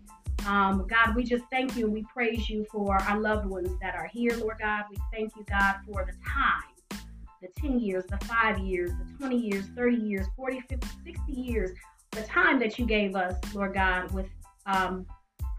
Um, 0.46 0.86
God, 0.88 1.14
we 1.14 1.22
just 1.22 1.44
thank 1.50 1.76
you 1.76 1.84
and 1.84 1.92
we 1.92 2.04
praise 2.12 2.48
you 2.48 2.66
for 2.72 2.96
our 3.02 3.20
loved 3.20 3.46
ones 3.46 3.70
that 3.82 3.94
are 3.94 4.08
here, 4.12 4.34
Lord 4.36 4.56
God. 4.58 4.84
We 4.90 4.96
thank 5.12 5.36
you, 5.36 5.44
God, 5.48 5.76
for 5.86 6.06
the 6.06 6.16
time, 6.26 7.00
the 7.42 7.48
10 7.60 7.78
years, 7.78 8.04
the 8.08 8.18
five 8.24 8.58
years, 8.58 8.90
the 8.90 9.18
20 9.18 9.36
years, 9.36 9.66
30 9.76 9.96
years, 9.96 10.26
40, 10.36 10.60
50, 10.68 10.88
60 11.04 11.32
years, 11.32 11.70
the 12.12 12.22
time 12.22 12.58
that 12.58 12.78
you 12.78 12.86
gave 12.86 13.14
us, 13.14 13.36
Lord 13.54 13.74
God, 13.74 14.10
with 14.12 14.26
um, 14.66 15.06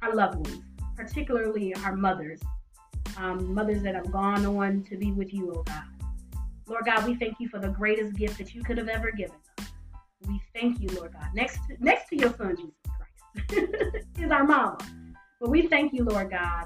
our 0.02 0.16
loved 0.16 0.48
ones, 0.48 0.64
particularly 0.96 1.76
our 1.76 1.96
mothers, 1.96 2.42
um, 3.18 3.54
mothers 3.54 3.82
that 3.84 3.96
have 3.96 4.12
gone 4.12 4.46
on 4.46 4.84
to 4.84 4.98
be 4.98 5.12
with 5.12 5.34
you, 5.34 5.54
oh 5.56 5.64
God. 5.64 5.84
Lord 6.68 6.86
God, 6.86 7.06
we 7.06 7.16
thank 7.16 7.40
you 7.40 7.50
for 7.50 7.60
the 7.60 7.70
greatest 7.70 8.16
gift 8.16 8.38
that 8.38 8.56
you 8.56 8.64
could 8.64 8.78
have 8.78 8.88
ever 8.88 9.12
given 9.12 9.36
us. 9.60 9.68
We 10.28 10.42
thank 10.54 10.80
you, 10.80 10.88
Lord 10.90 11.14
God. 11.14 11.28
Next 11.34 11.60
to, 11.68 11.76
next 11.84 12.10
to 12.10 12.18
your 12.18 12.34
son, 12.36 12.56
Jesus 12.56 12.74
Christ, 13.48 13.68
is 14.20 14.32
our 14.32 14.44
mama. 14.44 14.78
But 15.40 15.50
we 15.50 15.68
thank 15.68 15.94
you, 15.94 16.04
Lord 16.04 16.30
God, 16.30 16.66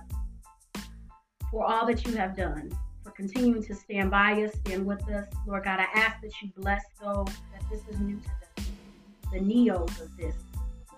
for 1.49 1.65
all 1.65 1.87
that 1.87 2.05
you 2.05 2.15
have 2.17 2.35
done, 2.35 2.71
for 3.03 3.11
continuing 3.11 3.63
to 3.63 3.73
stand 3.73 4.11
by 4.11 4.43
us, 4.43 4.51
stand 4.65 4.85
with 4.85 5.01
us. 5.09 5.27
Lord 5.47 5.63
God, 5.63 5.79
I 5.79 5.87
ask 5.97 6.21
that 6.21 6.33
you 6.41 6.51
bless 6.57 6.83
those 7.01 7.25
that 7.25 7.63
this 7.71 7.81
is 7.89 7.99
new 7.99 8.19
to 8.19 8.29
them, 8.57 8.65
the 9.31 9.39
neos 9.39 10.01
of 10.01 10.15
this, 10.17 10.35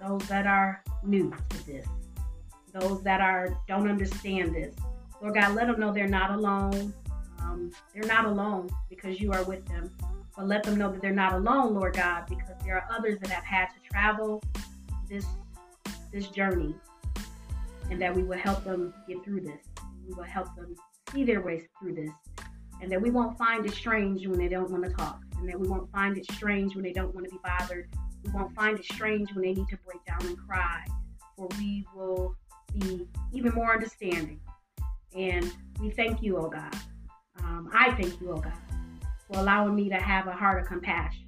those 0.02 0.28
that 0.28 0.48
are 0.48 0.84
new 1.04 1.32
to 1.50 1.66
this, 1.66 1.86
those 2.74 3.04
that 3.04 3.22
are 3.22 3.58
don't 3.68 3.90
understand 3.90 4.56
this. 4.56 4.76
Lord 5.22 5.34
God, 5.34 5.56
let 5.56 5.68
them 5.68 5.80
know 5.80 5.92
they're 5.92 6.08
not 6.08 6.32
alone. 6.32 6.94
Um, 7.40 7.72
they're 7.94 8.08
not 8.08 8.26
alone 8.26 8.70
because 8.90 9.20
you 9.20 9.32
are 9.32 9.44
with 9.44 9.66
them. 9.68 9.92
But 10.36 10.48
let 10.48 10.64
them 10.64 10.78
know 10.78 10.92
that 10.92 11.02
they're 11.02 11.12
not 11.12 11.34
alone, 11.34 11.74
Lord 11.74 11.96
God, 11.96 12.26
because 12.28 12.56
there 12.64 12.76
are 12.76 12.88
others 12.96 13.20
that 13.20 13.30
have 13.30 13.44
had 13.44 13.68
to 13.68 13.90
travel 13.92 14.44
this 15.10 15.26
this 16.12 16.28
journey 16.28 16.74
and 17.90 18.02
that 18.02 18.14
we 18.16 18.24
will 18.24 18.38
help 18.38 18.64
them 18.64 18.94
get 19.08 19.24
through 19.24 19.42
this. 19.42 19.62
We 20.08 20.14
will 20.14 20.24
help 20.24 20.56
them 20.56 20.76
see 21.12 21.24
their 21.24 21.42
ways 21.42 21.64
through 21.80 21.96
this. 21.96 22.12
And 22.82 22.92
that 22.92 23.02
we 23.02 23.10
won't 23.10 23.38
find 23.38 23.66
it 23.66 23.74
strange 23.74 24.28
when 24.28 24.38
they 24.38 24.48
don't 24.48 24.70
want 24.70 24.84
to 24.84 24.92
talk. 24.92 25.22
And 25.40 25.50
that 25.50 25.60
we 25.60 25.68
won't 25.68 25.92
find 25.92 26.18
it 26.18 26.30
strange 26.32 26.76
when 26.76 26.84
they 26.84 26.94
don't 26.94 27.14
want 27.14 27.26
to 27.26 27.32
be 27.32 27.40
bothered. 27.44 27.90
We 28.24 28.32
won't 28.32 28.54
find 28.56 28.78
it 28.78 28.86
strange 28.86 29.34
when 29.34 29.44
they 29.44 29.54
need 29.54 29.68
to 29.70 29.78
break 29.86 30.04
down 30.06 30.26
and 30.28 30.38
cry. 30.38 30.84
For 31.36 31.48
we 31.58 31.86
will 31.96 32.36
be 32.74 33.08
even 33.32 33.54
more 33.54 33.74
understanding. 33.74 34.40
And 35.18 35.52
we 35.80 35.90
thank 35.90 36.22
you, 36.22 36.38
oh 36.38 36.50
God. 36.50 36.76
Um, 37.40 37.70
I 37.74 37.92
thank 37.92 38.22
you, 38.22 38.32
oh 38.32 38.38
God, 38.38 38.54
for 39.28 39.40
allowing 39.40 39.76
me 39.76 39.90
to 39.90 39.96
have 39.96 40.28
a 40.28 40.32
heart 40.34 40.62
of 40.62 40.68
compassion. 40.68 41.26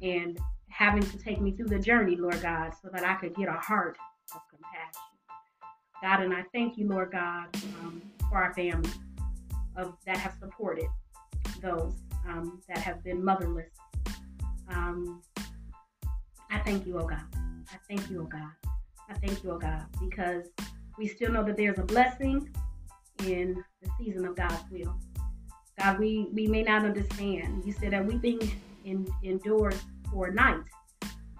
And 0.00 0.38
having 0.68 1.02
to 1.02 1.18
take 1.18 1.40
me 1.40 1.52
through 1.52 1.68
the 1.68 1.78
journey, 1.78 2.16
Lord 2.16 2.40
God, 2.42 2.72
so 2.82 2.88
that 2.92 3.04
I 3.04 3.14
could 3.14 3.34
get 3.34 3.48
a 3.48 3.52
heart 3.52 3.96
of 4.34 4.40
compassion. 4.50 5.02
God, 6.02 6.22
and 6.22 6.34
I 6.34 6.44
thank 6.52 6.76
you, 6.76 6.88
Lord 6.88 7.12
God, 7.12 7.46
um, 7.80 8.02
for 8.28 8.38
our 8.38 8.52
family 8.54 8.90
of 9.76 9.96
that 10.06 10.16
have 10.16 10.34
supported 10.40 10.86
those 11.62 11.94
um, 12.28 12.60
that 12.68 12.78
have 12.78 13.02
been 13.02 13.24
motherless. 13.24 13.70
Um, 14.68 15.22
I 16.50 16.58
thank 16.58 16.86
you, 16.86 16.98
oh 16.98 17.06
God. 17.06 17.24
I 17.34 17.76
thank 17.88 18.10
you, 18.10 18.22
oh 18.22 18.26
God. 18.26 18.50
I 19.08 19.14
thank 19.14 19.42
you, 19.42 19.52
oh 19.52 19.58
God, 19.58 19.84
because 20.00 20.46
we 20.98 21.06
still 21.06 21.32
know 21.32 21.44
that 21.44 21.56
there's 21.56 21.78
a 21.78 21.82
blessing 21.82 22.48
in 23.20 23.62
the 23.82 23.88
season 23.98 24.24
of 24.24 24.36
God's 24.36 24.62
will. 24.70 24.98
God, 25.78 25.98
we, 25.98 26.28
we 26.32 26.46
may 26.46 26.62
not 26.62 26.84
understand. 26.84 27.64
You 27.64 27.72
said 27.72 27.92
that 27.92 28.04
weeping 28.04 28.40
in, 28.84 29.06
endures 29.22 29.80
for 30.12 30.26
a 30.26 30.34
night, 30.34 30.62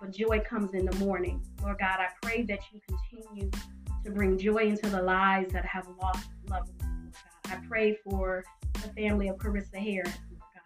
but 0.01 0.11
joy 0.11 0.41
comes 0.41 0.75
in 0.75 0.85
the 0.87 0.97
morning. 0.97 1.41
Lord 1.63 1.79
God, 1.79 1.99
I 2.01 2.09
pray 2.23 2.43
that 2.43 2.61
you 2.73 2.81
continue 2.89 3.51
to 4.05 4.11
bring 4.11 4.37
joy 4.37 4.69
into 4.69 4.89
the 4.89 5.03
lives 5.03 5.53
that 5.53 5.65
have 5.65 5.87
lost 6.03 6.29
loved 6.49 6.71
ones. 6.83 7.17
I 7.47 7.59
pray 7.69 7.97
for 8.05 8.45
the 8.75 8.89
family 9.01 9.29
of 9.29 9.37
Carissa 9.37 9.77
Harris. 9.77 10.13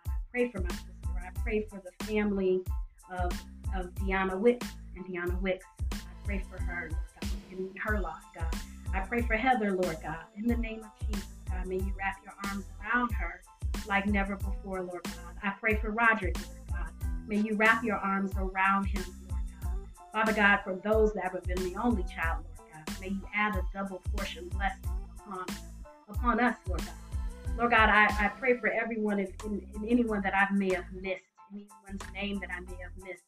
I 0.08 0.10
pray 0.30 0.50
for 0.50 0.60
my 0.60 0.70
sister. 0.70 0.88
I 1.18 1.30
pray 1.42 1.66
for 1.68 1.82
the 1.84 2.04
family 2.06 2.62
of, 3.10 3.32
of 3.76 3.94
Deanna 3.96 4.38
Wicks 4.38 4.66
and 4.96 5.04
Deanna 5.04 5.40
Wicks. 5.40 5.66
I 5.92 5.96
pray 6.24 6.42
for 6.50 6.62
her, 6.62 6.90
God, 6.90 7.30
in 7.50 7.70
her 7.76 8.00
life, 8.00 8.14
God. 8.34 8.54
I 8.94 9.00
pray 9.00 9.22
for 9.22 9.34
Heather, 9.34 9.72
Lord 9.72 9.98
God, 10.02 10.24
in 10.36 10.46
the 10.46 10.56
name 10.56 10.82
of 10.84 11.06
Jesus, 11.06 11.28
God. 11.48 11.66
May 11.66 11.76
you 11.76 11.92
wrap 11.98 12.16
your 12.24 12.34
arms 12.44 12.64
around 12.80 13.12
her 13.12 13.42
like 13.86 14.06
never 14.06 14.36
before, 14.36 14.82
Lord 14.82 15.04
God. 15.04 15.36
I 15.42 15.50
pray 15.50 15.76
for 15.76 15.90
Roderick, 15.90 16.36
Lord 16.36 16.68
God. 16.70 16.90
May 17.26 17.36
you 17.36 17.56
wrap 17.56 17.84
your 17.84 17.96
arms 17.96 18.32
around 18.36 18.84
him, 18.86 19.04
Lord 19.28 19.42
God. 19.62 19.72
Father 20.12 20.32
God, 20.32 20.60
for 20.64 20.74
those 20.76 21.12
that 21.14 21.32
have 21.32 21.42
been 21.44 21.72
the 21.72 21.76
only 21.80 22.04
child, 22.04 22.44
Lord 22.58 22.70
God, 22.72 23.00
may 23.00 23.08
you 23.08 23.22
add 23.34 23.56
a 23.56 23.62
double 23.72 24.02
portion 24.16 24.48
blessing 24.48 24.90
upon, 25.18 25.46
upon 26.08 26.40
us, 26.40 26.56
Lord 26.66 26.80
God. 26.80 26.94
Lord 27.56 27.70
God, 27.72 27.88
I, 27.88 28.04
I 28.04 28.28
pray 28.38 28.56
for 28.58 28.68
everyone 28.68 29.18
and, 29.18 29.62
anyone 29.86 30.22
that 30.22 30.34
I 30.34 30.52
may 30.54 30.72
have 30.74 30.84
missed, 30.92 31.24
anyone's 31.52 32.02
name 32.14 32.38
that 32.40 32.50
I 32.50 32.60
may 32.60 32.76
have 32.82 32.92
missed. 33.04 33.24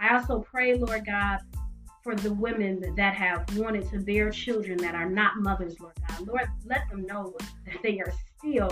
I 0.00 0.14
also 0.14 0.40
pray, 0.40 0.74
Lord 0.74 1.04
God, 1.04 1.40
for 2.04 2.14
the 2.14 2.32
women 2.34 2.94
that 2.96 3.14
have 3.14 3.56
wanted 3.56 3.88
to 3.88 3.98
bear 3.98 4.30
children 4.30 4.76
that 4.76 4.94
are 4.94 5.08
not 5.08 5.38
mothers, 5.38 5.80
Lord 5.80 5.94
God. 6.06 6.28
Lord, 6.28 6.46
let 6.66 6.88
them 6.90 7.06
know 7.06 7.34
that 7.64 7.82
they 7.82 7.98
are 7.98 8.12
still 8.38 8.70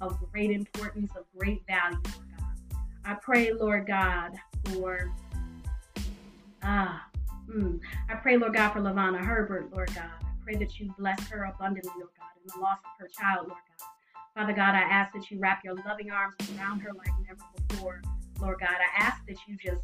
of 0.00 0.16
great 0.32 0.52
importance, 0.52 1.10
of 1.16 1.24
great 1.36 1.60
value, 1.66 1.98
Lord 2.04 2.28
God. 2.38 2.80
I 3.04 3.14
pray, 3.14 3.52
Lord 3.52 3.88
God, 3.88 4.38
for 4.66 5.10
ah, 6.62 7.04
mm, 7.50 7.80
I 8.08 8.14
pray, 8.14 8.36
Lord 8.36 8.54
God, 8.54 8.70
for 8.70 8.80
Lavana 8.80 9.24
Herbert, 9.24 9.72
Lord 9.74 9.92
God. 9.92 10.10
I 10.22 10.44
pray 10.44 10.54
that 10.54 10.78
you 10.78 10.94
bless 10.96 11.20
her 11.30 11.44
abundantly, 11.44 11.90
Lord 11.96 12.10
God, 12.16 12.28
in 12.40 12.52
the 12.54 12.60
loss 12.60 12.78
of 12.78 13.00
her 13.00 13.08
child, 13.08 13.48
Lord 13.48 13.58
God. 13.58 13.88
Father 14.36 14.52
God, 14.52 14.76
I 14.76 14.82
ask 14.82 15.12
that 15.14 15.32
you 15.32 15.40
wrap 15.40 15.64
your 15.64 15.74
loving 15.84 16.12
arms 16.12 16.36
around 16.56 16.78
her 16.80 16.92
like 16.92 17.10
never 17.26 17.42
before, 17.68 18.02
Lord 18.40 18.60
God. 18.60 18.70
I 18.70 19.02
ask 19.02 19.26
that 19.26 19.36
you 19.48 19.56
just 19.56 19.82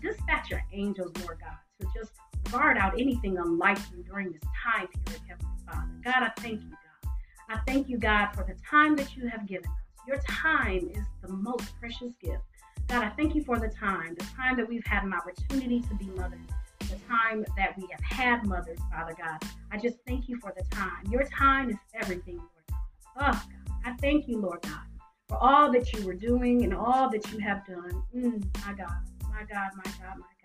dispatch 0.00 0.50
your 0.50 0.64
angels, 0.72 1.12
Lord 1.22 1.40
God, 1.40 1.58
to 1.82 1.98
just 1.98 2.12
guard 2.50 2.76
out 2.76 2.94
anything 2.98 3.38
unlike 3.38 3.78
you 3.94 4.02
during 4.04 4.32
this 4.32 4.42
time 4.64 4.88
period, 4.88 5.22
Heavenly 5.28 5.56
Father. 5.66 5.90
God, 6.04 6.22
I 6.22 6.40
thank 6.40 6.62
you, 6.62 6.70
God. 6.70 7.10
I 7.48 7.58
thank 7.66 7.88
you, 7.88 7.98
God, 7.98 8.30
for 8.34 8.44
the 8.44 8.54
time 8.64 8.96
that 8.96 9.16
you 9.16 9.28
have 9.28 9.46
given 9.46 9.68
us. 9.70 9.76
Your 10.06 10.18
time 10.28 10.90
is 10.94 11.04
the 11.22 11.32
most 11.32 11.78
precious 11.78 12.12
gift. 12.20 12.42
God, 12.88 13.04
I 13.04 13.10
thank 13.10 13.34
you 13.34 13.42
for 13.44 13.58
the 13.58 13.68
time, 13.68 14.14
the 14.18 14.24
time 14.36 14.56
that 14.56 14.68
we've 14.68 14.84
had 14.84 15.04
an 15.04 15.12
opportunity 15.12 15.80
to 15.80 15.94
be 15.94 16.06
mothers, 16.06 16.40
the 16.80 16.96
time 17.08 17.44
that 17.56 17.76
we 17.76 17.86
have 17.90 18.00
had 18.02 18.46
mothers, 18.46 18.78
Father 18.90 19.14
God. 19.16 19.42
I 19.70 19.78
just 19.78 19.98
thank 20.06 20.28
you 20.28 20.38
for 20.40 20.52
the 20.56 20.64
time. 20.64 21.06
Your 21.10 21.24
time 21.24 21.70
is 21.70 21.76
everything, 21.94 22.36
Lord 22.36 22.50
God. 22.68 22.78
Oh, 23.16 23.32
God, 23.32 23.76
I 23.84 23.92
thank 24.00 24.28
you, 24.28 24.40
Lord 24.40 24.62
God, 24.62 24.82
for 25.28 25.36
all 25.36 25.70
that 25.72 25.92
you 25.92 26.04
were 26.04 26.14
doing 26.14 26.64
and 26.64 26.74
all 26.74 27.08
that 27.10 27.32
you 27.32 27.38
have 27.38 27.64
done. 27.66 28.02
Mm, 28.14 28.44
my 28.66 28.72
God, 28.72 28.92
my 29.30 29.44
God, 29.44 29.70
my 29.76 29.90
God, 29.92 30.18
my 30.18 30.41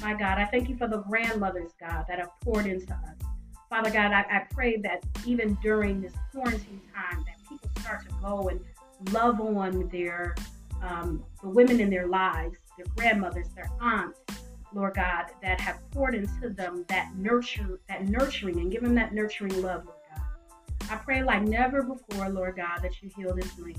my 0.00 0.14
God, 0.14 0.38
I 0.38 0.46
thank 0.46 0.68
you 0.68 0.76
for 0.76 0.88
the 0.88 0.98
grandmothers, 0.98 1.72
God, 1.78 2.04
that 2.08 2.18
have 2.18 2.30
poured 2.40 2.66
into 2.66 2.92
us. 2.92 3.16
Father 3.68 3.90
God, 3.90 4.12
I, 4.12 4.20
I 4.22 4.46
pray 4.50 4.78
that 4.78 5.04
even 5.26 5.56
during 5.62 6.00
this 6.00 6.12
quarantine 6.32 6.80
time, 6.94 7.24
that 7.26 7.36
people 7.48 7.70
start 7.80 8.02
to 8.08 8.14
go 8.22 8.48
and 8.48 8.60
love 9.12 9.40
on 9.40 9.88
their 9.88 10.34
um, 10.82 11.22
the 11.42 11.48
women 11.48 11.78
in 11.80 11.90
their 11.90 12.06
lives, 12.06 12.56
their 12.76 12.86
grandmothers, 12.96 13.48
their 13.54 13.70
aunts, 13.80 14.18
Lord 14.72 14.94
God, 14.94 15.26
that 15.42 15.60
have 15.60 15.78
poured 15.90 16.14
into 16.14 16.48
them 16.48 16.84
that 16.88 17.14
nurture, 17.16 17.80
that 17.88 18.08
nurturing, 18.08 18.60
and 18.60 18.72
give 18.72 18.82
them 18.82 18.94
that 18.94 19.12
nurturing 19.12 19.60
love, 19.62 19.84
Lord 19.84 19.98
God. 20.10 20.24
I 20.90 20.96
pray 20.96 21.22
like 21.22 21.42
never 21.42 21.82
before, 21.82 22.28
Lord 22.30 22.56
God, 22.56 22.78
that 22.82 23.02
you 23.02 23.10
heal 23.14 23.34
this 23.34 23.58
land. 23.58 23.76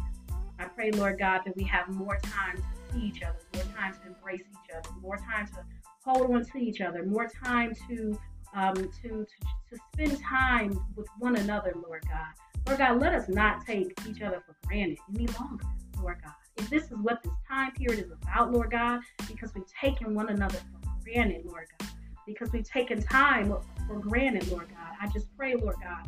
I 0.60 0.66
pray, 0.66 0.92
Lord 0.92 1.18
God, 1.18 1.42
that 1.46 1.56
we 1.56 1.64
have 1.64 1.90
more 1.90 2.20
time 2.22 2.58
to 2.58 2.94
see 2.94 3.08
each 3.08 3.24
other, 3.24 3.40
more 3.56 3.64
time 3.76 3.94
to 3.94 4.08
embrace 4.08 4.42
each 4.42 4.76
other, 4.76 4.90
more 5.02 5.18
time 5.18 5.48
to 5.48 5.64
hold 6.04 6.34
on 6.34 6.46
to 6.46 6.58
each 6.58 6.82
other, 6.82 7.04
more 7.06 7.28
time 7.28 7.74
to 7.88 8.18
um, 8.54 8.76
to, 8.76 9.10
to, 9.10 9.26
to 9.70 9.78
spend 9.94 10.22
time 10.22 10.78
with 10.96 11.08
one 11.20 11.38
another, 11.38 11.74
Lord 11.88 12.04
God. 12.10 12.34
Lord 12.68 12.80
God, 12.80 13.02
let 13.02 13.14
us 13.14 13.30
not 13.30 13.66
take 13.66 13.94
each 14.08 14.22
other 14.22 14.44
for 14.46 14.56
granted 14.68 14.98
any 15.16 15.28
longer, 15.40 15.66
Lord 16.02 16.18
God. 16.24 16.34
If 16.58 16.70
this 16.70 16.84
is 16.84 16.98
what 17.02 17.24
this 17.24 17.32
time 17.48 17.72
period 17.72 18.06
is 18.06 18.12
about, 18.12 18.52
Lord 18.52 18.72
God, 18.72 19.00
because 19.28 19.54
we've 19.56 19.64
taken 19.68 20.14
one 20.14 20.30
another 20.30 20.58
for 20.58 21.04
granted, 21.04 21.46
Lord 21.46 21.68
God, 21.80 21.90
because 22.28 22.52
we've 22.52 22.68
taken 22.70 23.02
time 23.02 23.56
for 23.88 24.00
granted, 24.00 24.48
Lord 24.50 24.68
God, 24.70 24.96
I 25.02 25.08
just 25.08 25.28
pray, 25.38 25.56
Lord 25.56 25.76
God, 25.82 26.06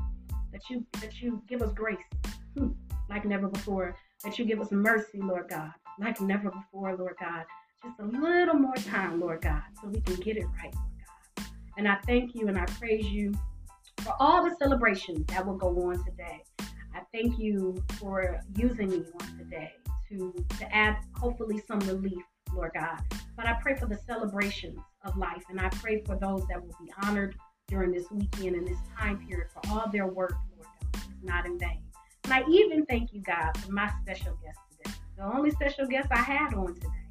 that 0.51 0.69
you 0.69 0.85
that 1.01 1.21
you 1.21 1.41
give 1.47 1.61
us 1.61 1.71
grace 1.73 1.97
hmm, 2.55 2.69
like 3.09 3.25
never 3.25 3.47
before, 3.47 3.95
that 4.23 4.37
you 4.37 4.45
give 4.45 4.61
us 4.61 4.71
mercy, 4.71 5.19
Lord 5.19 5.49
God, 5.49 5.71
like 5.99 6.21
never 6.21 6.51
before, 6.51 6.95
Lord 6.95 7.15
God, 7.19 7.45
just 7.83 7.99
a 7.99 8.05
little 8.05 8.55
more 8.55 8.75
time, 8.75 9.19
Lord 9.19 9.41
God, 9.41 9.61
so 9.81 9.89
we 9.89 9.99
can 9.99 10.15
get 10.15 10.37
it 10.37 10.45
right, 10.45 10.73
Lord 10.73 10.91
God. 11.05 11.45
And 11.77 11.87
I 11.87 11.97
thank 12.05 12.33
you 12.33 12.47
and 12.47 12.57
I 12.57 12.65
praise 12.65 13.05
you 13.05 13.33
for 13.97 14.15
all 14.19 14.43
the 14.43 14.55
celebrations 14.55 15.25
that 15.27 15.45
will 15.45 15.57
go 15.57 15.67
on 15.89 16.03
today. 16.05 16.43
I 16.59 17.01
thank 17.11 17.37
you 17.37 17.83
for 17.99 18.39
using 18.55 18.89
me 18.89 19.03
on 19.19 19.37
today 19.37 19.73
to, 20.09 20.33
to 20.59 20.75
add 20.75 20.97
hopefully 21.13 21.61
some 21.67 21.79
relief, 21.81 22.23
Lord 22.53 22.71
God. 22.73 23.01
But 23.35 23.47
I 23.47 23.57
pray 23.61 23.75
for 23.75 23.87
the 23.87 23.97
celebrations 23.97 24.79
of 25.03 25.17
life 25.17 25.43
and 25.49 25.59
I 25.59 25.69
pray 25.69 26.03
for 26.03 26.15
those 26.15 26.45
that 26.47 26.61
will 26.61 26.75
be 26.81 26.91
honored 27.03 27.35
during 27.67 27.91
this 27.91 28.09
weekend 28.11 28.55
and 28.55 28.67
this 28.67 28.77
time 28.97 29.25
period 29.27 29.47
for 29.51 29.61
all 29.69 29.89
their 29.91 30.07
work, 30.07 30.35
Lord 30.55 30.67
God. 30.93 31.01
It's 31.11 31.23
not 31.23 31.45
in 31.45 31.59
vain. 31.59 31.81
And 32.23 32.33
I 32.33 32.43
even 32.49 32.85
thank 32.85 33.11
you, 33.11 33.21
God, 33.21 33.57
for 33.57 33.71
my 33.71 33.91
special 34.03 34.37
guest 34.41 34.59
today. 34.71 34.95
The 35.17 35.23
only 35.25 35.51
special 35.51 35.85
guest 35.87 36.07
I 36.11 36.21
had 36.21 36.53
on 36.53 36.75
today 36.75 37.02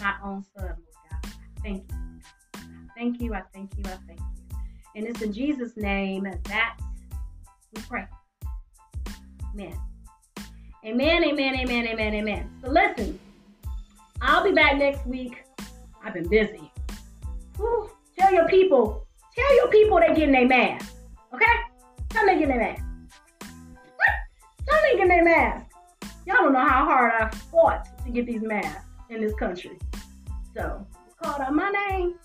my 0.00 0.14
own 0.24 0.44
son, 0.56 0.64
Lord 0.64 0.76
God. 1.10 1.32
Thank 1.62 1.84
you. 1.90 2.60
Thank 2.96 3.20
you. 3.20 3.34
I 3.34 3.42
thank 3.54 3.76
you. 3.76 3.84
I 3.86 3.96
thank 4.06 4.20
you. 4.20 4.58
And 4.96 5.06
it's 5.06 5.22
in 5.22 5.32
Jesus' 5.32 5.76
name 5.76 6.26
that 6.44 6.78
we 7.74 7.82
pray. 7.82 8.06
Amen. 9.54 9.78
Amen, 10.84 11.24
amen, 11.24 11.54
amen, 11.56 11.86
amen, 11.86 12.14
amen. 12.14 12.50
So 12.62 12.70
listen, 12.70 13.18
I'll 14.22 14.42
be 14.42 14.52
back 14.52 14.78
next 14.78 15.06
week. 15.06 15.44
I've 16.02 16.14
been 16.14 16.28
busy. 16.28 16.72
Tell 18.18 18.32
your 18.32 18.48
people, 18.48 19.06
tell 19.34 19.56
your 19.56 19.68
people 19.68 19.98
they're 19.98 20.14
getting 20.14 20.32
their 20.32 20.48
mask. 20.48 20.94
Okay? 21.34 21.44
Tell 22.08 22.26
them 22.26 22.38
they're 22.38 22.46
getting 22.46 22.58
their 22.58 22.72
mask. 22.72 22.82
Tell 23.40 23.48
them 23.48 24.80
they're 24.82 24.92
getting 24.94 25.08
their 25.08 25.24
mask. 25.24 25.66
Y'all 26.26 26.36
don't 26.36 26.52
know 26.52 26.66
how 26.66 26.84
hard 26.84 27.12
I 27.12 27.28
fought 27.50 27.86
to 28.04 28.10
get 28.10 28.26
these 28.26 28.42
masks 28.42 28.86
in 29.10 29.20
this 29.20 29.34
country. 29.34 29.78
So 30.60 30.86
it's 31.06 31.14
called 31.14 31.40
out 31.40 31.54
my 31.54 31.70
name. 31.88 32.16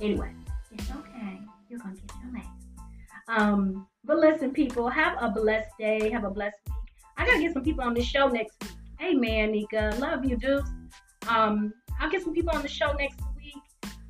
Anyway, 0.00 0.32
it's 0.72 0.90
okay. 0.90 1.38
You're 1.68 1.78
gonna 1.78 1.94
get 1.94 2.10
your 2.20 2.32
name. 2.32 2.50
Um, 3.28 3.86
but 4.02 4.18
listen, 4.18 4.50
people, 4.50 4.88
have 4.88 5.16
a 5.20 5.28
blessed 5.28 5.70
day. 5.78 6.10
Have 6.10 6.24
a 6.24 6.30
blessed 6.30 6.58
week. 6.66 6.94
I 7.16 7.24
gotta 7.24 7.40
get 7.40 7.52
some 7.52 7.62
people 7.62 7.84
on 7.84 7.94
the 7.94 8.02
show 8.02 8.26
next 8.26 8.60
week. 8.60 8.72
Hey 8.98 9.14
man, 9.14 9.52
Nika, 9.52 9.94
love 10.00 10.24
you, 10.24 10.36
dudes. 10.36 10.68
Um, 11.28 11.72
I'll 12.00 12.10
get 12.10 12.24
some 12.24 12.34
people 12.34 12.50
on 12.56 12.62
the 12.62 12.68
show 12.68 12.92
next 12.94 13.20
week. 13.36 13.54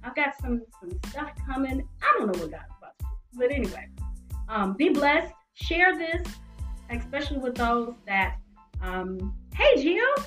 I've 0.03 0.15
got 0.15 0.35
some 0.41 0.63
some 0.81 0.99
stuff 1.11 1.33
coming. 1.47 1.87
I 2.03 2.17
don't 2.17 2.33
know 2.33 2.41
what 2.41 2.51
God's 2.51 2.65
about 2.79 2.95
but 3.35 3.53
anyway, 3.53 3.89
um, 4.49 4.73
be 4.73 4.89
blessed. 4.89 5.35
Share 5.53 5.99
this, 5.99 6.27
especially 6.89 7.39
with 7.39 7.57
those 7.57 7.95
that. 8.07 8.37
Um, 8.81 9.35
hey, 9.55 9.75
Gio. 9.77 10.25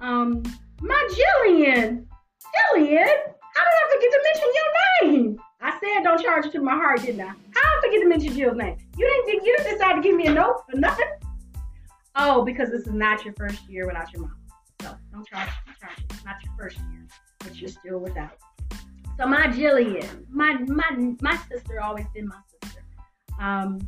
Um, 0.00 0.42
my 0.80 1.08
Jillian. 1.46 2.06
Jillian? 2.54 3.06
How 3.54 3.64
did 3.64 3.78
I 3.78 3.94
forget 3.94 4.10
to 4.10 4.20
mention 4.24 4.48
your 4.54 5.12
name? 5.12 5.40
I 5.60 5.78
said 5.78 6.02
don't 6.02 6.22
charge 6.22 6.46
it 6.46 6.52
to 6.52 6.60
my 6.60 6.74
heart, 6.74 7.02
didn't 7.02 7.20
I? 7.20 7.28
How 7.28 7.34
did 7.34 7.54
I 7.54 7.80
forget 7.82 8.00
to 8.02 8.08
mention 8.08 8.34
Jill's 8.34 8.56
name? 8.56 8.76
You 8.96 9.06
didn't 9.26 9.44
you 9.44 9.56
didn't 9.56 9.72
decide 9.72 9.94
to 9.94 10.00
give 10.02 10.16
me 10.16 10.26
a 10.26 10.32
note 10.32 10.62
or 10.72 10.78
nothing? 10.78 11.06
Oh, 12.16 12.44
because 12.44 12.70
this 12.70 12.82
is 12.82 12.92
not 12.92 13.24
your 13.24 13.34
first 13.34 13.66
year 13.68 13.86
without 13.86 14.12
your 14.12 14.22
mom. 14.22 14.36
So 14.80 14.94
don't 15.12 15.26
charge, 15.26 15.48
don't 15.66 15.78
charge 15.78 15.98
it. 15.98 16.04
It's 16.10 16.24
not 16.24 16.36
your 16.44 16.54
first 16.58 16.78
year, 16.90 17.06
but 17.38 17.56
you're 17.56 17.70
still 17.70 17.98
without. 17.98 18.36
So 19.18 19.26
my 19.26 19.46
Jillian, 19.48 20.26
my 20.28 20.54
my 20.54 21.14
my 21.20 21.36
sister 21.50 21.80
always 21.80 22.06
been 22.14 22.28
my 22.28 22.36
sister. 22.60 22.82
Um, 23.40 23.78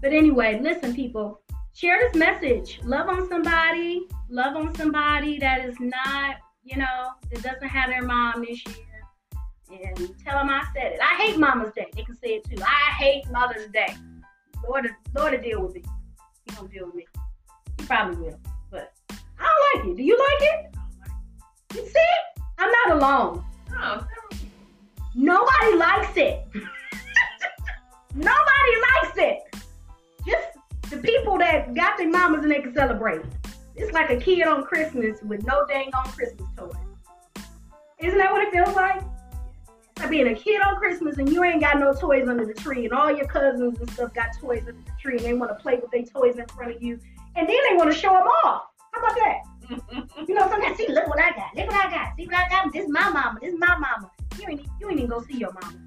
but 0.00 0.12
anyway, 0.12 0.60
listen, 0.60 0.94
people, 0.94 1.40
share 1.74 1.98
this 2.00 2.14
message. 2.14 2.80
Love 2.84 3.08
on 3.08 3.28
somebody. 3.28 4.06
Love 4.28 4.56
on 4.56 4.74
somebody 4.74 5.38
that 5.38 5.64
is 5.64 5.76
not 5.78 6.36
you 6.64 6.76
know, 6.76 7.12
that 7.30 7.42
doesn't 7.42 7.68
have 7.68 7.90
their 7.90 8.02
mom 8.02 8.44
this 8.44 8.64
year. 8.66 8.76
And 9.70 9.96
tell 10.24 10.38
them 10.38 10.50
I 10.50 10.64
said 10.74 10.92
it. 10.92 11.00
I 11.00 11.14
hate 11.16 11.38
Mama's 11.38 11.72
Day. 11.74 11.86
They 11.96 12.02
can 12.02 12.14
say 12.16 12.34
it 12.36 12.44
too. 12.44 12.62
I 12.62 12.92
hate 12.92 13.24
Mother's 13.30 13.70
Day. 13.70 13.94
Lord, 14.68 14.86
Lord, 15.14 15.32
to 15.32 15.40
deal 15.40 15.62
with 15.62 15.74
me. 15.74 15.82
He 16.44 16.54
gonna 16.54 16.68
deal 16.68 16.86
with 16.86 16.94
me. 16.94 17.06
He 17.78 17.86
probably 17.86 18.16
will. 18.16 18.38
But 18.70 18.92
I 19.10 19.16
don't 19.44 19.82
like 19.82 19.92
it. 19.92 19.96
Do 19.96 20.02
you 20.02 20.18
like 20.18 20.42
it? 20.42 20.74
You 21.74 21.86
see? 21.88 22.42
I'm 22.58 22.70
not 22.70 23.02
alone. 23.02 23.44
No, 23.70 24.04
Nobody 25.14 25.76
likes 25.76 26.16
it. 26.16 26.46
Nobody 28.14 28.74
likes 28.92 29.16
it. 29.16 29.38
Just 30.26 30.90
the 30.90 30.98
people 30.98 31.38
that 31.38 31.74
got 31.74 31.96
their 31.96 32.10
mamas 32.10 32.42
and 32.42 32.52
they 32.52 32.60
can 32.60 32.74
celebrate. 32.74 33.22
It's 33.74 33.92
like 33.92 34.10
a 34.10 34.16
kid 34.16 34.46
on 34.46 34.64
Christmas 34.64 35.20
with 35.22 35.44
no 35.44 35.64
dang 35.66 35.90
on 35.94 36.04
Christmas 36.12 36.48
toy. 36.56 36.70
Isn't 37.98 38.18
that 38.18 38.32
what 38.32 38.42
it 38.42 38.52
feels 38.52 38.74
like? 38.74 39.02
like 40.02 40.10
being 40.10 40.28
a 40.28 40.34
kid 40.34 40.60
on 40.62 40.76
Christmas 40.76 41.18
and 41.18 41.28
you 41.28 41.44
ain't 41.44 41.60
got 41.60 41.78
no 41.78 41.94
toys 41.94 42.28
under 42.28 42.44
the 42.44 42.54
tree, 42.54 42.84
and 42.84 42.92
all 42.92 43.14
your 43.14 43.26
cousins 43.26 43.78
and 43.78 43.90
stuff 43.90 44.12
got 44.14 44.28
toys 44.40 44.64
under 44.66 44.72
the 44.72 44.92
tree, 45.00 45.16
and 45.16 45.24
they 45.24 45.34
want 45.34 45.50
to 45.50 45.62
play 45.62 45.76
with 45.76 45.90
their 45.90 46.02
toys 46.02 46.36
in 46.36 46.46
front 46.48 46.74
of 46.74 46.82
you, 46.82 46.98
and 47.36 47.48
then 47.48 47.56
they 47.68 47.76
want 47.76 47.92
to 47.92 47.96
show 47.96 48.12
them 48.12 48.26
off. 48.44 48.62
How 48.92 49.00
about 49.00 49.16
that? 49.16 49.38
you 50.28 50.34
know, 50.34 50.48
sometimes 50.48 50.76
see, 50.76 50.88
look 50.88 51.06
what 51.06 51.20
I 51.20 51.30
got. 51.30 51.54
Look 51.56 51.68
what 51.68 51.86
I 51.86 51.90
got. 51.90 52.16
See 52.16 52.26
what 52.26 52.34
I 52.34 52.48
got. 52.48 52.72
This 52.72 52.84
is 52.84 52.90
my 52.90 53.08
mama. 53.08 53.38
This 53.40 53.54
is 53.54 53.58
my 53.58 53.76
mama. 53.78 54.10
You 54.38 54.48
ain't 54.48 54.66
you 54.80 54.90
ain't 54.90 54.98
even 54.98 55.10
go 55.10 55.22
see 55.22 55.38
your 55.38 55.52
mama. 55.52 55.78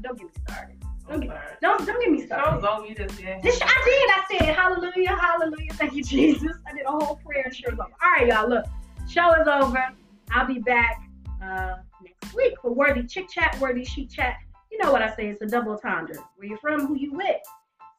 Don't 0.00 0.16
get 0.16 0.26
me 0.26 0.32
started. 0.48 0.82
Don't 1.08 1.20
get, 1.20 1.60
don't, 1.62 1.86
don't 1.86 2.00
get 2.00 2.10
me 2.10 2.26
started. 2.26 2.60
Show's 2.60 2.64
over. 2.64 2.86
You 2.86 2.94
just 2.94 3.16
did. 3.16 3.42
This, 3.42 3.58
I 3.62 4.26
did. 4.30 4.38
I 4.40 4.46
said 4.46 4.54
hallelujah, 4.54 5.16
hallelujah. 5.16 5.72
Thank 5.72 5.94
you, 5.94 6.04
Jesus. 6.04 6.52
I 6.66 6.72
did 6.74 6.84
a 6.86 6.90
whole 6.90 7.16
prayer 7.24 7.44
and 7.44 7.54
show's 7.54 7.72
over. 7.72 7.82
All 7.82 8.12
right, 8.16 8.26
y'all. 8.26 8.48
Look, 8.48 8.66
show 9.08 9.32
is 9.40 9.48
over. 9.48 9.82
I'll 10.30 10.46
be 10.46 10.58
back 10.58 11.02
uh, 11.42 11.76
next 12.02 12.34
week 12.34 12.54
for 12.60 12.72
Worthy 12.72 13.04
Chick 13.04 13.30
Chat, 13.30 13.58
Worthy 13.58 13.84
Chic 13.84 14.10
Chat. 14.10 14.36
You 14.70 14.78
know 14.78 14.92
what 14.92 15.00
I 15.00 15.14
say? 15.16 15.28
It's 15.28 15.40
a 15.40 15.46
double 15.46 15.72
entendre. 15.72 16.16
Where 16.36 16.48
you 16.48 16.58
from? 16.58 16.86
Who 16.86 16.94
you 16.96 17.12
with? 17.12 17.40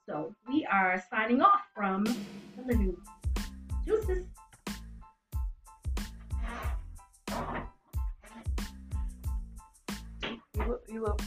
So 0.07 0.35
we 0.47 0.67
are 0.71 1.03
signing 1.09 1.41
off 1.41 1.61
from 1.75 2.03
the 2.03 2.63
living 2.65 2.87
room. 2.87 3.03
Deuces. 3.85 4.25
You 10.55 10.67
look, 10.67 10.83
you 10.87 11.01
look, 11.01 11.21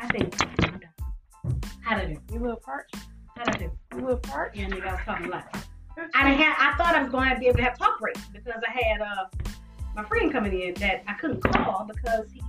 I 0.00 0.06
think. 0.08 0.71
How 1.82 1.98
to 1.98 2.06
do? 2.06 2.16
you 2.32 2.38
look 2.40 2.62
parched. 2.62 2.96
How 3.36 3.44
to 3.44 3.58
do? 3.58 3.70
You 3.96 4.06
look 4.06 4.22
parched. 4.22 4.56
Yeah, 4.56 4.66
nigga, 4.68 4.86
I 4.86 4.92
was 4.92 5.00
talking 5.04 5.28
loud. 5.28 5.44
I 6.14 6.30
had. 6.30 6.56
I 6.58 6.76
thought 6.76 6.94
I 6.94 7.02
was 7.02 7.12
going 7.12 7.30
to 7.30 7.38
be 7.38 7.48
able 7.48 7.58
to 7.58 7.64
have 7.64 7.76
talk 7.76 8.00
breaks 8.00 8.20
because 8.32 8.62
I 8.66 8.70
had 8.70 9.00
uh 9.00 9.24
my 9.94 10.04
friend 10.04 10.32
coming 10.32 10.58
in 10.58 10.74
that 10.74 11.02
I 11.06 11.14
couldn't 11.14 11.42
call 11.42 11.88
because 11.92 12.30
he. 12.32 12.42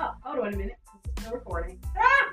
Oh, 0.00 0.12
hold 0.22 0.46
on 0.46 0.54
a 0.54 0.56
minute. 0.56 0.76
It's 1.04 1.22
still 1.22 1.34
recording. 1.34 1.78
Ah, 1.96 2.32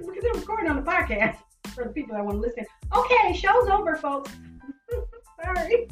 we're 0.00 0.18
still 0.18 0.34
recording 0.34 0.68
on 0.68 0.76
the 0.76 0.82
podcast 0.82 1.36
for 1.74 1.84
the 1.84 1.90
people 1.90 2.16
that 2.16 2.24
want 2.24 2.36
to 2.36 2.40
listen. 2.40 2.64
Okay, 2.96 3.32
show's 3.32 3.68
over, 3.68 3.94
folks. 3.96 4.32
Sorry. 5.44 5.86